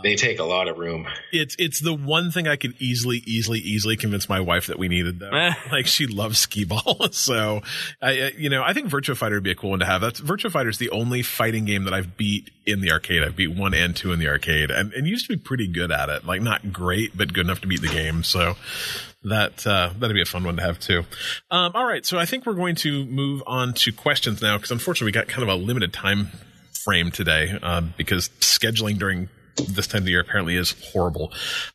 They 0.03 0.17
take 0.17 0.39
a 0.39 0.45
lot 0.45 0.67
of 0.67 0.79
room. 0.79 1.07
It's 1.31 1.55
it's 1.59 1.81
the 1.81 1.93
one 1.93 2.31
thing 2.31 2.49
I 2.49 2.57
could 2.57 2.75
easily, 2.81 3.23
easily, 3.27 3.59
easily 3.59 3.97
convince 3.97 4.29
my 4.29 4.41
wife 4.41 4.69
that 4.69 4.79
we 4.79 4.89
needed 4.89 5.19
though. 5.19 5.31
like 5.73 5.87
she 5.87 6.07
loves 6.07 6.39
skee 6.39 6.65
ball, 6.65 7.09
so 7.13 7.61
I, 8.01 8.33
you 8.37 8.49
know, 8.49 8.63
I 8.63 8.73
think 8.73 8.89
Virtua 8.89 9.17
Fighter 9.17 9.37
would 9.37 9.45
be 9.45 9.51
a 9.51 9.55
cool 9.55 9.71
one 9.71 9.81
to 9.81 9.87
have. 9.87 10.01
That's 10.01 10.21
Virtua 10.21 10.51
Fighter 10.51 10.71
is 10.71 10.79
the 10.79 10.91
only 10.91 11.23
fighting 11.23 11.67
game 11.67 11.85
that 11.85 11.93
I've 11.93 12.17
beat 12.17 12.51
in 12.65 12.81
the 12.81 12.91
arcade. 12.93 13.23
I've 13.23 13.37
beat 13.37 13.55
one 13.55 13.75
and 13.75 13.95
two 13.95 14.13
in 14.13 14.19
the 14.19 14.29
arcade, 14.29 14.71
and, 14.71 14.93
and 14.95 15.07
used 15.07 15.27
to 15.27 15.37
be 15.37 15.43
pretty 15.43 15.69
good 15.69 15.93
at 15.93 16.09
it. 16.09 16.25
Like 16.25 16.41
not 16.41 16.73
great, 16.73 17.17
but 17.17 17.33
good 17.33 17.45
enough 17.45 17.61
to 17.61 17.67
beat 17.67 17.83
the 17.83 17.89
game. 17.89 18.23
So 18.23 18.57
that 19.25 19.67
uh, 19.67 19.91
that'd 19.99 20.15
be 20.15 20.23
a 20.23 20.27
fun 20.27 20.45
one 20.45 20.57
to 20.57 20.63
have 20.63 20.79
too. 20.79 21.05
Um, 21.51 21.73
all 21.75 21.87
right, 21.87 22.07
so 22.07 22.19
I 22.19 22.25
think 22.25 22.47
we're 22.47 22.55
going 22.55 22.77
to 22.77 23.05
move 23.05 23.43
on 23.47 23.75
to 23.75 23.93
questions 23.93 24.41
now 24.41 24.57
because 24.57 24.71
unfortunately 24.71 25.09
we 25.09 25.13
got 25.13 25.29
kind 25.29 25.43
of 25.43 25.49
a 25.51 25.57
limited 25.57 25.93
time 25.93 26.29
frame 26.85 27.11
today 27.11 27.59
uh, 27.63 27.83
because 27.97 28.29
scheduling 28.41 28.99
during 28.99 29.29
this 29.57 29.87
time 29.87 30.01
of 30.01 30.05
the 30.05 30.11
year 30.11 30.21
apparently 30.21 30.57
is 30.57 30.75
horrible. 30.93 31.33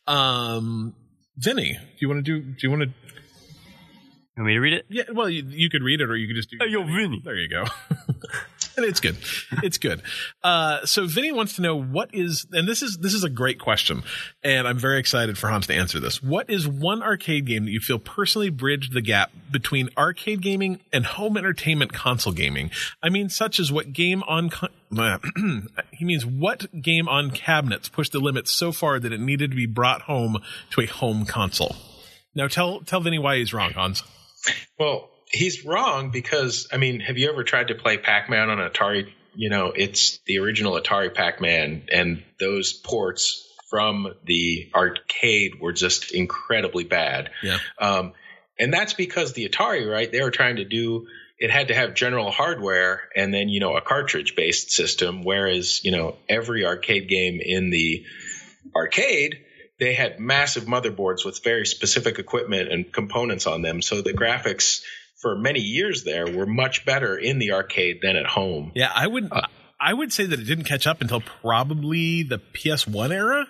Um, 0.08 0.94
Vinny, 1.38 1.74
do 1.74 1.98
you 2.00 2.10
want 2.10 2.24
to 2.26 2.40
do? 2.40 2.42
Do 2.42 2.58
you 2.62 2.70
want 2.70 2.84
to? 2.84 2.88
You 2.90 4.44
Want 4.44 4.48
me 4.48 4.54
to 4.54 4.60
read 4.60 4.74
it? 4.74 4.86
Yeah, 4.90 5.04
well, 5.14 5.30
you, 5.30 5.44
you 5.48 5.70
could 5.70 5.84
read 5.84 6.00
it, 6.02 6.10
or 6.10 6.16
you 6.16 6.28
could 6.28 6.36
just 6.36 6.50
do. 6.50 6.58
Hey, 6.62 6.70
yo, 6.70 6.84
Vinny. 6.84 7.22
There 7.24 7.36
you 7.36 7.50
go. 7.50 7.66
it's 8.78 9.00
good. 9.00 9.18
It's 9.64 9.78
good. 9.78 10.02
Uh, 10.44 10.86
so 10.86 11.06
Vinny 11.06 11.32
wants 11.32 11.56
to 11.56 11.62
know 11.62 11.76
what 11.76 12.14
is, 12.14 12.46
and 12.52 12.68
this 12.68 12.82
is 12.82 12.98
this 12.98 13.14
is 13.14 13.24
a 13.24 13.30
great 13.30 13.60
question, 13.60 14.04
and 14.44 14.68
I'm 14.68 14.78
very 14.78 15.00
excited 15.00 15.38
for 15.38 15.50
Hans 15.50 15.68
to 15.68 15.74
answer 15.74 16.00
this. 16.00 16.22
What 16.22 16.50
is 16.50 16.68
one 16.68 17.02
arcade 17.02 17.46
game 17.46 17.66
that 17.66 17.72
you 17.72 17.80
feel 17.80 18.00
personally 18.00 18.50
bridged 18.50 18.94
the 18.94 19.02
gap 19.02 19.32
between 19.52 19.90
arcade 19.98 20.42
gaming 20.42 20.80
and 20.94 21.06
home 21.06 21.38
entertainment 21.38 21.94
console 21.94 22.34
gaming? 22.34 22.72
I 23.02 23.10
mean, 23.10 23.30
such 23.30 23.60
as 23.60 23.72
what 23.72 23.94
game 23.94 24.24
on. 24.24 24.50
Con- 24.50 24.70
he 25.92 26.04
means 26.06 26.26
what 26.26 26.82
game 26.82 27.08
on 27.08 27.30
cabinets 27.30 27.90
pushed 27.90 28.12
the 28.12 28.20
limits 28.20 28.50
so 28.50 28.72
far 28.72 29.00
that 29.00 29.14
it 29.14 29.20
needed 29.20 29.52
to 29.52 29.56
be 29.56 29.68
brought 29.68 30.04
home 30.04 30.42
to 30.72 30.82
a 30.82 30.86
home 30.88 31.26
console. 31.26 31.76
Now 32.34 32.48
tell 32.48 32.82
tell 32.82 33.02
Vinny 33.02 33.20
why 33.20 33.38
he's 33.38 33.54
wrong, 33.54 33.72
Hans. 33.74 34.04
Well, 34.80 35.09
he's 35.30 35.66
wrong 35.66 36.10
because 36.10 36.68
I 36.72 36.78
mean, 36.78 37.00
have 37.00 37.18
you 37.18 37.30
ever 37.30 37.44
tried 37.44 37.70
to 37.70 37.76
play 37.76 37.98
Pac-Man 37.98 38.50
on 38.50 38.58
Atari? 38.58 39.12
You 39.36 39.50
know, 39.50 39.72
it's 39.76 40.20
the 40.26 40.40
original 40.40 40.80
Atari 40.80 41.14
Pac-Man, 41.14 41.84
and 41.92 42.24
those 42.40 42.74
ports 42.74 43.46
from 43.70 44.14
the 44.26 44.70
arcade 44.74 45.60
were 45.62 45.72
just 45.72 46.12
incredibly 46.12 46.84
bad. 46.84 47.30
Yeah. 47.44 47.60
Um, 47.80 48.14
and 48.58 48.74
that's 48.74 48.94
because 48.94 49.34
the 49.34 49.48
Atari, 49.48 49.90
right? 49.90 50.12
They 50.12 50.22
were 50.22 50.32
trying 50.32 50.58
to 50.58 50.66
do. 50.66 51.08
It 51.38 51.52
had 51.52 51.70
to 51.70 51.76
have 51.76 51.94
general 51.94 52.32
hardware 52.32 53.04
and 53.16 53.34
then 53.34 53.48
you 53.48 53.62
know 53.62 53.78
a 53.78 53.82
cartridge 53.82 54.36
based 54.36 54.72
system, 54.72 55.24
whereas 55.24 55.86
you 55.86 55.92
know 55.92 56.18
every 56.28 56.66
arcade 56.66 57.08
game 57.08 57.40
in 57.42 57.70
the 57.70 58.06
arcade 58.76 59.46
they 59.80 59.94
had 59.94 60.20
massive 60.20 60.66
motherboards 60.66 61.26
with 61.26 61.42
very 61.42 61.66
specific 61.66 62.20
equipment 62.20 62.70
and 62.70 62.92
components 62.92 63.48
on 63.48 63.62
them. 63.62 63.82
So 63.82 64.02
the 64.02 64.14
graphics 64.14 64.84
for 65.20 65.38
many 65.38 65.60
years 65.60 66.04
there 66.04 66.32
were 66.32 66.46
much 66.46 66.86
better 66.86 67.18
in 67.18 67.40
the 67.40 67.54
arcade 67.54 68.00
than 68.02 68.16
at 68.16 68.26
home. 68.26 68.72
Yeah, 68.76 68.92
I 68.94 69.08
would 69.08 69.30
uh, 69.32 69.48
I 69.80 69.94
would 69.94 70.12
say 70.12 70.26
that 70.26 70.40
it 70.40 70.44
didn't 70.44 70.66
catch 70.66 70.88
up 70.88 71.02
until 71.02 71.22
probably 71.22 72.24
the 72.24 72.40
PS1 72.40 73.12
era. 73.12 73.48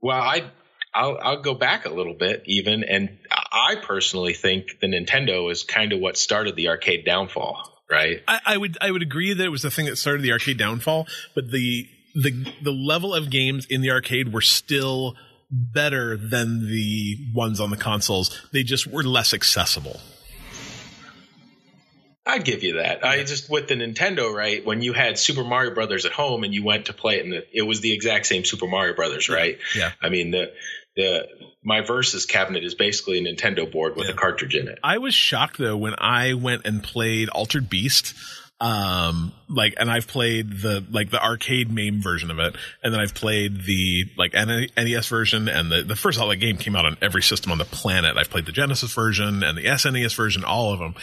Well, 0.00 0.20
I 0.20 0.50
I'll, 0.94 1.18
I'll 1.22 1.42
go 1.42 1.54
back 1.54 1.86
a 1.86 1.90
little 1.90 2.14
bit 2.14 2.42
even, 2.46 2.84
and 2.84 3.18
I 3.30 3.76
personally 3.82 4.34
think 4.34 4.80
the 4.80 4.88
Nintendo 4.88 5.50
is 5.50 5.64
kind 5.64 5.92
of 5.92 6.00
what 6.00 6.16
started 6.16 6.54
the 6.54 6.68
arcade 6.68 7.04
downfall. 7.04 7.70
Right. 7.90 8.22
I, 8.26 8.40
I 8.46 8.56
would 8.56 8.78
I 8.80 8.90
would 8.90 9.02
agree 9.02 9.34
that 9.34 9.44
it 9.44 9.50
was 9.50 9.62
the 9.62 9.70
thing 9.70 9.86
that 9.86 9.96
started 9.96 10.22
the 10.22 10.32
arcade 10.32 10.58
downfall, 10.58 11.06
but 11.34 11.50
the 11.50 11.88
the 12.14 12.46
the 12.62 12.72
level 12.72 13.14
of 13.14 13.30
games 13.30 13.66
in 13.66 13.82
the 13.82 13.90
arcade 13.90 14.32
were 14.32 14.40
still 14.40 15.14
better 15.50 16.16
than 16.16 16.66
the 16.66 17.16
ones 17.34 17.60
on 17.60 17.70
the 17.70 17.76
consoles. 17.76 18.40
They 18.52 18.62
just 18.62 18.86
were 18.86 19.02
less 19.02 19.34
accessible. 19.34 20.00
I'd 22.24 22.44
give 22.44 22.62
you 22.62 22.74
that. 22.74 23.04
I 23.04 23.24
just 23.24 23.50
with 23.50 23.68
the 23.68 23.74
Nintendo, 23.74 24.32
right? 24.32 24.64
When 24.64 24.80
you 24.80 24.92
had 24.92 25.18
Super 25.18 25.42
Mario 25.42 25.74
Brothers 25.74 26.06
at 26.06 26.12
home 26.12 26.44
and 26.44 26.54
you 26.54 26.64
went 26.64 26.86
to 26.86 26.92
play 26.92 27.18
it, 27.18 27.24
and 27.24 27.42
it 27.52 27.62
was 27.62 27.80
the 27.80 27.92
exact 27.92 28.26
same 28.26 28.44
Super 28.44 28.68
Mario 28.68 28.94
Brothers, 28.94 29.28
right? 29.28 29.58
Yeah. 29.76 29.90
I 30.00 30.08
mean 30.08 30.30
the 30.30 30.52
the 30.96 31.26
my 31.64 31.80
versus 31.80 32.26
cabinet 32.26 32.64
is 32.64 32.74
basically 32.74 33.18
a 33.18 33.22
Nintendo 33.22 33.70
board 33.70 33.96
with 33.96 34.06
yeah. 34.06 34.14
a 34.14 34.16
cartridge 34.16 34.54
in 34.54 34.68
it. 34.68 34.78
I 34.84 34.98
was 34.98 35.14
shocked 35.14 35.58
though 35.58 35.76
when 35.76 35.94
I 35.98 36.34
went 36.34 36.64
and 36.64 36.82
played 36.82 37.28
Altered 37.28 37.68
Beast 37.68 38.14
um 38.62 39.32
like 39.48 39.74
and 39.76 39.90
i've 39.90 40.06
played 40.06 40.48
the 40.48 40.84
like 40.92 41.10
the 41.10 41.20
arcade 41.20 41.68
MAME 41.68 42.00
version 42.00 42.30
of 42.30 42.38
it 42.38 42.54
and 42.84 42.94
then 42.94 43.00
i've 43.00 43.12
played 43.12 43.64
the 43.64 44.04
like 44.16 44.34
nes 44.34 45.08
version 45.08 45.48
and 45.48 45.72
the 45.72 45.82
the 45.82 45.96
first 45.96 46.20
all 46.20 46.28
the 46.28 46.36
game 46.36 46.56
came 46.56 46.76
out 46.76 46.86
on 46.86 46.96
every 47.02 47.22
system 47.22 47.50
on 47.50 47.58
the 47.58 47.64
planet. 47.64 48.16
I've 48.16 48.30
played 48.30 48.46
the 48.46 48.52
genesis 48.52 48.94
version 48.94 49.42
and 49.42 49.58
the 49.58 49.64
snes 49.64 50.14
version 50.14 50.44
all 50.44 50.72
of 50.72 50.78
them 50.78 50.94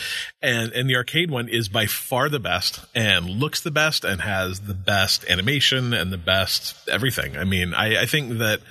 and 0.42 0.72
and 0.72 0.90
the 0.90 0.96
arcade 0.96 1.30
one 1.30 1.50
is 1.50 1.68
by 1.68 1.86
far 1.86 2.30
the 2.30 2.40
best 2.40 2.80
and 2.96 3.30
looks 3.30 3.62
the 3.62 3.72
best 3.72 4.06
and 4.06 4.22
has 4.22 4.62
the 4.62 4.74
best 4.74 5.30
animation 5.30 5.94
and 5.94 6.14
the 6.14 6.18
best 6.18 6.88
everything. 6.88 7.36
I 7.36 7.44
mean 7.44 7.74
i 7.74 8.04
i 8.04 8.06
think 8.06 8.38
that 8.38 8.62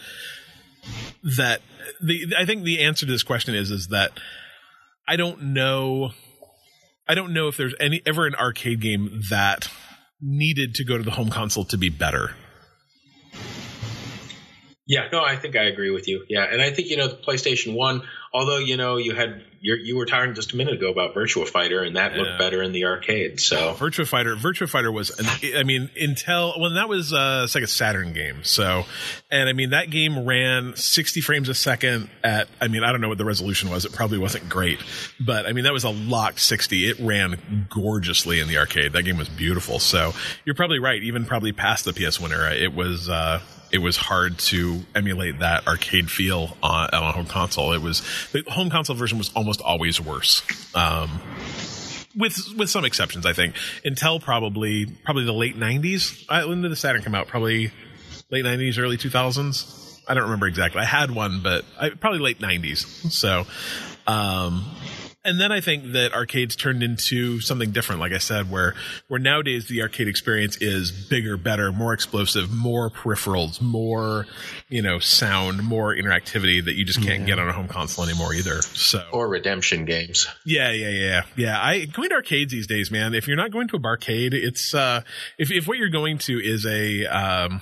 that 1.37 1.61
the 2.01 2.35
i 2.39 2.47
think 2.47 2.65
the 2.65 2.83
answer 2.83 3.05
to 3.05 3.13
this 3.13 3.23
question 3.23 3.55
is 3.55 3.71
is 3.71 3.89
that 3.89 4.13
i 5.07 5.17
don't 5.17 5.43
know 5.43 6.13
I 7.09 7.15
don't 7.15 7.33
know 7.33 7.49
if 7.49 7.57
there's 7.57 7.75
any 7.81 8.03
ever 8.05 8.27
an 8.27 8.35
arcade 8.35 8.81
game 8.81 9.23
that 9.31 9.71
needed 10.21 10.75
to 10.75 10.85
go 10.85 10.99
to 10.99 11.03
the 11.03 11.11
home 11.11 11.31
console 11.31 11.65
to 11.67 11.79
be 11.79 11.89
better. 11.89 12.35
Yeah, 14.87 15.09
no, 15.13 15.23
I 15.23 15.37
think 15.37 15.57
I 15.57 15.65
agree 15.65 15.91
with 15.91 16.09
you. 16.09 16.25
Yeah, 16.29 16.45
and 16.51 16.61
I 16.61 16.71
think 16.71 16.89
you 16.89 16.97
know 16.97 17.09
the 17.09 17.17
PlayStation 17.17 17.75
One, 17.75 18.03
although 18.33 18.59
you 18.59 18.77
know 18.77 18.97
you 18.97 19.15
had 19.15 19.43
you 19.61 19.97
were 19.97 20.07
talking 20.07 20.35
just 20.35 20.53
a 20.53 20.57
minute 20.57 20.75
ago 20.75 20.91
about 20.91 21.15
Virtua 21.15 21.47
Fighter, 21.47 21.83
and 21.83 21.97
that 21.97 22.13
yeah. 22.13 22.23
looked 22.23 22.39
better 22.39 22.63
in 22.63 22.73
the 22.73 22.85
arcade. 22.85 23.41
So 23.41 23.75
Virtua 23.79 24.07
Fighter, 24.07 24.37
Virtua 24.37 24.69
Fighter 24.69 24.93
was, 24.93 25.11
an, 25.19 25.27
I 25.57 25.65
mean, 25.65 25.91
Intel. 26.01 26.59
Well, 26.59 26.75
that 26.75 26.89
was 26.89 27.13
uh, 27.13 27.43
it's 27.45 27.55
like 27.55 27.65
a 27.65 27.69
Saturn 27.69 28.13
game. 28.13 28.45
So, 28.45 28.85
and 29.31 29.49
I 29.49 29.53
mean 29.53 29.71
that 29.71 29.91
game 29.91 30.25
ran 30.25 30.77
60 30.77 31.21
frames 31.21 31.49
a 31.49 31.55
second 31.55 32.09
at. 32.23 32.49
I 32.61 32.69
mean, 32.69 32.85
I 32.85 32.93
don't 32.93 33.01
know 33.01 33.09
what 33.09 33.19
the 33.19 33.25
resolution 33.25 33.71
was. 33.71 33.85
It 33.85 33.93
probably 33.93 34.19
wasn't 34.19 34.49
great, 34.49 34.81
but 35.19 35.47
I 35.47 35.53
mean 35.53 35.65
that 35.65 35.73
was 35.73 35.85
a 35.85 35.91
locked 35.91 36.41
60. 36.41 36.89
It 36.89 36.99
ran 37.01 37.67
gorgeously 37.71 38.41
in 38.41 38.49
the 38.49 38.59
arcade. 38.59 38.93
That 38.93 39.03
game 39.03 39.19
was 39.19 39.29
beautiful. 39.29 39.79
So 39.79 40.13
you're 40.45 40.55
probably 40.55 40.79
right. 40.79 41.03
Even 41.03 41.25
probably 41.25 41.53
past 41.53 41.85
the 41.85 41.93
PS1 41.93 42.31
era, 42.31 42.55
it 42.55 42.75
was. 42.75 43.09
Uh, 43.09 43.41
it 43.71 43.79
was 43.79 43.97
hard 43.97 44.39
to 44.39 44.81
emulate 44.95 45.41
that 45.41 45.67
arcade 45.67 46.11
feel 46.11 46.57
on, 46.63 46.89
on 46.91 47.03
a 47.03 47.13
home 47.13 47.27
console. 47.27 47.73
It 47.73 47.83
was 47.83 48.03
the 48.33 48.43
home 48.49 48.71
console 48.71 48.97
version 48.97 49.19
was 49.19 49.31
almost 49.35 49.48
always 49.57 50.01
worse. 50.01 50.43
Um, 50.75 51.21
with 52.17 52.37
with 52.57 52.69
some 52.69 52.85
exceptions, 52.85 53.25
I 53.25 53.33
think 53.33 53.55
Intel 53.85 54.21
probably 54.21 54.87
probably 55.05 55.25
the 55.25 55.33
late 55.33 55.57
'90s. 55.57 56.25
Uh, 56.29 56.47
when 56.49 56.63
did 56.63 56.71
the 56.71 56.77
Saturn 56.77 57.03
come 57.03 57.15
out? 57.15 57.29
Probably 57.29 57.73
late 58.31 58.45
'90s, 58.45 58.79
early 58.79 58.97
2000s. 58.99 60.01
I 60.09 60.15
don't 60.15 60.25
remember 60.25 60.47
exactly. 60.47 60.81
I 60.81 60.85
had 60.85 61.11
one, 61.11 61.41
but 61.43 61.65
I, 61.79 61.91
probably 61.91 62.21
late 62.21 62.41
'90s. 62.41 63.11
So, 63.13 63.47
um, 64.07 64.65
and 65.29 65.41
then 65.41 65.53
I 65.53 65.61
think 65.61 65.93
that 65.93 66.15
arcades 66.15 66.57
turned 66.57 66.83
into 66.83 67.41
something 67.41 67.71
different, 67.71 68.01
like 68.01 68.13
I 68.13 68.19
said, 68.19 68.51
where 68.51 68.75
where 69.09 69.21
nowadays 69.21 69.69
the 69.69 69.83
arcade 69.83 70.09
experience 70.09 70.57
is 70.61 70.91
bigger, 70.91 71.37
better, 71.37 71.71
more 71.71 71.93
explosive, 71.93 72.51
more 72.51 72.91
peripherals, 72.91 73.61
more 73.61 74.27
you 74.69 74.83
know 74.83 74.99
sound, 74.99 75.63
more 75.63 75.95
interactivity 75.95 76.65
that 76.65 76.75
you 76.75 76.85
just 76.85 77.03
can't 77.03 77.21
yeah. 77.21 77.27
get 77.27 77.39
on 77.39 77.49
a 77.49 77.53
home 77.53 77.69
console 77.69 78.05
anymore 78.05 78.33
either. 78.33 78.63
So 78.63 79.05
or 79.13 79.29
redemption 79.29 79.85
games. 79.85 80.27
Yeah, 80.47 80.73
yeah, 80.73 80.89
yeah, 80.89 81.23
yeah. 81.37 81.61
I 81.61 81.85
going 81.85 82.09
to 82.09 82.15
arcades 82.15 82.51
these 82.51 82.67
days, 82.67 82.91
man. 82.91 83.15
If 83.15 83.29
you're 83.29 83.37
not 83.37 83.51
going 83.51 83.69
to 83.69 83.77
a 83.77 83.81
barcade, 83.81 84.33
it's 84.33 84.75
uh, 84.75 85.03
if 85.39 85.51
if 85.51 85.69
what 85.69 85.77
you're 85.77 85.91
going 85.91 86.19
to 86.19 86.39
is 86.39 86.65
a 86.65 87.05
um, 87.07 87.61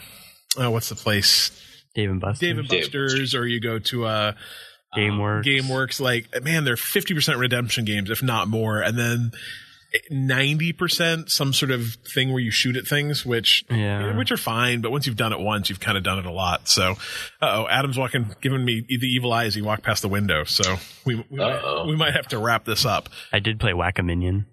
oh, 0.57 0.70
what's 0.70 0.88
the 0.88 0.94
place? 0.94 1.50
Dave 1.94 2.11
and 2.11 2.20
Buster's. 2.20 2.40
Dave 2.40 2.59
and 2.59 2.68
Buster's, 2.68 3.35
or 3.35 3.46
you 3.46 3.59
go 3.59 3.79
to 3.79 4.07
a 4.07 4.37
GameWorks. 4.94 5.38
Um, 5.38 5.42
GameWorks, 5.42 6.01
like 6.01 6.29
man, 6.42 6.64
they're 6.64 6.77
fifty 6.77 7.14
percent 7.14 7.38
redemption 7.38 7.85
games, 7.85 8.11
if 8.11 8.22
not 8.22 8.49
more, 8.49 8.81
and 8.81 8.99
then 8.99 9.33
ninety 10.11 10.72
percent 10.72 11.31
some 11.31 11.53
sort 11.53 11.70
of 11.70 11.96
thing 12.12 12.33
where 12.33 12.40
you 12.40 12.51
shoot 12.51 12.77
at 12.77 12.87
things, 12.87 13.25
which 13.25 13.64
yeah. 13.70 14.16
which 14.16 14.31
are 14.31 14.37
fine, 14.37 14.81
but 14.81 14.90
once 14.90 15.07
you've 15.07 15.16
done 15.16 15.33
it 15.33 15.40
once, 15.40 15.70
you've 15.70 15.81
kind 15.81 15.96
of 15.96 16.05
done 16.05 16.18
it 16.18 16.27
a 16.27 16.31
lot. 16.31 16.68
So, 16.68 16.96
oh, 17.40 17.66
Adam's 17.68 17.97
walking, 17.97 18.34
giving 18.41 18.64
me 18.64 18.84
the 18.89 19.07
evil 19.07 19.32
eye 19.32 19.45
as 19.45 19.55
he 19.55 19.62
walked 19.62 19.82
past 19.82 20.03
the 20.03 20.09
window. 20.09 20.45
So 20.45 20.76
we 21.05 21.16
we 21.30 21.39
might, 21.39 21.84
we 21.87 21.97
might 21.97 22.14
have 22.14 22.28
to 22.28 22.39
wrap 22.39 22.64
this 22.64 22.84
up. 22.84 23.09
I 23.32 23.39
did 23.39 23.59
play 23.59 23.72
Whack 23.72 23.99
a 23.99 24.03
Minion. 24.03 24.47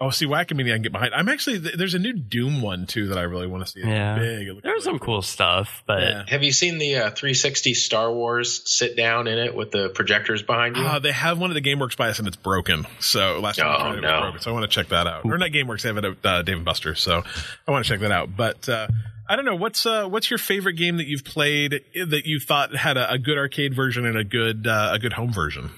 Oh, 0.00 0.10
see, 0.10 0.26
Whack-A-Mini 0.26 0.70
I 0.70 0.76
can 0.76 0.82
get 0.82 0.92
behind. 0.92 1.12
I'm 1.12 1.28
actually 1.28 1.58
there's 1.58 1.94
a 1.94 1.98
new 1.98 2.12
Doom 2.12 2.62
one 2.62 2.86
too 2.86 3.08
that 3.08 3.18
I 3.18 3.22
really 3.22 3.48
want 3.48 3.66
to 3.66 3.72
see. 3.72 3.80
It's 3.80 3.88
yeah, 3.88 4.16
big. 4.16 4.46
There's 4.46 4.64
really 4.64 4.80
some 4.82 4.98
cool 5.00 5.22
stuff, 5.22 5.82
but 5.86 6.02
yeah. 6.02 6.24
have 6.28 6.44
you 6.44 6.52
seen 6.52 6.78
the 6.78 6.96
uh, 6.96 7.10
360 7.10 7.74
Star 7.74 8.12
Wars 8.12 8.62
sit 8.70 8.96
down 8.96 9.26
in 9.26 9.38
it 9.38 9.56
with 9.56 9.72
the 9.72 9.88
projectors 9.88 10.40
behind 10.40 10.76
you? 10.76 10.84
Uh, 10.84 11.00
they 11.00 11.10
have 11.10 11.40
one 11.40 11.50
at 11.50 11.54
the 11.54 11.60
GameWorks 11.60 11.96
by 11.96 12.10
us 12.10 12.20
and 12.20 12.28
it's 12.28 12.36
broken. 12.36 12.86
So 13.00 13.40
last 13.40 13.56
time 13.56 13.66
oh, 13.66 13.70
I 13.70 13.78
tried 13.78 13.98
it, 13.98 14.00
no. 14.02 14.20
broken. 14.20 14.40
So 14.40 14.50
I 14.52 14.54
want 14.54 14.70
to 14.70 14.74
check 14.74 14.90
that 14.90 15.08
out. 15.08 15.24
Or 15.24 15.36
not 15.36 15.50
GameWorks, 15.50 15.82
they 15.82 15.88
have 15.88 15.98
it 15.98 16.04
at 16.04 16.16
uh, 16.24 16.42
Dave 16.42 16.56
and 16.56 16.64
Buster. 16.64 16.94
So 16.94 17.24
I 17.66 17.70
want 17.72 17.84
to 17.84 17.88
check 17.90 17.98
that 18.00 18.12
out. 18.12 18.36
But 18.36 18.68
uh, 18.68 18.86
I 19.28 19.34
don't 19.34 19.44
know 19.44 19.56
what's 19.56 19.84
uh, 19.84 20.06
what's 20.06 20.30
your 20.30 20.38
favorite 20.38 20.74
game 20.74 20.98
that 20.98 21.08
you've 21.08 21.24
played 21.24 21.72
that 21.94 22.22
you 22.24 22.38
thought 22.38 22.72
had 22.76 22.96
a, 22.96 23.14
a 23.14 23.18
good 23.18 23.36
arcade 23.36 23.74
version 23.74 24.06
and 24.06 24.16
a 24.16 24.22
good 24.22 24.64
uh, 24.68 24.90
a 24.92 25.00
good 25.00 25.14
home 25.14 25.32
version. 25.32 25.70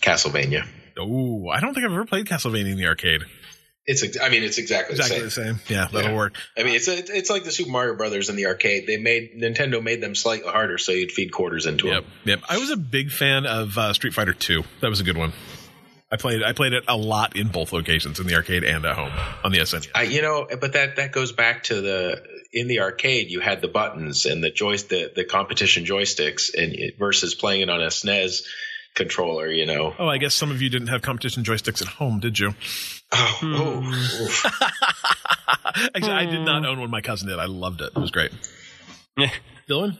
Castlevania. 0.00 0.66
Oh, 0.98 1.48
I 1.48 1.60
don't 1.60 1.74
think 1.74 1.86
I've 1.86 1.92
ever 1.92 2.04
played 2.06 2.26
Castlevania 2.26 2.72
in 2.72 2.76
the 2.76 2.86
arcade. 2.86 3.22
It's 3.90 4.04
I 4.20 4.28
mean 4.28 4.42
it's 4.42 4.58
exactly, 4.58 4.96
Exactly 4.96 5.18
the 5.20 5.24
the 5.24 5.30
same. 5.30 5.44
same. 5.56 5.60
Yeah, 5.68 5.88
that'll 5.90 6.10
Yeah. 6.10 6.16
work. 6.16 6.34
I 6.58 6.62
mean 6.62 6.74
it's 6.74 6.88
a, 6.88 6.98
it's 6.98 7.30
like 7.30 7.44
the 7.44 7.50
Super 7.50 7.70
Mario 7.70 7.96
Brothers 7.96 8.28
in 8.28 8.36
the 8.36 8.46
arcade. 8.46 8.86
They 8.86 8.98
made 8.98 9.30
Nintendo 9.40 9.82
made 9.82 10.02
them 10.02 10.14
slightly 10.14 10.50
harder 10.50 10.76
so 10.76 10.92
you'd 10.92 11.10
feed 11.10 11.32
quarters 11.32 11.64
into 11.64 11.86
Yep, 11.86 12.02
them. 12.02 12.12
yep. 12.26 12.40
I 12.50 12.58
was 12.58 12.70
a 12.70 12.76
big 12.76 13.10
fan 13.10 13.46
of 13.46 13.78
uh, 13.78 13.94
Street 13.94 14.12
Fighter 14.12 14.34
Two. 14.34 14.64
That 14.82 14.90
was 14.90 15.00
a 15.00 15.04
good 15.04 15.16
one. 15.16 15.32
I 16.12 16.16
played 16.16 16.42
I 16.42 16.52
played 16.52 16.74
it 16.74 16.84
a 16.86 16.96
lot 16.98 17.34
in 17.36 17.48
both 17.48 17.72
locations, 17.72 18.20
in 18.20 18.26
the 18.26 18.34
arcade 18.34 18.62
and 18.64 18.84
at 18.84 18.94
home 18.94 19.12
on 19.44 19.52
the 19.52 19.58
SNES. 19.58 19.88
I, 19.94 20.02
you 20.02 20.20
know, 20.22 20.46
but 20.60 20.74
that 20.74 20.96
that 20.96 21.12
goes 21.12 21.32
back 21.32 21.64
to 21.64 21.80
the 21.80 22.22
in 22.52 22.66
the 22.68 22.80
arcade 22.80 23.30
you 23.30 23.40
had 23.40 23.60
the 23.62 23.68
buttons 23.68 24.24
and 24.26 24.42
the 24.44 24.50
joy 24.50 24.76
the, 24.78 25.12
the 25.14 25.24
competition 25.24 25.84
joysticks 25.84 26.52
and 26.54 26.74
versus 26.98 27.34
playing 27.34 27.60
it 27.62 27.70
on 27.70 27.82
a 27.82 27.86
SNES 27.88 28.42
controller. 28.94 29.50
You 29.50 29.66
know, 29.66 29.94
Oh, 29.98 30.08
I 30.08 30.18
guess 30.18 30.34
some 30.34 30.50
of 30.50 30.60
you 30.62 30.68
didn't 30.70 30.88
have 30.88 31.02
competition 31.02 31.44
joysticks 31.44 31.80
at 31.82 31.88
home, 31.88 32.20
did 32.20 32.38
you? 32.38 32.54
oh, 33.12 33.36
Hmm. 33.40 33.54
oh, 33.56 33.78
oof. 34.24 34.44
Actually, 35.94 36.12
I 36.12 36.24
did 36.26 36.40
not 36.40 36.64
own 36.66 36.80
one. 36.80 36.90
My 36.90 37.00
cousin 37.00 37.28
did. 37.28 37.38
I 37.38 37.46
loved 37.46 37.80
it. 37.80 37.92
It 37.94 37.98
was 38.00 38.10
great. 38.10 38.32
Dylan? 39.68 39.96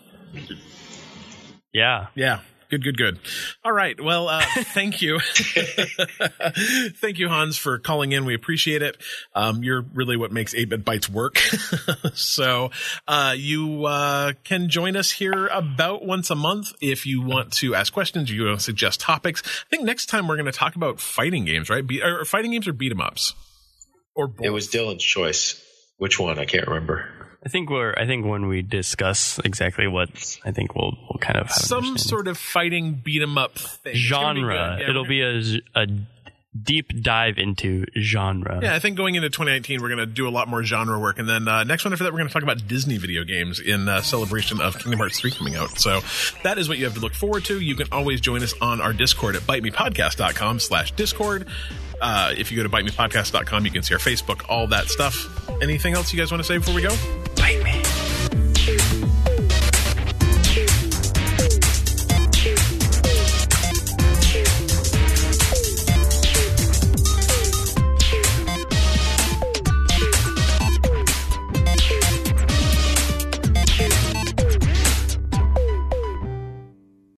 yeah. 1.73 2.07
Yeah. 2.15 2.41
Good, 2.71 2.85
good, 2.85 2.99
good. 2.99 3.19
All 3.65 3.73
right. 3.73 3.99
Well, 3.99 4.29
uh, 4.29 4.43
thank 4.57 5.01
you. 5.01 5.19
thank 7.01 7.19
you, 7.19 7.29
Hans, 7.29 7.57
for 7.57 7.79
calling 7.79 8.13
in. 8.13 8.27
We 8.27 8.35
appreciate 8.35 8.83
it. 8.83 8.99
Um, 9.35 9.63
you're 9.63 9.81
really 9.95 10.19
what 10.19 10.33
makes 10.33 10.53
8-Bit 10.53 10.85
Bytes 10.85 11.09
work. 11.09 11.39
so, 12.15 12.71
uh, 13.07 13.35
you, 13.37 13.87
uh, 13.87 14.35
can 14.45 14.69
join 14.69 14.97
us 14.97 15.13
here 15.13 15.47
about 15.47 16.05
once 16.05 16.29
a 16.29 16.35
month 16.35 16.73
if 16.83 17.07
you 17.07 17.23
want 17.23 17.53
to 17.55 17.75
ask 17.75 17.91
questions, 17.93 18.31
you 18.31 18.45
want 18.45 18.59
to 18.59 18.65
suggest 18.65 19.01
topics. 19.01 19.43
I 19.45 19.69
think 19.71 19.85
next 19.85 20.07
time 20.07 20.29
we're 20.29 20.37
going 20.37 20.47
to 20.47 20.53
talk 20.53 20.77
about 20.77 21.01
fighting 21.01 21.47
games, 21.47 21.71
right? 21.71 21.87
Be- 21.87 22.03
or 22.03 22.27
fighting 22.27 22.51
games 22.51 22.69
or 22.69 22.75
beat 22.75 22.93
'em 22.93 23.01
ups? 23.01 23.33
Or 24.15 24.29
both? 24.29 24.45
it 24.45 24.51
was 24.51 24.69
Dylan's 24.69 25.03
choice. 25.03 25.65
Which 25.97 26.19
one? 26.21 26.39
I 26.39 26.45
can't 26.45 26.67
remember. 26.67 27.09
I 27.45 27.49
think 27.49 27.71
we're. 27.71 27.95
I 27.97 28.05
think 28.07 28.27
when 28.27 28.47
we 28.49 28.63
discuss 28.63 29.39
exactly 29.45 29.87
what, 29.87 30.11
I 30.45 30.51
think 30.51 30.75
we'll 30.75 30.99
we'll 31.09 31.19
kind 31.21 31.37
of 31.37 31.47
have 31.47 31.57
some 31.57 31.97
sort 31.97 32.27
of 32.27 32.37
fighting 32.37 32.95
beat 32.95 33.23
'em 33.23 33.39
up 33.39 33.57
thing. 33.59 33.95
Gonna 34.11 34.35
be 34.35 34.41
genre. 34.41 34.79
Yeah, 34.81 34.91
It'll 34.91 35.07
be 35.07 35.23
a, 35.23 35.41
a 35.81 35.87
deep 36.63 37.03
dive 37.03 37.39
into 37.39 37.85
genre. 38.01 38.61
Yeah, 38.63 38.75
I 38.75 38.79
think 38.79 38.97
going 38.97 39.15
into 39.15 39.29
2019, 39.29 39.81
we're 39.81 39.89
going 39.89 39.99
to 39.99 40.07
do 40.07 40.29
a 40.29 40.31
lot 40.31 40.49
more 40.49 40.63
genre 40.63 40.99
work. 40.99 41.19
And 41.19 41.29
then 41.29 41.49
uh, 41.49 41.65
next 41.65 41.85
one 41.85 41.93
after 41.93 42.05
that, 42.05 42.13
we're 42.13 42.19
going 42.19 42.29
to 42.29 42.33
talk 42.35 42.43
about 42.43 42.67
Disney 42.67 42.99
video 42.99 43.25
games 43.25 43.61
in 43.61 43.89
uh, 43.89 44.01
celebration 44.03 44.61
of 44.61 44.79
Kingdom 44.79 44.99
Hearts 44.99 45.21
3 45.21 45.31
coming 45.33 45.57
out. 45.57 45.79
So 45.79 46.01
that 46.43 46.59
is 46.59 46.69
what 46.69 46.79
you 46.79 46.85
have 46.85 46.95
to 46.95 47.01
look 47.01 47.15
forward 47.15 47.45
to. 47.47 47.61
You 47.61 47.75
can 47.75 47.89
always 47.93 48.21
join 48.21 48.43
us 48.43 48.55
on 48.61 48.81
our 48.81 48.93
Discord 48.93 49.37
at 49.37 49.43
bitemepodcast.com 49.43 50.61
slash 50.61 50.93
Discord. 50.93 51.47
Uh, 52.01 52.33
if 52.37 52.53
you 52.53 52.57
go 52.57 52.63
to 52.63 52.69
bitemepodcast.com, 52.69 53.65
you 53.65 53.71
can 53.71 53.83
see 53.83 53.95
our 53.95 54.01
Facebook, 54.01 54.45
all 54.49 54.67
that 54.69 54.87
stuff. 54.87 55.49
Anything 55.61 55.95
else 55.95 56.13
you 56.13 56.19
guys 56.19 56.31
want 56.31 56.43
to 56.43 56.47
say 56.47 56.59
before 56.59 56.75
we 56.75 56.83
go? 56.83 56.95